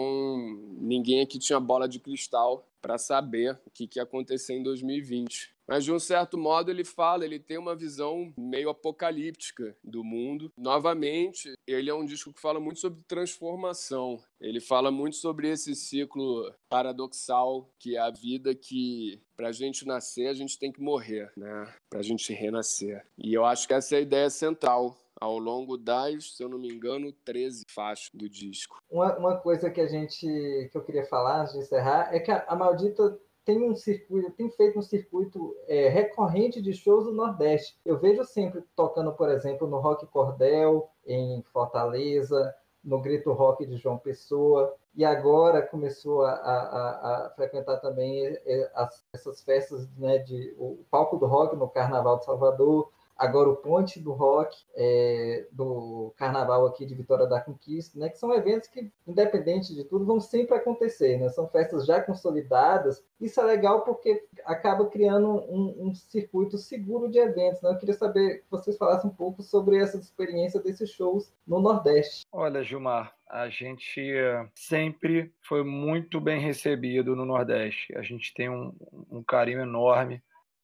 ninguém 0.77 1.21
aqui 1.21 1.39
tinha 1.39 1.59
bola 1.59 1.87
de 1.87 1.99
cristal 1.99 2.67
para 2.81 2.97
saber 2.97 3.59
o 3.65 3.69
que, 3.69 3.87
que 3.87 3.99
ia 3.99 4.03
acontecer 4.03 4.53
em 4.53 4.63
2020. 4.63 5.53
Mas, 5.71 5.85
de 5.85 5.93
um 5.93 5.99
certo 5.99 6.37
modo, 6.37 6.69
ele 6.69 6.83
fala, 6.83 7.23
ele 7.23 7.39
tem 7.39 7.57
uma 7.57 7.73
visão 7.73 8.33
meio 8.37 8.69
apocalíptica 8.69 9.73
do 9.81 10.03
mundo. 10.03 10.51
Novamente, 10.57 11.53
ele 11.65 11.89
é 11.89 11.93
um 11.93 12.03
disco 12.03 12.33
que 12.33 12.41
fala 12.41 12.59
muito 12.59 12.81
sobre 12.81 13.01
transformação. 13.07 14.19
Ele 14.41 14.59
fala 14.59 14.91
muito 14.91 15.15
sobre 15.15 15.49
esse 15.49 15.73
ciclo 15.73 16.53
paradoxal 16.67 17.69
que 17.79 17.95
é 17.95 17.99
a 18.01 18.09
vida 18.09 18.53
que, 18.53 19.21
para 19.37 19.47
a 19.47 19.51
gente 19.53 19.87
nascer, 19.87 20.27
a 20.27 20.33
gente 20.33 20.59
tem 20.59 20.73
que 20.73 20.81
morrer, 20.81 21.31
né? 21.37 21.73
Para 21.89 22.01
a 22.01 22.03
gente 22.03 22.33
renascer. 22.33 23.05
E 23.17 23.33
eu 23.33 23.45
acho 23.45 23.65
que 23.65 23.73
essa 23.73 23.95
é 23.95 23.99
a 23.99 24.01
ideia 24.01 24.29
central 24.29 24.97
ao 25.21 25.37
longo 25.37 25.77
das, 25.77 26.35
se 26.35 26.43
eu 26.43 26.49
não 26.49 26.59
me 26.59 26.67
engano, 26.67 27.13
13 27.23 27.63
faixas 27.69 28.09
do 28.13 28.27
disco. 28.27 28.81
Uma, 28.89 29.17
uma 29.17 29.37
coisa 29.37 29.69
que 29.71 29.79
a 29.79 29.87
gente 29.87 30.27
que 30.69 30.77
eu 30.77 30.83
queria 30.83 31.05
falar 31.05 31.43
antes 31.43 31.53
de 31.53 31.59
encerrar 31.59 32.13
é 32.13 32.19
que 32.19 32.29
a, 32.29 32.43
a 32.45 32.55
Maldita 32.57 33.17
tem 33.43 33.69
um 33.69 33.75
circuito, 33.75 34.31
tem 34.31 34.49
feito 34.49 34.77
um 34.77 34.81
circuito 34.81 35.55
é, 35.67 35.89
recorrente 35.89 36.61
de 36.61 36.73
shows 36.73 37.05
do 37.05 37.13
Nordeste. 37.13 37.77
Eu 37.83 37.97
vejo 37.97 38.23
sempre 38.23 38.63
tocando, 38.75 39.11
por 39.13 39.29
exemplo, 39.29 39.67
no 39.67 39.79
Rock 39.79 40.05
Cordel, 40.07 40.89
em 41.05 41.41
Fortaleza, 41.51 42.53
no 42.83 42.99
Grito 42.99 43.31
Rock 43.31 43.65
de 43.65 43.77
João 43.77 43.97
Pessoa, 43.97 44.75
e 44.95 45.05
agora 45.05 45.61
começou 45.61 46.23
a, 46.23 46.31
a, 46.33 47.27
a 47.27 47.29
frequentar 47.31 47.77
também 47.77 48.25
é, 48.25 48.71
as, 48.73 49.03
essas 49.13 49.41
festas, 49.41 49.87
né, 49.97 50.17
de, 50.19 50.53
o 50.57 50.83
palco 50.89 51.17
do 51.17 51.25
rock 51.25 51.55
no 51.55 51.69
Carnaval 51.69 52.17
de 52.19 52.25
Salvador, 52.25 52.91
agora 53.21 53.49
o 53.49 53.55
Ponte 53.55 53.99
do 53.99 54.13
Rock, 54.13 54.57
é, 54.75 55.45
do 55.51 56.11
Carnaval 56.17 56.65
aqui 56.65 56.87
de 56.87 56.95
Vitória 56.95 57.27
da 57.27 57.39
Conquista, 57.39 57.99
né, 57.99 58.09
que 58.09 58.17
são 58.17 58.33
eventos 58.33 58.67
que, 58.67 58.91
independente 59.05 59.75
de 59.75 59.83
tudo, 59.83 60.05
vão 60.05 60.19
sempre 60.19 60.55
acontecer, 60.55 61.19
né, 61.19 61.29
são 61.29 61.47
festas 61.47 61.85
já 61.85 62.01
consolidadas. 62.01 63.05
Isso 63.19 63.39
é 63.39 63.43
legal 63.43 63.81
porque 63.81 64.25
acaba 64.43 64.87
criando 64.87 65.27
um, 65.27 65.87
um 65.87 65.93
circuito 65.93 66.57
seguro 66.57 67.11
de 67.11 67.19
eventos. 67.19 67.61
Né? 67.61 67.69
Eu 67.69 67.77
queria 67.77 67.93
saber 67.93 68.39
que 68.39 68.45
vocês 68.49 68.75
falassem 68.75 69.11
um 69.11 69.13
pouco 69.13 69.43
sobre 69.43 69.77
essa 69.77 69.97
experiência 69.97 70.59
desses 70.59 70.89
shows 70.89 71.31
no 71.45 71.59
Nordeste. 71.59 72.25
Olha, 72.31 72.63
Gilmar, 72.63 73.13
a 73.29 73.49
gente 73.49 74.11
sempre 74.55 75.31
foi 75.41 75.63
muito 75.63 76.19
bem 76.19 76.39
recebido 76.39 77.15
no 77.15 77.23
Nordeste. 77.23 77.95
A 77.95 78.01
gente 78.01 78.33
tem 78.33 78.49
um, 78.49 78.73
um 79.11 79.21
carinho 79.21 79.61
enorme 79.61 80.23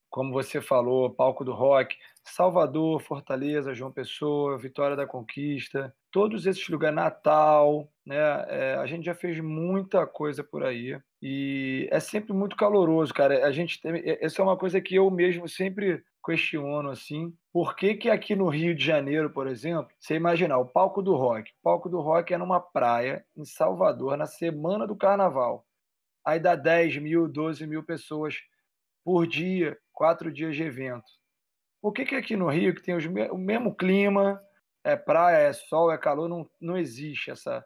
como 0.10 0.32
você 0.32 0.62
falou, 0.62 1.14
palco 1.14 1.44
do 1.44 1.54
rock, 1.54 1.96
Salvador, 2.24 3.02
Fortaleza, 3.02 3.74
João 3.74 3.92
Pessoa, 3.92 4.58
Vitória 4.58 4.96
da 4.96 5.08
Conquista, 5.08 5.94
todos 6.12 6.46
esses 6.46 6.68
lugares, 6.68 6.96
Natal, 6.96 7.92
né? 8.06 8.18
É, 8.48 8.76
a 8.76 8.86
gente 8.86 9.06
já 9.06 9.16
fez 9.16 9.40
muita 9.40 10.06
coisa 10.06 10.44
por 10.44 10.64
aí 10.64 11.00
e 11.22 11.88
é 11.92 12.00
sempre 12.00 12.34
muito 12.34 12.56
caloroso, 12.56 13.14
cara. 13.14 13.46
A 13.46 13.52
gente 13.52 13.82
tem, 13.82 14.02
essa 14.22 14.42
é 14.42 14.44
uma 14.44 14.58
coisa 14.58 14.82
que 14.82 14.96
eu 14.96 15.10
mesmo 15.10 15.48
sempre 15.48 16.04
questiono 16.26 16.90
assim, 16.90 17.34
por 17.54 17.74
que 17.76 17.96
que 17.96 18.10
aqui 18.10 18.36
no 18.36 18.50
Rio 18.50 18.76
de 18.76 18.84
Janeiro, 18.84 19.30
por 19.30 19.48
exemplo, 19.48 19.88
você 19.98 20.16
imaginar 20.16 20.58
o 20.58 20.66
palco 20.66 21.02
do 21.02 21.16
rock, 21.16 21.50
o 21.52 21.64
palco 21.64 21.88
do 21.88 22.02
rock 22.02 22.34
é 22.34 22.38
numa 22.38 22.60
praia 22.60 23.26
em 23.36 23.46
Salvador 23.46 24.18
na 24.18 24.26
semana 24.26 24.86
do 24.86 24.96
Carnaval, 24.96 25.66
aí 26.26 26.38
dá 26.38 26.54
10 26.54 26.98
mil, 26.98 27.30
12 27.30 27.66
mil 27.66 27.82
pessoas 27.82 28.36
por 29.06 29.26
dia, 29.26 29.78
quatro 29.98 30.32
dias 30.32 30.56
de 30.56 30.62
evento. 30.62 31.10
Por 31.82 31.92
que, 31.92 32.06
que 32.06 32.16
aqui 32.16 32.36
no 32.36 32.48
Rio, 32.48 32.76
que 32.76 32.84
tem 32.84 32.96
os, 32.96 33.04
o 33.06 33.38
mesmo 33.38 33.76
clima, 33.76 34.40
é 34.84 34.96
praia, 34.96 35.48
é 35.48 35.54
sol, 35.54 35.92
é 35.92 35.98
calor, 35.98 36.30
não, 36.30 36.48
não 36.62 36.78
existe 36.78 37.32
essa. 37.32 37.66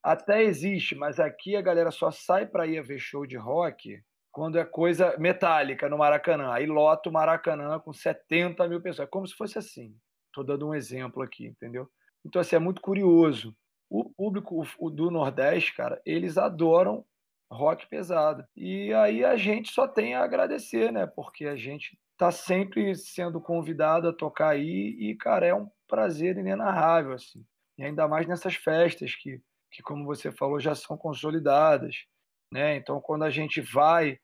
Até 0.00 0.44
existe, 0.44 0.94
mas 0.94 1.18
aqui 1.18 1.56
a 1.56 1.60
galera 1.60 1.90
só 1.90 2.12
sai 2.12 2.46
para 2.46 2.68
ir 2.68 2.80
ver 2.84 3.00
show 3.00 3.26
de 3.26 3.36
rock 3.36 4.00
quando 4.30 4.58
é 4.58 4.64
coisa 4.64 5.16
metálica 5.18 5.88
no 5.88 5.98
Maracanã. 5.98 6.52
Aí 6.52 6.66
lota 6.66 7.08
o 7.08 7.12
Maracanã 7.12 7.80
com 7.80 7.92
70 7.92 8.68
mil 8.68 8.80
pessoas. 8.80 9.08
É 9.08 9.10
como 9.10 9.26
se 9.26 9.34
fosse 9.34 9.58
assim. 9.58 9.92
Estou 10.28 10.44
dando 10.44 10.68
um 10.68 10.74
exemplo 10.74 11.20
aqui, 11.20 11.46
entendeu? 11.46 11.90
Então, 12.24 12.40
assim, 12.40 12.54
é 12.54 12.60
muito 12.60 12.80
curioso. 12.80 13.56
O 13.90 14.04
público 14.04 14.64
do 14.92 15.10
Nordeste, 15.10 15.74
cara, 15.74 16.00
eles 16.06 16.38
adoram 16.38 17.04
rock 17.50 17.88
pesado. 17.88 18.44
E 18.56 18.92
aí 18.94 19.24
a 19.24 19.36
gente 19.36 19.72
só 19.72 19.86
tem 19.86 20.14
a 20.14 20.22
agradecer, 20.22 20.92
né? 20.92 21.06
Porque 21.06 21.46
a 21.46 21.56
gente 21.56 21.98
tá 22.16 22.30
sempre 22.30 22.94
sendo 22.94 23.40
convidado 23.40 24.08
a 24.08 24.12
tocar 24.12 24.50
aí 24.50 24.96
e, 24.98 25.16
cara, 25.16 25.46
é 25.46 25.54
um 25.54 25.68
prazer 25.86 26.36
inenarrável, 26.36 27.12
assim. 27.12 27.44
E 27.78 27.84
ainda 27.84 28.08
mais 28.08 28.26
nessas 28.26 28.54
festas 28.56 29.14
que, 29.14 29.40
que 29.70 29.82
como 29.82 30.04
você 30.04 30.32
falou, 30.32 30.58
já 30.58 30.74
são 30.74 30.96
consolidadas, 30.96 31.94
né? 32.52 32.76
Então, 32.76 33.00
quando 33.00 33.24
a 33.24 33.30
gente 33.30 33.60
vai, 33.60 34.18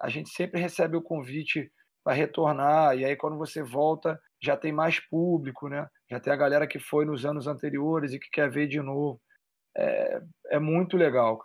a 0.00 0.08
gente 0.08 0.30
sempre 0.30 0.60
recebe 0.60 0.96
o 0.96 1.02
convite 1.02 1.70
para 2.04 2.14
retornar, 2.14 2.96
e 2.96 3.04
aí 3.04 3.16
quando 3.16 3.36
você 3.36 3.62
volta, 3.62 4.20
já 4.42 4.56
tem 4.56 4.72
mais 4.72 5.00
público, 5.00 5.68
né? 5.68 5.86
Já 6.10 6.20
tem 6.20 6.32
a 6.32 6.36
galera 6.36 6.66
que 6.66 6.78
foi 6.78 7.04
nos 7.04 7.24
anos 7.24 7.46
anteriores 7.46 8.12
e 8.12 8.18
que 8.18 8.30
quer 8.30 8.50
ver 8.50 8.68
de 8.68 8.80
novo. 8.80 9.20
É, 9.76 10.20
é 10.50 10.58
muito 10.58 10.96
legal. 10.96 11.38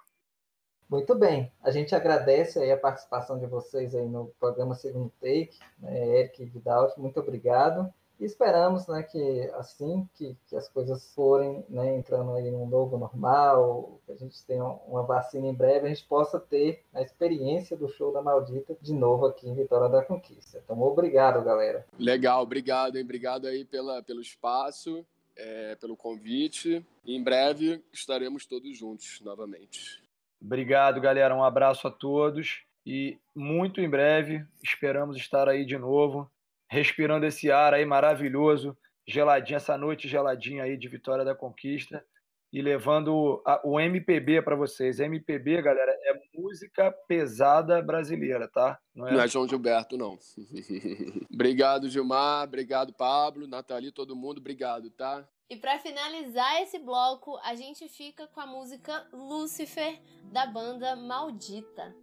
Muito 0.94 1.16
bem, 1.16 1.52
a 1.64 1.72
gente 1.72 1.96
agradece 1.96 2.60
aí 2.60 2.72
a 2.72 2.78
participação 2.78 3.40
de 3.40 3.48
vocês 3.48 3.96
aí 3.96 4.08
no 4.08 4.28
programa 4.40 4.76
Segundo 4.76 5.12
Take, 5.20 5.58
né, 5.80 6.20
Eric 6.20 6.44
e 6.44 6.46
Vidal, 6.46 6.94
muito 6.98 7.20
obrigado. 7.20 7.92
E 8.20 8.26
esperamos 8.26 8.86
né, 8.88 9.02
que 9.02 9.50
assim 9.56 10.08
que, 10.14 10.38
que 10.48 10.56
as 10.56 10.70
coisas 10.70 11.12
forem 11.16 11.66
né, 11.68 11.96
entrando 11.96 12.34
aí 12.34 12.52
num 12.52 12.68
novo 12.68 12.96
normal, 12.96 14.00
que 14.06 14.12
a 14.12 14.16
gente 14.16 14.46
tenha 14.46 14.64
uma 14.64 15.02
vacina 15.02 15.48
em 15.48 15.54
breve, 15.56 15.88
a 15.88 15.90
gente 15.90 16.06
possa 16.06 16.40
ter 16.40 16.84
a 16.94 17.02
experiência 17.02 17.76
do 17.76 17.90
show 17.90 18.14
da 18.14 18.22
Maldita 18.22 18.78
de 18.80 18.94
novo 18.94 19.26
aqui 19.26 19.50
em 19.50 19.56
Vitória 19.56 19.90
da 19.90 20.06
Conquista. 20.06 20.62
Então, 20.64 20.80
obrigado, 20.80 21.44
galera. 21.44 21.88
Legal, 21.98 22.44
obrigado, 22.44 22.98
hein? 22.98 23.04
Obrigado 23.04 23.48
aí 23.48 23.66
pela, 23.66 24.04
pelo 24.04 24.22
espaço, 24.22 25.04
é, 25.36 25.76
pelo 25.76 25.98
convite. 25.98 26.86
E 27.04 27.18
em 27.18 27.24
breve 27.24 27.84
estaremos 27.92 28.46
todos 28.46 28.78
juntos 28.78 29.20
novamente. 29.22 30.03
Obrigado, 30.44 31.00
galera. 31.00 31.34
Um 31.34 31.44
abraço 31.44 31.88
a 31.88 31.92
todos 31.92 32.64
e 32.86 33.18
muito 33.34 33.80
em 33.80 33.90
breve 33.90 34.46
esperamos 34.62 35.16
estar 35.16 35.48
aí 35.48 35.66
de 35.66 35.78
novo, 35.78 36.30
respirando 36.70 37.26
esse 37.26 37.50
ar 37.50 37.74
aí 37.74 37.86
maravilhoso, 37.86 38.78
geladinho, 39.08 39.56
essa 39.56 39.78
noite 39.78 40.08
geladinha 40.08 40.64
aí 40.64 40.76
de 40.76 40.90
Vitória 40.90 41.24
da 41.24 41.34
Conquista 41.34 42.04
e 42.52 42.62
levando 42.62 43.42
o 43.64 43.80
MPB 43.80 44.42
para 44.42 44.56
vocês. 44.56 45.00
MPB, 45.00 45.62
galera, 45.62 45.92
é 45.92 46.22
música 46.36 46.92
pesada 47.08 47.82
brasileira, 47.82 48.48
tá? 48.48 48.78
Não 48.94 49.08
é, 49.08 49.14
não 49.14 49.22
é 49.22 49.28
João 49.28 49.48
Gilberto, 49.48 49.98
não. 49.98 50.20
obrigado, 51.34 51.90
Gilmar. 51.90 52.44
Obrigado, 52.44 52.94
Pablo, 52.94 53.48
Nathalie, 53.48 53.92
todo 53.92 54.16
mundo. 54.16 54.38
Obrigado, 54.38 54.92
tá? 54.92 55.28
E 55.54 55.56
para 55.56 55.78
finalizar 55.78 56.64
esse 56.64 56.80
bloco, 56.80 57.38
a 57.44 57.54
gente 57.54 57.88
fica 57.88 58.26
com 58.26 58.40
a 58.42 58.48
música 58.48 59.08
Lucifer 59.14 60.02
da 60.32 60.48
banda 60.48 60.96
Maldita. 60.96 61.96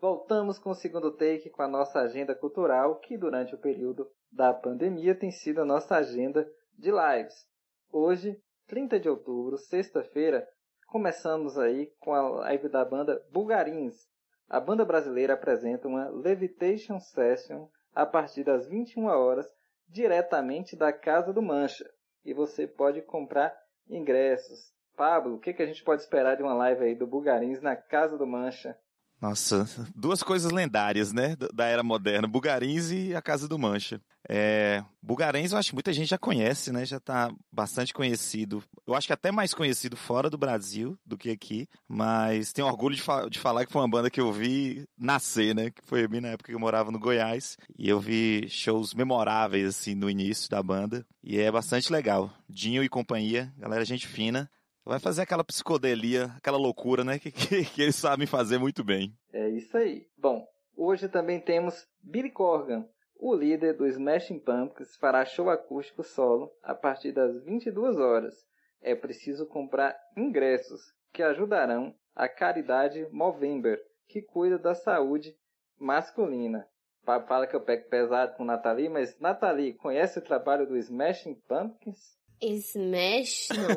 Voltamos 0.00 0.58
com 0.58 0.70
o 0.70 0.74
segundo 0.74 1.12
take 1.14 1.50
com 1.50 1.60
a 1.60 1.68
nossa 1.68 2.00
agenda 2.00 2.34
cultural, 2.34 2.98
que 3.00 3.18
durante 3.18 3.54
o 3.54 3.58
período 3.58 4.10
da 4.32 4.54
pandemia 4.54 5.14
tem 5.14 5.30
sido 5.30 5.60
a 5.60 5.66
nossa 5.66 5.96
agenda 5.96 6.50
de 6.72 6.90
lives. 6.90 7.46
Hoje, 7.92 8.42
30 8.66 8.98
de 8.98 9.10
outubro, 9.10 9.58
sexta-feira, 9.58 10.48
começamos 10.86 11.58
aí 11.58 11.92
com 12.00 12.14
a 12.14 12.22
live 12.22 12.70
da 12.70 12.82
banda 12.82 13.22
Bulgarins, 13.30 14.08
a 14.48 14.60
banda 14.60 14.84
brasileira 14.84 15.34
apresenta 15.34 15.88
uma 15.88 16.08
Levitation 16.08 17.00
Session 17.00 17.68
a 17.94 18.04
partir 18.04 18.44
das 18.44 18.66
21 18.66 19.06
horas, 19.06 19.46
diretamente 19.88 20.76
da 20.76 20.92
Casa 20.92 21.32
do 21.32 21.42
Mancha. 21.42 21.88
E 22.24 22.32
você 22.34 22.66
pode 22.66 23.02
comprar 23.02 23.56
ingressos. 23.88 24.72
Pablo, 24.96 25.36
o 25.36 25.40
que, 25.40 25.52
que 25.52 25.62
a 25.62 25.66
gente 25.66 25.82
pode 25.82 26.02
esperar 26.02 26.36
de 26.36 26.42
uma 26.42 26.54
live 26.54 26.84
aí 26.84 26.94
do 26.94 27.06
Bugarins 27.06 27.60
na 27.60 27.74
Casa 27.76 28.16
do 28.16 28.26
Mancha? 28.26 28.78
Nossa, 29.24 29.66
duas 29.96 30.22
coisas 30.22 30.52
lendárias, 30.52 31.10
né, 31.10 31.34
da 31.54 31.64
era 31.64 31.82
moderna, 31.82 32.28
Bugarins 32.28 32.90
e 32.90 33.14
a 33.14 33.22
Casa 33.22 33.48
do 33.48 33.58
Mancha. 33.58 33.98
É, 34.28 34.84
Bugarins 35.02 35.50
eu 35.50 35.56
acho 35.56 35.70
que 35.70 35.74
muita 35.74 35.94
gente 35.94 36.08
já 36.08 36.18
conhece, 36.18 36.70
né, 36.70 36.84
já 36.84 36.98
está 36.98 37.32
bastante 37.50 37.94
conhecido. 37.94 38.62
Eu 38.86 38.94
acho 38.94 39.06
que 39.06 39.14
até 39.14 39.32
mais 39.32 39.54
conhecido 39.54 39.96
fora 39.96 40.28
do 40.28 40.36
Brasil 40.36 40.98
do 41.06 41.16
que 41.16 41.30
aqui, 41.30 41.66
mas 41.88 42.52
tenho 42.52 42.68
orgulho 42.68 42.94
de, 42.94 43.00
fa 43.00 43.26
de 43.26 43.38
falar 43.38 43.64
que 43.64 43.72
foi 43.72 43.80
uma 43.80 43.88
banda 43.88 44.10
que 44.10 44.20
eu 44.20 44.30
vi 44.30 44.86
nascer, 44.98 45.54
né, 45.54 45.70
que 45.70 45.80
foi 45.86 46.06
bem 46.06 46.20
na 46.20 46.28
época 46.28 46.50
que 46.50 46.54
eu 46.54 46.60
morava 46.60 46.90
no 46.90 46.98
Goiás, 46.98 47.56
e 47.78 47.88
eu 47.88 47.98
vi 47.98 48.46
shows 48.50 48.92
memoráveis, 48.92 49.66
assim, 49.66 49.94
no 49.94 50.10
início 50.10 50.50
da 50.50 50.62
banda, 50.62 51.02
e 51.22 51.40
é 51.40 51.50
bastante 51.50 51.90
legal. 51.90 52.30
Dinho 52.46 52.84
e 52.84 52.90
companhia, 52.90 53.50
galera 53.56 53.86
gente 53.86 54.06
fina, 54.06 54.50
Vai 54.84 55.00
fazer 55.00 55.22
aquela 55.22 55.42
psicodelia, 55.42 56.26
aquela 56.36 56.58
loucura, 56.58 57.02
né? 57.02 57.18
Que, 57.18 57.30
que, 57.32 57.64
que, 57.64 57.82
eles 57.82 57.96
sabem 57.96 58.26
fazer 58.26 58.58
muito 58.58 58.84
bem. 58.84 59.16
É 59.32 59.48
isso 59.48 59.76
aí. 59.76 60.06
Bom, 60.18 60.46
hoje 60.76 61.08
também 61.08 61.40
temos 61.40 61.86
Billy 62.02 62.30
Corgan, 62.30 62.86
o 63.16 63.34
líder 63.34 63.74
do 63.74 63.86
Smashing 63.86 64.38
Pumpkins, 64.40 64.96
fará 64.96 65.24
show 65.24 65.48
acústico 65.48 66.02
solo 66.02 66.52
a 66.62 66.74
partir 66.74 67.12
das 67.12 67.42
22 67.44 67.96
horas. 67.96 68.34
É 68.82 68.94
preciso 68.94 69.46
comprar 69.46 69.96
ingressos 70.14 70.82
que 71.12 71.22
ajudarão 71.22 71.94
a 72.14 72.28
caridade 72.28 73.08
Movember, 73.10 73.80
que 74.06 74.20
cuida 74.20 74.58
da 74.58 74.74
saúde 74.74 75.34
masculina. 75.78 76.68
Fala 77.04 77.46
que 77.46 77.56
eu 77.56 77.60
pego 77.60 77.88
pesado 77.88 78.36
com 78.36 78.44
Nathalie, 78.44 78.88
mas 78.88 79.18
Nathalie, 79.18 79.74
conhece 79.74 80.18
o 80.18 80.22
trabalho 80.22 80.66
do 80.66 80.76
Smashing 80.76 81.34
Pumpkins? 81.48 82.18
Smash? 82.40 83.48
Não. 83.50 83.68
eu 83.70 83.76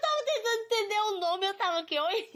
tava 0.00 0.24
tentando 0.24 0.62
entender 0.64 1.00
o 1.00 1.20
nome, 1.20 1.46
eu 1.46 1.54
tava 1.54 1.78
aqui, 1.80 1.98
oi? 1.98 2.28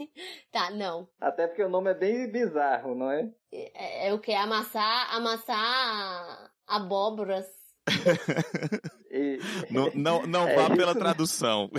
Tá, 0.51 0.69
não. 0.71 1.07
Até 1.19 1.47
porque 1.47 1.63
o 1.63 1.69
nome 1.69 1.91
é 1.91 1.93
bem 1.95 2.31
bizarro, 2.31 2.93
não 2.95 3.11
é? 3.11 3.29
É, 3.51 4.07
é 4.09 4.13
o 4.13 4.19
que? 4.19 4.33
Amassar, 4.33 5.13
amassar 5.15 6.51
abóboras 6.67 7.47
E- 9.11 9.39
Não, 9.69 9.91
não, 9.93 10.25
não 10.27 10.47
É 10.47 10.55
vá 10.55 10.63
isso 10.67 10.75
pela 10.77 10.95
tradução. 10.95 11.69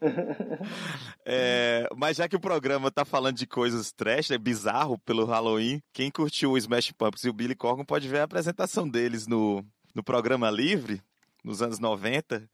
É, 1.28 1.88
mas 1.96 2.18
já 2.18 2.28
que 2.28 2.36
o 2.36 2.40
programa 2.40 2.88
tá 2.88 3.04
falando 3.04 3.36
de 3.36 3.48
coisas 3.48 3.90
trash, 3.90 4.30
é 4.30 4.38
bizarro 4.38 4.96
pelo 4.98 5.24
Halloween, 5.24 5.82
quem 5.92 6.08
curtiu 6.08 6.52
o 6.52 6.58
Smash 6.58 6.92
Pumpkins 6.92 7.24
e 7.24 7.28
o 7.28 7.32
Billy 7.32 7.56
Corgan 7.56 7.84
pode 7.84 8.06
ver 8.06 8.20
a 8.20 8.22
apresentação 8.22 8.88
deles 8.88 9.26
no, 9.26 9.64
no 9.92 10.04
programa 10.04 10.48
Livre, 10.50 11.02
nos 11.42 11.62
anos 11.62 11.80
90, 11.80 12.48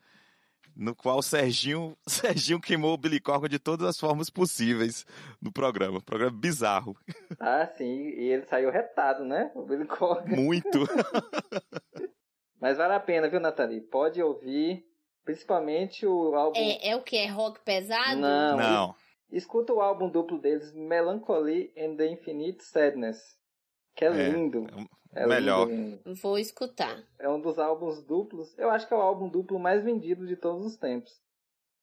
no 0.75 0.95
qual 0.95 1.19
o 1.19 1.23
Serginho, 1.23 1.97
Serginho 2.09 2.61
queimou 2.61 2.95
o 2.95 2.97
Billy 2.97 3.21
Corgan 3.21 3.49
de 3.49 3.59
todas 3.59 3.87
as 3.87 3.99
formas 3.99 4.31
possíveis 4.31 5.05
no 5.41 5.53
programa. 5.53 6.01
Programa 6.01 6.37
bizarro. 6.37 6.97
Ah, 7.39 7.67
sim, 7.67 8.09
e 8.09 8.29
ele 8.29 8.47
saiu 8.47 8.71
retado, 8.71 9.25
né? 9.25 9.51
O 9.55 9.63
Billy 9.63 9.87
Corgan. 9.87 10.35
Muito. 10.35 10.79
Mas 12.61 12.79
vale 12.79 12.95
a 12.95 13.01
pena, 13.01 13.29
viu, 13.29 13.41
Nathalie? 13.41 13.81
Pode 13.81 14.23
ouvir, 14.23 14.87
principalmente 15.25 16.07
o 16.07 16.35
álbum. 16.35 16.59
É, 16.59 16.89
é 16.91 16.97
o 16.97 17.03
que? 17.03 17.17
É 17.17 17.27
rock 17.29 17.61
pesado? 17.65 18.21
Não, 18.21 18.57
Não. 18.57 18.95
Escuta 19.31 19.73
o 19.73 19.81
álbum 19.81 20.11
duplo 20.11 20.39
deles, 20.39 20.73
Melancholy 20.75 21.73
and 21.77 21.97
the 21.97 22.07
Infinite 22.07 22.63
Sadness. 22.63 23.19
Que 23.97 24.05
é, 24.05 24.09
É, 24.09 24.29
lindo. 24.29 24.67
É 25.15 25.27
melhor. 25.27 25.69
lindo, 25.69 26.03
lindo. 26.05 26.15
Vou 26.21 26.39
escutar. 26.39 27.03
É 27.19 27.29
um 27.29 27.41
dos 27.41 27.59
álbuns 27.59 28.03
duplos. 28.05 28.57
Eu 28.59 28.69
acho 28.71 28.87
que 28.87 28.93
é 28.93 28.97
o 28.97 29.01
álbum 29.01 29.29
duplo 29.29 29.59
mais 29.59 29.83
vendido 29.83 30.27
de 30.27 30.37
todos 30.37 30.67
os 30.67 30.77
tempos. 30.77 31.11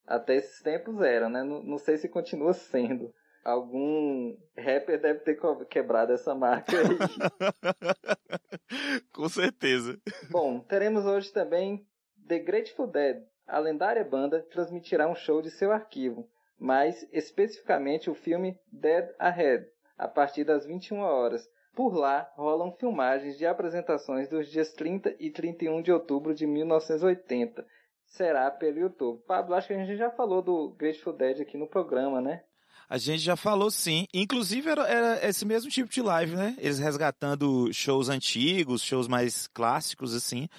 Até 0.05 0.35
esses 0.35 0.61
tempos 0.61 1.01
era, 1.01 1.27
né? 1.27 1.43
Não, 1.43 1.63
não 1.63 1.77
sei 1.79 1.97
se 1.97 2.07
continua 2.07 2.53
sendo. 2.53 3.11
Algum 3.43 4.37
rapper 4.57 5.01
deve 5.01 5.19
ter 5.21 5.39
quebrado 5.69 6.13
essa 6.13 6.35
marca 6.35 6.71
aí. 6.71 6.97
Com 9.13 9.29
certeza. 9.29 9.99
Bom, 10.29 10.59
teremos 10.59 11.05
hoje 11.05 11.31
também 11.31 11.85
The 12.29 12.37
Grateful 12.37 12.85
Dead. 12.85 13.23
A 13.47 13.57
lendária 13.57 14.03
banda 14.03 14.45
transmitirá 14.51 15.09
um 15.09 15.15
show 15.15 15.41
de 15.41 15.49
seu 15.49 15.71
arquivo, 15.71 16.29
mais 16.59 17.03
especificamente 17.11 18.07
o 18.07 18.13
filme 18.13 18.55
Dead 18.71 19.09
Ahead, 19.17 19.65
a 19.97 20.07
partir 20.07 20.43
das 20.43 20.63
21 20.63 20.99
horas. 20.99 21.49
Por 21.75 21.95
lá 21.95 22.31
rolam 22.35 22.71
filmagens 22.79 23.35
de 23.35 23.47
apresentações 23.47 24.29
dos 24.29 24.47
dias 24.47 24.71
30 24.73 25.15
e 25.19 25.31
31 25.31 25.81
de 25.81 25.91
outubro 25.91 26.35
de 26.35 26.45
1980. 26.45 27.65
Será 28.05 28.51
pelo 28.51 28.77
YouTube. 28.77 29.23
Pablo, 29.25 29.55
acho 29.55 29.67
que 29.67 29.73
a 29.73 29.83
gente 29.83 29.97
já 29.97 30.11
falou 30.11 30.43
do 30.43 30.75
Grateful 30.77 31.13
Dead 31.13 31.41
aqui 31.41 31.57
no 31.57 31.67
programa, 31.67 32.21
né? 32.21 32.43
A 32.87 32.97
gente 32.97 33.21
já 33.21 33.35
falou 33.35 33.69
sim. 33.69 34.07
Inclusive 34.11 34.67
era, 34.67 34.87
era 34.87 35.29
esse 35.29 35.45
mesmo 35.45 35.69
tipo 35.69 35.91
de 35.91 36.01
live, 36.01 36.35
né? 36.35 36.55
Eles 36.57 36.79
resgatando 36.79 37.71
shows 37.71 38.09
antigos, 38.09 38.81
shows 38.81 39.07
mais 39.07 39.45
clássicos, 39.47 40.15
assim, 40.15 40.49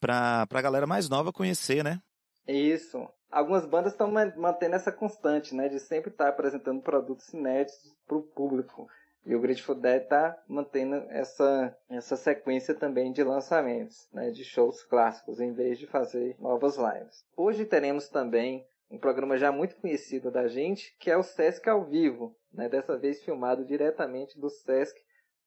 pra, 0.00 0.46
pra 0.46 0.62
galera 0.62 0.86
mais 0.86 1.08
nova 1.08 1.32
conhecer, 1.32 1.82
né? 1.82 2.00
Isso. 2.46 3.06
Algumas 3.30 3.66
bandas 3.66 3.92
estão 3.92 4.10
mantendo 4.10 4.74
essa 4.74 4.90
constante, 4.90 5.54
né? 5.54 5.68
De 5.68 5.78
sempre 5.78 6.10
estar 6.10 6.28
apresentando 6.28 6.80
produtos 6.80 7.32
inéditos 7.32 7.94
para 8.06 8.16
o 8.16 8.22
público. 8.22 8.88
E 9.26 9.34
o 9.34 9.40
Grateful 9.40 9.74
Dead 9.74 10.02
está 10.02 10.42
mantendo 10.48 10.96
essa, 11.10 11.76
essa 11.90 12.16
sequência 12.16 12.74
também 12.74 13.12
de 13.12 13.22
lançamentos, 13.22 14.08
né? 14.12 14.30
De 14.30 14.42
shows 14.44 14.82
clássicos, 14.84 15.40
em 15.40 15.52
vez 15.52 15.78
de 15.78 15.86
fazer 15.86 16.36
novas 16.38 16.76
lives. 16.76 17.26
Hoje 17.36 17.66
teremos 17.66 18.08
também 18.08 18.66
um 18.90 18.98
programa 18.98 19.36
já 19.36 19.52
muito 19.52 19.76
conhecido 19.76 20.30
da 20.30 20.48
gente, 20.48 20.96
que 20.98 21.10
é 21.10 21.16
o 21.16 21.22
Sesc 21.22 21.68
ao 21.68 21.84
vivo, 21.84 22.34
né? 22.50 22.70
Dessa 22.70 22.96
vez 22.96 23.22
filmado 23.22 23.66
diretamente 23.66 24.40
do 24.40 24.48
Sesc 24.48 24.98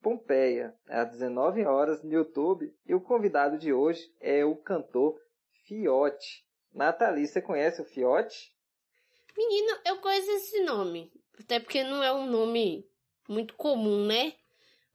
Pompeia, 0.02 0.74
às 0.88 1.12
19 1.12 1.66
horas 1.66 2.04
no 2.04 2.12
YouTube. 2.12 2.74
E 2.86 2.94
o 2.94 3.02
convidado 3.02 3.58
de 3.58 3.72
hoje 3.72 4.02
é 4.20 4.44
o 4.44 4.56
cantor 4.56 5.20
Fiote. 5.66 6.44
Nathalie, 6.74 7.28
você 7.28 7.42
conhece 7.42 7.82
o 7.82 7.86
Fiote? 7.86 8.52
Menino, 9.38 9.78
eu 9.86 9.98
conheço 9.98 10.32
esse 10.32 10.64
nome. 10.64 11.12
Até 11.40 11.60
porque 11.60 11.84
não 11.84 12.04
é 12.04 12.12
um 12.12 12.28
nome 12.28 12.86
muito 13.28 13.56
comum, 13.56 14.06
né? 14.06 14.34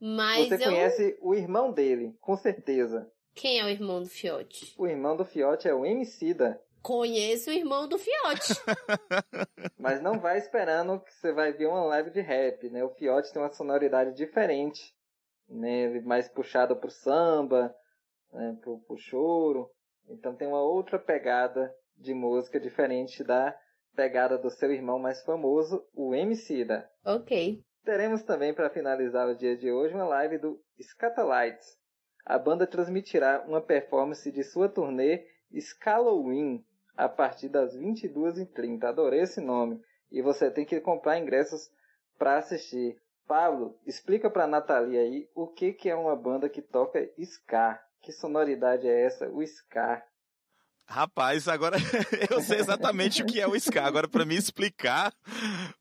Mas 0.01 0.49
Você 0.49 0.57
eu. 0.57 0.71
conhece 0.71 1.19
o 1.23 1.35
irmão 1.35 1.73
dele, 1.73 2.15
com 2.21 2.37
certeza. 2.37 3.11
Quem 3.35 3.61
é 3.61 3.65
o 3.65 3.69
irmão 3.69 4.03
do 4.03 4.09
Fiote? 4.09 4.75
O 4.77 4.87
irmão 4.87 5.17
do 5.17 5.25
Fiote 5.25 5.69
é 5.69 5.75
o 5.75 5.85
Emicida. 5.85 6.61
Conheço 6.83 7.51
o 7.51 7.53
irmão 7.53 7.89
do 7.89 7.99
Fiote. 7.99 8.55
Mas 9.79 10.01
não 10.01 10.19
vai 10.19 10.39
esperando 10.39 11.01
que 11.01 11.13
você 11.13 11.33
vai 11.33 11.53
ver 11.53 11.67
uma 11.67 11.85
live 11.85 12.11
de 12.11 12.21
rap, 12.21 12.69
né? 12.71 12.85
O 12.85 12.91
Fiote 12.91 13.33
tem 13.33 13.43
uma 13.43 13.53
sonoridade 13.53 14.15
diferente, 14.15 14.95
né? 15.49 16.01
Mais 16.01 16.29
puxada 16.29 16.75
pro 16.75 16.91
samba, 16.91 17.75
né? 18.33 18.57
pro, 18.61 18.79
pro 18.81 18.97
choro. 18.97 19.71
Então 20.09 20.35
tem 20.35 20.47
uma 20.47 20.63
outra 20.63 20.99
pegada 20.99 21.75
de 21.97 22.15
música 22.15 22.61
diferente 22.61 23.25
da 23.25 23.57
pegada 23.95 24.37
do 24.37 24.51
seu 24.51 24.71
irmão 24.71 24.99
mais 24.99 25.23
famoso, 25.23 25.85
o 25.95 26.15
Emicida. 26.15 26.89
ok. 27.05 27.63
Teremos 27.83 28.25
também 28.25 28.53
para 28.53 28.69
finalizar 28.69 29.29
o 29.29 29.37
dia 29.37 29.57
de 29.57 29.71
hoje 29.71 29.95
uma 29.95 30.05
live 30.05 30.39
do 30.39 30.61
Scatalites. 30.83 31.79
A 32.25 32.37
banda 32.37 32.67
transmitirá 32.67 33.45
uma 33.47 33.61
performance 33.61 34.31
de 34.33 34.43
sua 34.43 34.69
turnê 34.69 35.25
Scalloween 35.61 36.65
a 36.97 37.09
partir 37.09 37.49
das 37.49 37.77
22h30. 37.77 38.83
Adorei 38.83 39.21
esse 39.21 39.41
nome. 39.41 39.81
E 40.11 40.21
você 40.21 40.51
tem 40.51 40.65
que 40.65 40.81
comprar 40.81 41.19
ingressos 41.19 41.71
para 42.19 42.39
assistir. 42.39 43.01
Pablo, 43.27 43.77
explica 43.85 44.31
para 44.31 44.47
Nathalie 44.47 44.99
aí 44.99 45.31
o 45.35 45.49
que, 45.49 45.73
que 45.73 45.89
é 45.91 45.97
uma 45.97 46.15
banda 46.15 46.49
que 46.49 46.63
toca 46.63 47.11
ska. 47.19 47.83
Que 48.01 48.13
sonoridade 48.13 48.87
é 48.87 49.03
essa? 49.03 49.29
O 49.29 49.43
ska. 49.43 50.03
Rapaz, 50.89 51.49
agora 51.49 51.77
eu 52.31 52.41
sei 52.41 52.59
exatamente 52.61 53.21
o 53.23 53.27
que 53.27 53.41
é 53.41 53.47
o 53.47 53.57
ska. 53.57 53.85
Agora, 53.85 54.07
pra 54.07 54.25
me 54.25 54.37
explicar, 54.37 55.13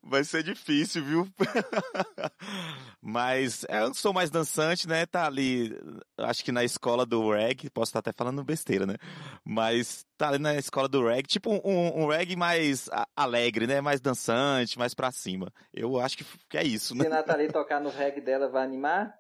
vai 0.02 0.24
ser 0.24 0.42
difícil, 0.44 1.04
viu? 1.06 1.28
Mas 3.02 3.64
é, 3.70 3.82
eu 3.84 3.94
sou 3.94 4.12
mais 4.14 4.30
dançante, 4.30 4.88
né? 4.88 5.06
Tá 5.06 5.26
ali, 5.28 5.72
acho 6.18 6.44
que 6.44 6.52
na 6.52 6.64
escola 6.64 7.06
do 7.06 7.32
reggae, 7.32 7.70
posso 7.70 7.90
estar 7.90 8.00
até 8.00 8.12
falando 8.12 8.44
besteira, 8.44 8.86
né? 8.86 8.96
Mas 9.44 10.06
tá 10.18 10.30
ali 10.30 10.40
na 10.40 10.56
escola 10.56 10.88
do 10.88 11.06
reggae, 11.08 11.28
tipo 11.28 11.52
um, 11.52 12.04
um 12.04 12.08
reggae 12.08 12.36
mais 12.36 12.90
a- 12.92 13.08
alegre, 13.16 13.68
né? 13.68 13.82
Mais 13.82 14.02
dançante, 14.02 14.78
mais 14.80 14.94
pra 14.94 15.12
cima. 15.12 15.52
Eu 15.74 16.00
acho 16.00 16.18
que, 16.18 16.26
é 16.58 16.64
isso, 16.64 16.88
Se 16.96 16.96
né? 16.96 17.08
Nathalie 17.10 17.50
tocar 17.52 17.80
no 17.80 17.90
reggae 17.90 18.22
dela, 18.22 18.50
vai 18.50 18.64
animar? 18.64 19.14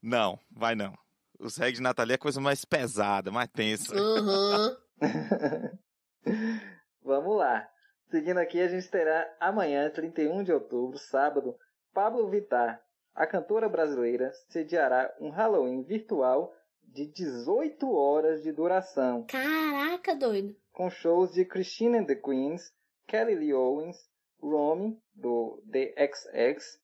Não, 0.00 0.38
vai 0.50 0.74
não. 0.74 0.96
Os 1.38 1.56
reggae 1.56 1.76
de 1.78 1.82
Natalia 1.82 2.14
é 2.14 2.18
coisa 2.18 2.40
mais 2.40 2.64
pesada, 2.64 3.32
mais 3.32 3.48
tensa. 3.52 3.92
Aham. 3.96 4.76
Vamos 7.02 7.36
lá. 7.36 7.68
Seguindo 8.10 8.38
aqui, 8.38 8.60
a 8.60 8.68
gente 8.68 8.88
terá 8.90 9.26
amanhã, 9.40 9.90
31 9.90 10.44
de 10.44 10.52
outubro, 10.52 10.98
sábado, 10.98 11.56
Pablo 11.92 12.28
Vittar. 12.28 12.80
A 13.14 13.26
cantora 13.26 13.68
brasileira 13.68 14.30
sediará 14.48 15.12
um 15.20 15.30
Halloween 15.30 15.82
virtual 15.82 16.52
de 16.82 17.06
18 17.06 17.90
horas 17.90 18.42
de 18.42 18.52
duração, 18.52 19.24
Caraca, 19.26 20.14
doido. 20.14 20.54
com 20.72 20.90
shows 20.90 21.32
de 21.32 21.44
Christine 21.44 21.98
and 21.98 22.06
the 22.06 22.14
Queens, 22.14 22.72
Kelly 23.06 23.34
Lee 23.34 23.54
Owens, 23.54 23.96
Romy, 24.40 24.98
do 25.14 25.62
The 25.70 25.94
XX, 26.06 26.78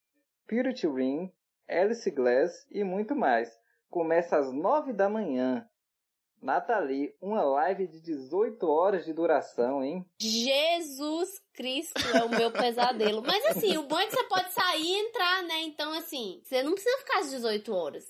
Purity 0.46 0.86
Ring, 0.86 1.32
Alice 1.68 2.10
Glass 2.10 2.66
e 2.70 2.84
muito 2.84 3.14
mais. 3.14 3.50
Começa 3.90 4.38
às 4.38 4.52
9 4.52 4.92
da 4.92 5.08
manhã. 5.08 5.66
Nathalie, 6.40 7.14
uma 7.20 7.42
live 7.42 7.86
de 7.86 8.00
18 8.00 8.66
horas 8.66 9.04
de 9.04 9.12
duração, 9.12 9.82
hein? 9.82 10.04
Jesus 10.20 11.28
Cristo 11.52 11.98
é 12.14 12.24
o 12.24 12.28
meu 12.28 12.50
pesadelo. 12.50 13.22
Mas 13.22 13.44
assim, 13.46 13.76
o 13.76 13.82
bom 13.82 13.98
é 13.98 14.06
que 14.06 14.14
você 14.14 14.24
pode 14.24 14.52
sair 14.52 14.84
e 14.84 15.08
entrar, 15.08 15.42
né? 15.44 15.60
Então, 15.62 15.92
assim, 15.92 16.40
você 16.44 16.62
não 16.62 16.72
precisa 16.72 16.98
ficar 16.98 17.18
às 17.20 17.30
18 17.30 17.74
horas. 17.74 18.04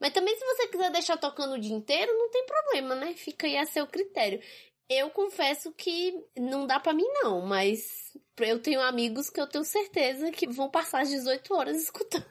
Mas 0.00 0.12
também, 0.12 0.36
se 0.36 0.44
você 0.44 0.68
quiser 0.68 0.90
deixar 0.90 1.16
tocando 1.16 1.54
o 1.54 1.60
dia 1.60 1.74
inteiro, 1.74 2.12
não 2.12 2.30
tem 2.30 2.44
problema, 2.44 2.94
né? 2.94 3.14
Fica 3.14 3.46
aí 3.46 3.56
a 3.56 3.64
seu 3.64 3.86
critério. 3.86 4.40
Eu 4.88 5.10
confesso 5.10 5.72
que 5.72 6.12
não 6.36 6.66
dá 6.66 6.80
pra 6.80 6.92
mim, 6.92 7.06
não, 7.22 7.40
mas 7.40 8.12
eu 8.38 8.60
tenho 8.60 8.80
amigos 8.80 9.30
que 9.30 9.40
eu 9.40 9.46
tenho 9.46 9.64
certeza 9.64 10.30
que 10.32 10.48
vão 10.48 10.68
passar 10.68 11.02
as 11.02 11.08
18 11.08 11.54
horas 11.54 11.76
escutando. 11.82 12.26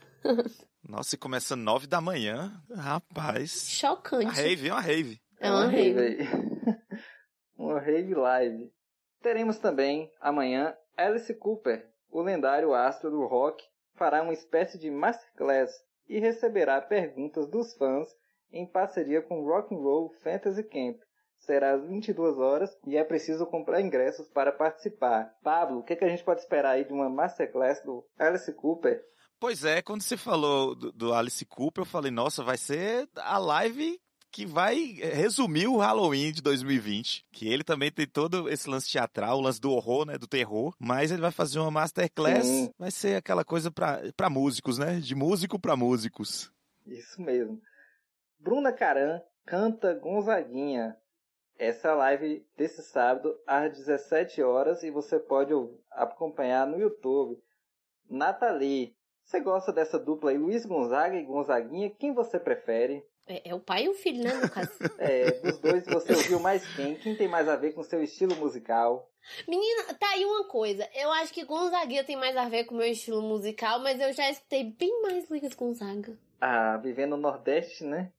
Nossa, 0.83 1.15
e 1.15 1.17
começa 1.17 1.55
nove 1.55 1.87
da 1.87 2.01
manhã, 2.01 2.61
rapaz. 2.75 3.69
Chocante. 3.69 4.25
Uma 4.25 4.81
rave, 4.81 5.20
é 5.41 5.51
uma 5.51 5.65
rave. 5.67 5.99
É 5.99 6.01
uma 6.01 6.01
rave. 6.01 6.01
aí. 6.01 6.17
uma 7.57 7.79
rave 7.79 8.13
live. 8.13 8.73
Teremos 9.21 9.57
também 9.57 10.11
amanhã 10.19 10.75
Alice 10.97 11.33
Cooper, 11.35 11.87
o 12.09 12.21
lendário 12.21 12.73
astro 12.73 13.09
do 13.09 13.25
rock, 13.25 13.63
fará 13.95 14.21
uma 14.21 14.33
espécie 14.33 14.79
de 14.79 14.89
masterclass 14.89 15.71
e 16.07 16.19
receberá 16.19 16.81
perguntas 16.81 17.47
dos 17.47 17.73
fãs 17.75 18.07
em 18.51 18.65
parceria 18.65 19.21
com 19.21 19.45
Rock 19.45 19.73
and 19.73 19.79
Roll 19.79 20.09
Fantasy 20.23 20.63
Camp. 20.63 20.97
Será 21.37 21.73
às 21.73 21.83
22 21.87 22.37
horas 22.37 22.69
e 22.85 22.97
é 22.97 23.03
preciso 23.03 23.45
comprar 23.47 23.81
ingressos 23.81 24.27
para 24.29 24.51
participar. 24.51 25.33
Pablo, 25.41 25.79
o 25.79 25.83
que, 25.83 25.95
que 25.95 26.05
a 26.05 26.09
gente 26.09 26.23
pode 26.23 26.41
esperar 26.41 26.71
aí 26.71 26.85
de 26.85 26.93
uma 26.93 27.09
masterclass 27.09 27.81
do 27.83 28.05
Alice 28.19 28.53
Cooper? 28.53 29.03
Pois 29.39 29.65
é, 29.65 29.81
quando 29.81 30.03
você 30.03 30.15
falou 30.15 30.75
do, 30.75 30.91
do 30.91 31.13
Alice 31.13 31.43
Cooper, 31.45 31.81
eu 31.81 31.87
falei, 31.87 32.11
nossa, 32.11 32.43
vai 32.43 32.57
ser 32.57 33.09
a 33.15 33.39
live 33.39 33.99
que 34.32 34.45
vai 34.45 34.97
eh, 35.01 35.13
resumir 35.13 35.67
o 35.67 35.77
Halloween 35.77 36.32
de 36.32 36.41
2020. 36.41 37.25
Que 37.32 37.47
ele 37.51 37.63
também 37.63 37.91
tem 37.91 38.07
todo 38.07 38.49
esse 38.49 38.69
lance 38.69 38.89
teatral, 38.89 39.38
o 39.38 39.41
lance 39.41 39.59
do 39.59 39.71
horror, 39.71 40.05
né? 40.05 40.17
Do 40.17 40.27
terror. 40.27 40.73
Mas 40.79 41.11
ele 41.11 41.21
vai 41.21 41.32
fazer 41.32 41.59
uma 41.59 41.69
masterclass. 41.69 42.45
Sim. 42.45 42.71
Vai 42.77 42.91
ser 42.91 43.15
aquela 43.15 43.43
coisa 43.43 43.69
pra 43.69 44.29
músicos, 44.29 44.77
né? 44.77 44.99
De 44.99 45.13
músico 45.13 45.59
pra 45.59 45.75
músicos. 45.75 46.51
Isso 46.88 47.21
mesmo. 47.21 47.61
Bruna 48.39 48.71
Caran 48.71 49.21
canta 49.45 49.93
Gonzaguinha. 49.93 50.97
Essa 51.59 51.89
é 51.89 51.91
a 51.91 51.95
live 51.95 52.45
desse 52.57 52.82
sábado 52.82 53.38
às 53.45 53.71
17 53.77 54.41
horas 54.41 54.82
e 54.82 54.89
você 54.89 55.19
pode 55.19 55.53
acompanhar 55.91 56.65
no 56.65 56.79
YouTube. 56.79 57.39
Nathalie, 58.09 58.95
você 59.23 59.39
gosta 59.39 59.71
dessa 59.71 59.99
dupla 59.99 60.32
aí, 60.32 60.38
Luiz 60.38 60.65
Gonzaga 60.65 61.15
e 61.15 61.23
Gonzaguinha? 61.23 61.89
Quem 61.91 62.13
você 62.13 62.39
prefere? 62.39 63.05
É, 63.28 63.49
é 63.49 63.55
o 63.55 63.59
pai 63.59 63.86
e 63.86 63.89
o 63.89 63.93
filho, 63.93 64.24
né, 64.24 64.34
no 64.34 64.49
caso. 64.49 64.72
É, 64.99 65.32
dos 65.41 65.57
dois 65.59 65.86
você 65.86 66.13
ouviu 66.13 66.39
mais 66.39 66.65
quem? 66.76 66.95
Quem 66.95 67.15
tem 67.15 67.28
mais 67.28 67.47
a 67.47 67.55
ver 67.55 67.74
com 67.74 67.84
seu 67.84 68.03
estilo 68.03 68.36
musical? 68.36 69.09
Menina, 69.47 69.93
tá 69.93 70.09
aí 70.09 70.26
uma 70.26 70.45
coisa. 70.45 70.88
Eu 70.93 71.11
acho 71.11 71.34
que 71.34 71.45
Gonzaguinha 71.45 72.03
tem 72.03 72.15
mais 72.15 72.36
a 72.36 72.49
ver 72.49 72.65
com 72.65 72.76
o 72.76 72.78
meu 72.78 72.88
estilo 72.88 73.22
musical, 73.22 73.80
mas 73.80 73.99
eu 73.99 74.11
já 74.13 74.30
escutei 74.30 74.63
bem 74.63 75.01
mais 75.01 75.30
Luiz 75.30 75.53
Gonzaga. 75.53 76.17
Ah, 76.39 76.78
vivendo 76.78 77.11
no 77.11 77.17
Nordeste, 77.17 77.84
né? 77.84 78.11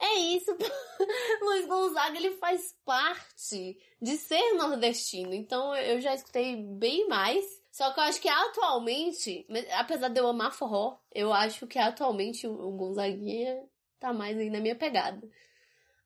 É 0.00 0.18
isso. 0.18 0.50
Luiz 1.40 1.66
Gonzaga, 1.66 2.16
ele 2.16 2.32
faz 2.32 2.74
parte 2.84 3.78
de 4.00 4.16
ser 4.16 4.54
nordestino. 4.54 5.32
Então 5.32 5.74
eu 5.76 6.00
já 6.00 6.14
escutei 6.14 6.56
bem 6.56 7.08
mais. 7.08 7.44
Só 7.70 7.90
que 7.92 8.00
eu 8.00 8.04
acho 8.04 8.20
que 8.20 8.28
atualmente, 8.28 9.46
apesar 9.78 10.08
de 10.08 10.20
eu 10.20 10.28
amar 10.28 10.52
forró, 10.52 10.98
eu 11.10 11.32
acho 11.32 11.66
que 11.66 11.78
atualmente 11.78 12.46
o 12.46 12.70
Gonzaguinha 12.72 13.62
tá 14.02 14.12
mais 14.12 14.36
aí 14.38 14.50
na 14.50 14.60
minha 14.60 14.74
pegada. 14.76 15.20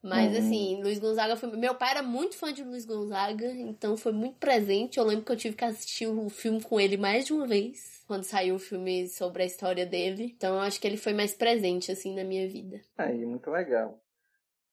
Mas 0.03 0.33
Uhum. 0.33 0.39
assim, 0.39 0.83
Luiz 0.83 0.99
Gonzaga 1.01 1.35
foi. 1.37 1.57
Meu 1.57 1.75
pai 1.75 1.91
era 1.93 2.03
muito 2.03 2.37
fã 2.37 2.53
de 2.53 2.63
Luiz 2.63 2.85
Gonzaga, 2.85 3.47
então 3.53 3.97
foi 3.97 4.13
muito 4.13 4.37
presente. 4.39 4.99
Eu 4.99 5.05
lembro 5.05 5.25
que 5.25 5.33
eu 5.33 5.37
tive 5.37 5.57
que 5.57 5.65
assistir 5.65 6.07
o 6.07 6.29
filme 6.29 6.63
com 6.63 6.79
ele 6.79 6.97
mais 6.97 7.25
de 7.25 7.33
uma 7.33 7.47
vez. 7.47 8.05
Quando 8.07 8.23
saiu 8.23 8.55
o 8.55 8.59
filme 8.59 9.09
sobre 9.09 9.43
a 9.43 9.47
história 9.47 9.85
dele. 9.85 10.33
Então 10.37 10.55
eu 10.55 10.61
acho 10.61 10.81
que 10.81 10.87
ele 10.87 10.97
foi 10.97 11.13
mais 11.13 11.35
presente, 11.35 11.91
assim, 11.91 12.15
na 12.15 12.23
minha 12.23 12.47
vida. 12.49 12.81
Aí, 12.97 13.27
muito 13.27 13.51
legal. 13.51 14.01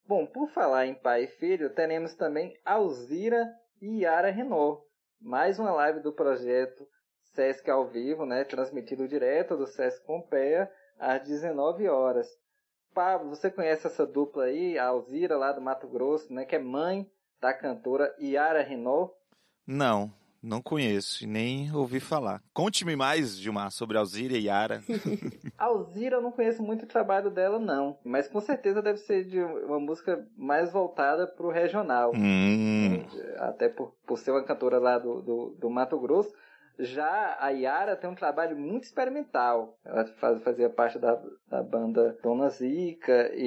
Bom, 0.06 0.26
por 0.28 0.50
falar 0.52 0.86
em 0.86 0.94
pai 0.94 1.24
e 1.24 1.28
filho, 1.28 1.70
teremos 1.74 2.14
também 2.14 2.56
Alzira 2.64 3.50
e 3.82 4.02
Yara 4.02 4.30
Renault. 4.30 4.84
Mais 5.20 5.58
uma 5.58 5.72
live 5.72 6.02
do 6.02 6.14
projeto 6.14 6.86
Sesc 7.34 7.68
ao 7.72 7.88
vivo, 7.88 8.24
né? 8.26 8.44
Transmitido 8.44 9.08
direto 9.08 9.58
do 9.58 9.66
Sesc 9.66 10.06
Pompeia 10.06 10.70
às 11.00 11.24
19 11.24 11.88
horas. 11.88 12.28
Pablo, 12.94 13.30
você 13.30 13.50
conhece 13.50 13.88
essa 13.88 14.06
dupla 14.06 14.46
aí, 14.46 14.78
a 14.78 14.88
Alzira 14.88 15.38
lá 15.38 15.52
do 15.52 15.62
Mato 15.62 15.88
Grosso, 15.88 16.32
né? 16.34 16.46
Que 16.46 16.56
é 16.56 16.60
mãe 16.60 17.10
da 17.42 17.54
cantora 17.54 18.16
Yara 18.22 18.62
Renault. 18.62 19.14
Não, 19.66 20.12
não 20.42 20.62
conheço 20.62 21.24
e 21.24 21.28
nem 21.28 21.74
ouvi 21.74 22.00
falar. 22.00 22.42
Conte-me 22.54 22.96
mais, 22.96 23.38
Gilmar, 23.38 23.72
sobre 23.72 23.98
Alzira 23.98 24.34
e 24.38 24.46
Yara. 24.46 24.84
A 25.58 25.66
Alzira 25.66 26.18
eu 26.18 26.22
não 26.22 26.32
conheço 26.32 26.62
muito 26.62 26.84
o 26.84 26.88
trabalho 26.88 27.32
dela, 27.32 27.58
não. 27.60 27.98
Mas 28.04 28.28
com 28.28 28.42
certeza 28.42 28.82
deve 28.82 29.00
ser 29.00 29.24
de 29.26 29.42
uma 29.42 29.80
música 29.80 30.28
mais 30.38 30.72
voltada 30.72 31.26
pro 31.26 31.50
regional. 31.50 32.12
hum, 32.14 33.06
até 33.38 33.70
por, 33.70 33.94
por 34.06 34.18
ser 34.18 34.32
uma 34.32 34.44
cantora 34.44 34.80
lá 34.80 35.00
do, 35.00 35.22
do, 35.22 35.56
do 35.60 35.70
Mato 35.70 35.98
Grosso. 35.98 36.34
Já 36.80 37.38
a 37.40 37.50
Yara 37.50 37.96
tem 37.96 38.10
um 38.10 38.16
trabalho 38.16 38.58
muito 38.58 38.84
experimental. 38.84 39.78
Ela 39.86 40.06
faz, 40.06 40.42
fazia 40.44 40.70
parte 40.70 40.98
da, 40.98 41.22
da 41.48 41.62
banda 41.62 42.18
Dona 42.24 42.50
Zica 42.50 43.32
e, 43.34 43.46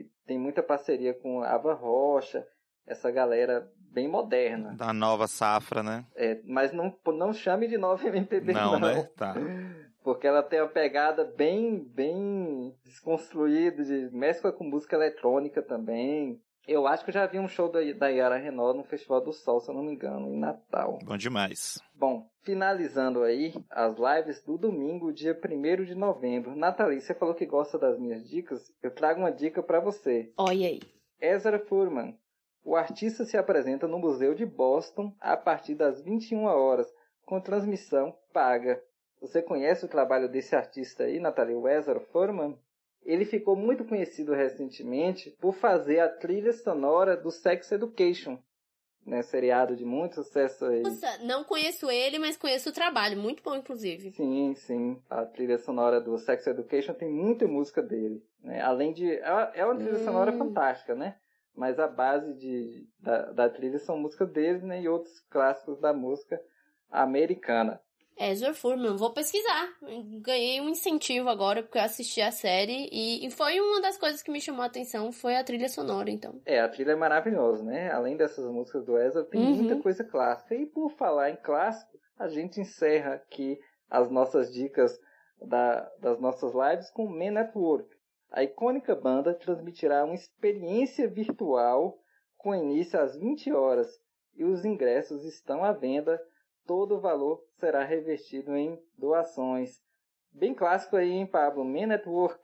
e 0.00 0.10
tem 0.26 0.38
muita 0.38 0.62
parceria 0.62 1.14
com 1.14 1.42
Ava 1.42 1.74
Rocha, 1.74 2.46
essa 2.86 3.10
galera 3.10 3.68
bem 3.90 4.06
moderna. 4.08 4.74
da 4.76 4.92
nova 4.92 5.26
safra, 5.26 5.82
né? 5.82 6.04
É, 6.14 6.40
mas 6.44 6.72
não, 6.72 6.94
não 7.06 7.32
chame 7.32 7.66
de 7.66 7.78
nova 7.78 8.06
MPB, 8.06 8.52
não. 8.52 8.78
Não, 8.78 8.80
né? 8.80 9.08
Tá. 9.16 9.34
Porque 10.02 10.26
ela 10.26 10.42
tem 10.42 10.60
uma 10.60 10.68
pegada 10.68 11.24
bem, 11.24 11.84
bem 11.84 12.74
desconstruída, 12.84 13.84
de 13.84 14.08
mescla 14.14 14.52
com 14.52 14.64
música 14.64 14.96
eletrônica 14.96 15.60
também. 15.62 16.40
Eu 16.68 16.86
acho 16.86 17.02
que 17.02 17.08
eu 17.08 17.14
já 17.14 17.26
vi 17.26 17.38
um 17.38 17.48
show 17.48 17.72
da, 17.72 17.80
da 17.94 18.08
Yara 18.08 18.36
Renault 18.36 18.76
no 18.76 18.84
Festival 18.84 19.22
do 19.22 19.32
Sol, 19.32 19.58
se 19.58 19.70
eu 19.70 19.74
não 19.74 19.82
me 19.82 19.94
engano, 19.94 20.28
em 20.28 20.38
Natal. 20.38 20.98
Bom 21.02 21.16
demais. 21.16 21.80
Bom, 21.94 22.28
finalizando 22.42 23.22
aí 23.22 23.54
as 23.70 23.96
lives 23.96 24.44
do 24.44 24.58
domingo, 24.58 25.10
dia 25.10 25.32
1 25.34 25.84
de 25.84 25.94
novembro. 25.94 26.54
Nathalie, 26.54 27.00
você 27.00 27.14
falou 27.14 27.34
que 27.34 27.46
gosta 27.46 27.78
das 27.78 27.98
minhas 27.98 28.28
dicas. 28.28 28.70
Eu 28.82 28.90
trago 28.90 29.20
uma 29.20 29.32
dica 29.32 29.62
para 29.62 29.80
você. 29.80 30.30
Olha 30.36 30.68
aí. 30.68 30.80
Ezra 31.18 31.58
Furman. 31.58 32.14
O 32.62 32.76
artista 32.76 33.24
se 33.24 33.38
apresenta 33.38 33.88
no 33.88 33.98
Museu 33.98 34.34
de 34.34 34.44
Boston 34.44 35.16
a 35.18 35.38
partir 35.38 35.74
das 35.74 36.02
21 36.02 36.44
horas, 36.44 36.86
com 37.24 37.40
transmissão 37.40 38.14
paga. 38.30 38.78
Você 39.22 39.40
conhece 39.40 39.86
o 39.86 39.88
trabalho 39.88 40.28
desse 40.28 40.54
artista 40.54 41.04
aí, 41.04 41.18
Nathalie? 41.18 41.54
O 41.54 41.66
Ezra 41.66 41.98
Furman? 41.98 42.58
Ele 43.04 43.24
ficou 43.24 43.56
muito 43.56 43.84
conhecido 43.84 44.34
recentemente 44.34 45.30
por 45.40 45.54
fazer 45.54 46.00
a 46.00 46.08
trilha 46.08 46.52
sonora 46.52 47.16
do 47.16 47.30
Sex 47.30 47.72
Education, 47.72 48.38
né? 49.06 49.22
Seriado 49.22 49.74
de 49.74 49.84
muito 49.84 50.16
sucesso 50.16 50.64
aí. 50.66 50.82
Nossa, 50.82 51.18
não 51.24 51.42
conheço 51.44 51.90
ele, 51.90 52.18
mas 52.18 52.36
conheço 52.36 52.68
o 52.68 52.72
trabalho. 52.72 53.16
Muito 53.16 53.42
bom, 53.42 53.56
inclusive. 53.56 54.10
Sim, 54.12 54.54
sim. 54.54 55.00
A 55.08 55.24
trilha 55.24 55.56
sonora 55.58 56.00
do 56.00 56.18
Sex 56.18 56.46
Education 56.46 56.92
tem 56.92 57.10
muita 57.10 57.46
música 57.46 57.82
dele. 57.82 58.22
Né? 58.42 58.60
Além 58.60 58.92
de. 58.92 59.10
É 59.10 59.30
uma- 59.32 59.52
é 59.54 59.64
uma 59.64 59.76
trilha 59.76 59.94
Hum. 59.98 60.04
sonora 60.04 60.32
fantástica, 60.32 60.94
né? 60.94 61.16
Mas 61.56 61.78
a 61.80 61.88
base 61.88 62.34
de, 62.34 62.86
da, 63.00 63.32
da 63.32 63.48
trilha 63.48 63.78
são 63.80 63.98
músicas 63.98 64.30
dele 64.30 64.60
né? 64.64 64.80
e 64.82 64.88
outros 64.88 65.18
clássicos 65.30 65.80
da 65.80 65.92
música 65.92 66.40
americana. 66.90 67.80
Ezra 68.18 68.52
Furman, 68.54 68.96
vou 68.96 69.12
pesquisar. 69.12 69.68
Ganhei 70.20 70.60
um 70.60 70.68
incentivo 70.68 71.28
agora 71.28 71.62
porque 71.62 71.78
eu 71.78 71.82
assisti 71.82 72.20
a 72.20 72.30
série 72.30 72.88
e, 72.92 73.26
e 73.26 73.30
foi 73.30 73.60
uma 73.60 73.80
das 73.80 73.96
coisas 73.96 74.22
que 74.22 74.30
me 74.30 74.40
chamou 74.40 74.62
a 74.62 74.66
atenção 74.66 75.10
foi 75.12 75.36
a 75.36 75.44
trilha 75.44 75.68
sonora, 75.68 76.10
então. 76.10 76.40
É, 76.44 76.60
a 76.60 76.68
trilha 76.68 76.92
é 76.92 76.96
maravilhosa, 76.96 77.62
né? 77.62 77.90
Além 77.92 78.16
dessas 78.16 78.44
músicas 78.50 78.84
do 78.84 78.98
Ezra, 78.98 79.24
tem 79.24 79.40
Uhum. 79.40 79.54
muita 79.56 79.76
coisa 79.76 80.02
clássica. 80.04 80.54
E 80.54 80.66
por 80.66 80.90
falar 80.92 81.30
em 81.30 81.36
clássico, 81.36 81.98
a 82.18 82.28
gente 82.28 82.60
encerra 82.60 83.14
aqui 83.14 83.58
as 83.90 84.10
nossas 84.10 84.52
dicas 84.52 84.98
da- 85.40 85.88
das 86.00 86.20
nossas 86.20 86.52
lives 86.52 86.90
com 86.90 87.08
Men 87.08 87.30
Network. 87.30 87.88
A 88.30 88.42
icônica 88.42 88.94
banda 88.94 89.32
transmitirá 89.32 90.04
uma 90.04 90.14
experiência 90.14 91.08
virtual 91.08 91.96
com 92.36 92.54
início 92.54 93.00
às 93.00 93.16
20 93.16 93.52
horas 93.52 93.88
e 94.36 94.44
os 94.44 94.64
ingressos 94.64 95.24
estão 95.24 95.64
à 95.64 95.72
venda. 95.72 96.20
Todo 96.68 96.96
o 96.96 97.00
valor 97.00 97.42
será 97.58 97.82
revertido 97.82 98.54
em 98.54 98.78
doações. 98.98 99.80
Bem 100.30 100.54
clássico 100.54 100.96
aí, 100.96 101.10
hein, 101.10 101.26
Pablo? 101.26 101.64
Men 101.64 101.86
Network. 101.86 102.38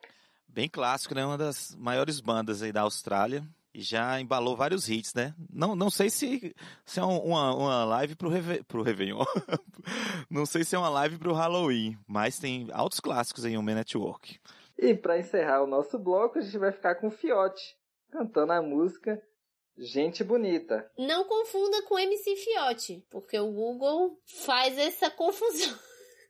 Bem 0.48 0.66
clássico, 0.66 1.14
né? 1.14 1.26
Uma 1.26 1.36
das 1.36 1.76
maiores 1.76 2.20
bandas 2.20 2.62
aí 2.62 2.72
da 2.72 2.80
Austrália. 2.80 3.46
E 3.74 3.82
já 3.82 4.18
embalou 4.18 4.56
vários 4.56 4.88
hits, 4.88 5.12
né? 5.12 5.34
Não, 5.52 5.76
não 5.76 5.90
sei 5.90 6.08
se, 6.08 6.56
se 6.86 6.98
é 7.00 7.04
um- 7.04 7.18
uma, 7.18 7.54
uma 7.54 7.84
live 7.84 8.16
pro, 8.16 8.30
Reve, 8.30 8.62
pro 8.64 8.80
Réveillon. 8.82 9.24
não 10.30 10.46
sei 10.46 10.64
se 10.64 10.74
é 10.74 10.78
uma 10.78 10.88
live 10.88 11.18
pro 11.18 11.34
Halloween. 11.34 11.98
Mas 12.06 12.38
tem 12.38 12.66
altos 12.72 13.00
clássicos 13.00 13.44
aí, 13.44 13.58
o 13.58 13.62
Man 13.62 13.74
Network. 13.74 14.38
E 14.78 14.94
para 14.94 15.18
encerrar 15.18 15.62
o 15.62 15.66
nosso 15.66 15.98
bloco, 15.98 16.38
a 16.38 16.40
gente 16.40 16.56
vai 16.56 16.72
ficar 16.72 16.94
com 16.94 17.08
o 17.08 17.10
Fiote, 17.10 17.76
cantando 18.10 18.52
a 18.52 18.62
música 18.62 19.20
Gente 19.76 20.22
Bonita. 20.22 20.88
Não 20.96 21.24
confunda 21.24 21.82
com 21.82 21.98
MC 21.98 22.36
Fiote, 22.36 23.04
porque 23.10 23.38
o 23.38 23.50
Google 23.50 24.18
faz 24.24 24.78
essa 24.78 25.10
confusão. 25.10 25.76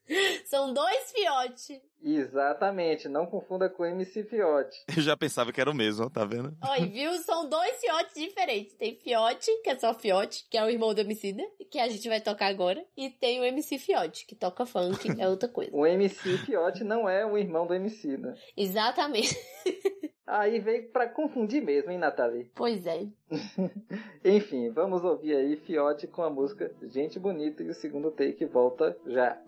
São 0.45 0.73
dois 0.73 1.13
Fiote. 1.13 1.83
Exatamente, 2.03 3.09
não 3.09 3.25
confunda 3.25 3.71
com 3.71 3.85
MC 3.85 4.25
Fiote. 4.25 4.85
Eu 4.95 5.03
já 5.03 5.17
pensava 5.17 5.51
que 5.51 5.61
era 5.61 5.71
o 5.71 5.75
mesmo, 5.75 6.11
tá 6.11 6.25
vendo? 6.25 6.55
Olha, 6.63 6.87
viu? 6.87 7.13
São 7.23 7.49
dois 7.49 7.81
Fiotes 7.81 8.15
diferentes. 8.15 8.75
Tem 8.75 8.97
Fiote, 8.97 9.51
que 9.63 9.71
é 9.71 9.79
só 9.79 9.95
Fiote, 9.95 10.47
que 10.51 10.59
é 10.59 10.65
o 10.65 10.69
irmão 10.69 10.93
do 10.93 11.01
Emicida, 11.01 11.43
que 11.71 11.79
a 11.79 11.89
gente 11.89 12.07
vai 12.09 12.21
tocar 12.21 12.49
agora. 12.49 12.85
E 12.95 13.09
tem 13.09 13.41
o 13.41 13.45
MC 13.45 13.79
Fiote, 13.79 14.27
que 14.27 14.35
toca 14.35 14.67
funk, 14.67 15.19
é 15.19 15.29
outra 15.29 15.49
coisa. 15.49 15.71
O 15.75 15.87
MC 15.87 16.37
Fiote 16.39 16.85
não 16.85 17.09
é 17.09 17.25
o 17.25 17.39
irmão 17.39 17.67
do 17.67 17.75
MC, 17.75 18.19
né? 18.19 18.35
Exatamente. 18.57 19.35
Aí 20.27 20.59
veio 20.59 20.89
para 20.89 21.07
confundir 21.07 21.63
mesmo, 21.63 21.91
hein, 21.91 21.99
Nathalie? 21.99 22.51
Pois 22.55 22.87
é. 22.87 23.07
Enfim, 24.25 24.71
vamos 24.71 25.05
ouvir 25.05 25.37
aí 25.37 25.57
Fiote 25.57 26.07
com 26.07 26.23
a 26.23 26.31
música 26.31 26.75
Gente 26.83 27.19
Bonita 27.19 27.63
e 27.63 27.69
o 27.69 27.75
segundo 27.75 28.11
take 28.11 28.47
volta 28.47 28.97
já. 29.07 29.39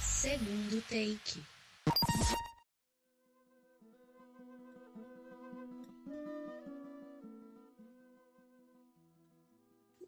Segundo 0.00 0.82
take. 0.88 1.42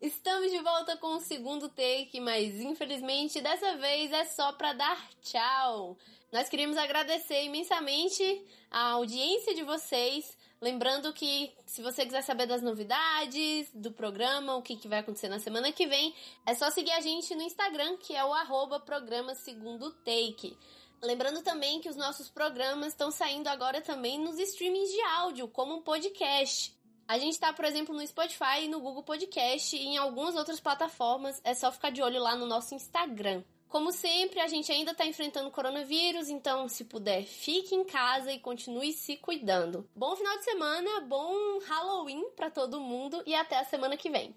Estamos 0.01 0.51
de 0.51 0.59
volta 0.59 0.97
com 0.97 1.17
o 1.17 1.21
segundo 1.21 1.69
take, 1.69 2.21
mas 2.21 2.61
infelizmente 2.61 3.41
dessa 3.41 3.77
vez 3.77 4.13
é 4.13 4.25
só 4.25 4.53
para 4.53 4.73
dar 4.73 5.11
tchau. 5.23 5.97
Nós 6.33 6.49
queríamos 6.49 6.77
agradecer 6.77 7.45
imensamente 7.45 8.45
a 8.71 8.91
audiência 8.91 9.55
de 9.55 9.63
vocês. 9.63 10.37
Lembrando 10.61 11.13
que 11.13 11.53
se 11.67 11.83
você 11.83 12.05
quiser 12.05 12.23
saber 12.23 12.47
das 12.47 12.63
novidades 12.63 13.71
do 13.73 13.93
programa, 13.93 14.57
o 14.57 14.63
que, 14.63 14.77
que 14.77 14.89
vai 14.89 14.99
acontecer 14.99 15.29
na 15.29 15.39
semana 15.39 15.71
que 15.73 15.87
vem, 15.87 16.15
é 16.45 16.55
só 16.55 16.71
seguir 16.71 16.93
a 16.93 17.01
gente 17.01 17.35
no 17.35 17.43
Instagram, 17.43 17.97
que 17.99 18.15
é 18.15 18.25
o 18.25 18.35
arroba 18.35 18.81
programa 18.81 19.35
segundo 19.35 19.93
take. 20.05 20.57
Lembrando 21.03 21.43
também 21.43 21.81
que 21.81 21.89
os 21.89 21.97
nossos 21.97 22.29
programas 22.31 22.89
estão 22.89 23.11
saindo 23.11 23.49
agora 23.49 23.81
também 23.81 24.19
nos 24.19 24.39
streamings 24.39 24.91
de 24.91 25.01
áudio, 25.03 25.49
como 25.49 25.77
um 25.77 25.83
podcast. 25.83 26.75
A 27.07 27.19
gente 27.19 27.39
tá, 27.39 27.53
por 27.53 27.65
exemplo, 27.67 27.95
no 27.95 28.07
Spotify, 28.07 28.67
no 28.69 28.81
Google 28.81 29.03
Podcast 29.03 29.77
e 29.77 29.85
em 29.85 29.99
algumas 29.99 30.37
outras 30.37 30.59
plataformas. 30.59 31.41
É 31.45 31.53
só 31.53 31.71
ficar 31.71 31.91
de 31.91 32.01
olho 32.01 32.21
lá 32.21 32.35
no 32.35 32.47
nosso 32.47 32.75
Instagram. 32.75 33.43
Como 33.69 33.93
sempre, 33.93 34.41
a 34.41 34.47
gente 34.47 34.71
ainda 34.71 34.95
tá 34.95 35.05
enfrentando 35.05 35.51
coronavírus, 35.51 36.29
então, 36.29 36.69
se 36.69 36.85
puder, 36.85 37.25
fique 37.25 37.75
em 37.75 37.85
casa 37.85 38.33
e 38.33 38.39
continue 38.39 38.93
se 38.93 39.17
cuidando. 39.17 39.87
Bom 39.95 40.15
final 40.15 40.39
de 40.39 40.45
semana, 40.45 41.01
bom 41.01 41.59
Halloween 41.67 42.31
para 42.37 42.51
todo 42.51 42.81
mundo 42.81 43.21
e 43.27 43.35
até 43.35 43.59
a 43.59 43.65
semana 43.65 43.97
que 43.97 44.09
vem. 44.09 44.35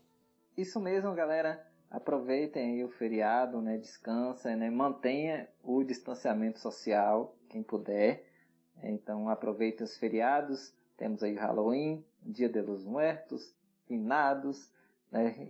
Isso 0.58 0.80
mesmo, 0.80 1.14
galera. 1.14 1.66
Aproveitem 1.90 2.84
o 2.84 2.90
feriado, 2.90 3.62
né? 3.62 3.78
Descansa, 3.78 4.56
né? 4.56 4.70
Mantenha 4.70 5.48
o 5.64 5.84
distanciamento 5.84 6.60
social, 6.60 7.34
quem 7.48 7.64
puder. 7.64 8.26
Então 8.84 9.30
aproveitem 9.30 9.86
os 9.86 9.96
feriados. 9.98 10.74
Temos 10.98 11.22
aí 11.22 11.36
Halloween, 11.36 12.04
Dia 12.28 12.50
de 12.50 12.62
los 12.62 12.84
Muertos, 12.84 13.56
Finados, 13.88 14.70
né? 15.10 15.50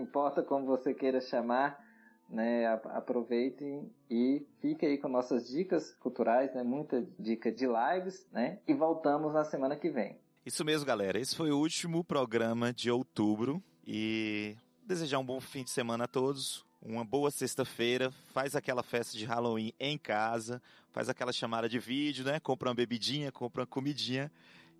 Importa 0.00 0.42
como 0.42 0.66
você 0.66 0.94
queira 0.94 1.20
chamar, 1.20 1.82
né? 2.30 2.66
Aproveitem 2.66 3.90
e 4.08 4.46
fique 4.60 4.86
aí 4.86 4.96
com 4.96 5.08
nossas 5.08 5.48
dicas 5.48 5.92
culturais, 5.94 6.54
né? 6.54 6.62
Muita 6.62 7.04
dica 7.18 7.50
de 7.50 7.66
lives, 7.66 8.26
né? 8.30 8.60
E 8.66 8.72
voltamos 8.72 9.32
na 9.32 9.44
semana 9.44 9.74
que 9.76 9.90
vem. 9.90 10.16
Isso 10.46 10.64
mesmo, 10.64 10.86
galera. 10.86 11.18
Esse 11.18 11.34
foi 11.34 11.50
o 11.50 11.58
último 11.58 12.04
programa 12.04 12.72
de 12.72 12.90
outubro 12.90 13.60
e 13.84 14.56
desejar 14.86 15.18
um 15.18 15.24
bom 15.24 15.40
fim 15.40 15.64
de 15.64 15.70
semana 15.70 16.04
a 16.04 16.08
todos. 16.08 16.64
Uma 16.80 17.04
boa 17.04 17.30
sexta-feira, 17.30 18.12
faz 18.26 18.54
aquela 18.54 18.82
festa 18.82 19.16
de 19.16 19.24
Halloween 19.24 19.72
em 19.80 19.96
casa, 19.96 20.60
faz 20.92 21.08
aquela 21.08 21.32
chamada 21.32 21.66
de 21.66 21.78
vídeo, 21.78 22.26
né? 22.26 22.38
Compra 22.38 22.68
uma 22.68 22.74
bebidinha, 22.74 23.32
compra 23.32 23.62
uma 23.62 23.66
comidinha 23.66 24.30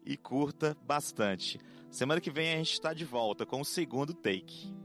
e 0.05 0.17
curta 0.17 0.77
bastante. 0.83 1.59
Semana 1.91 2.21
que 2.21 2.31
vem 2.31 2.53
a 2.53 2.57
gente 2.57 2.73
está 2.73 2.93
de 2.93 3.05
volta 3.05 3.47
com 3.47 3.61
o 3.61 3.65
segundo 3.65 4.13
take. 4.13 4.84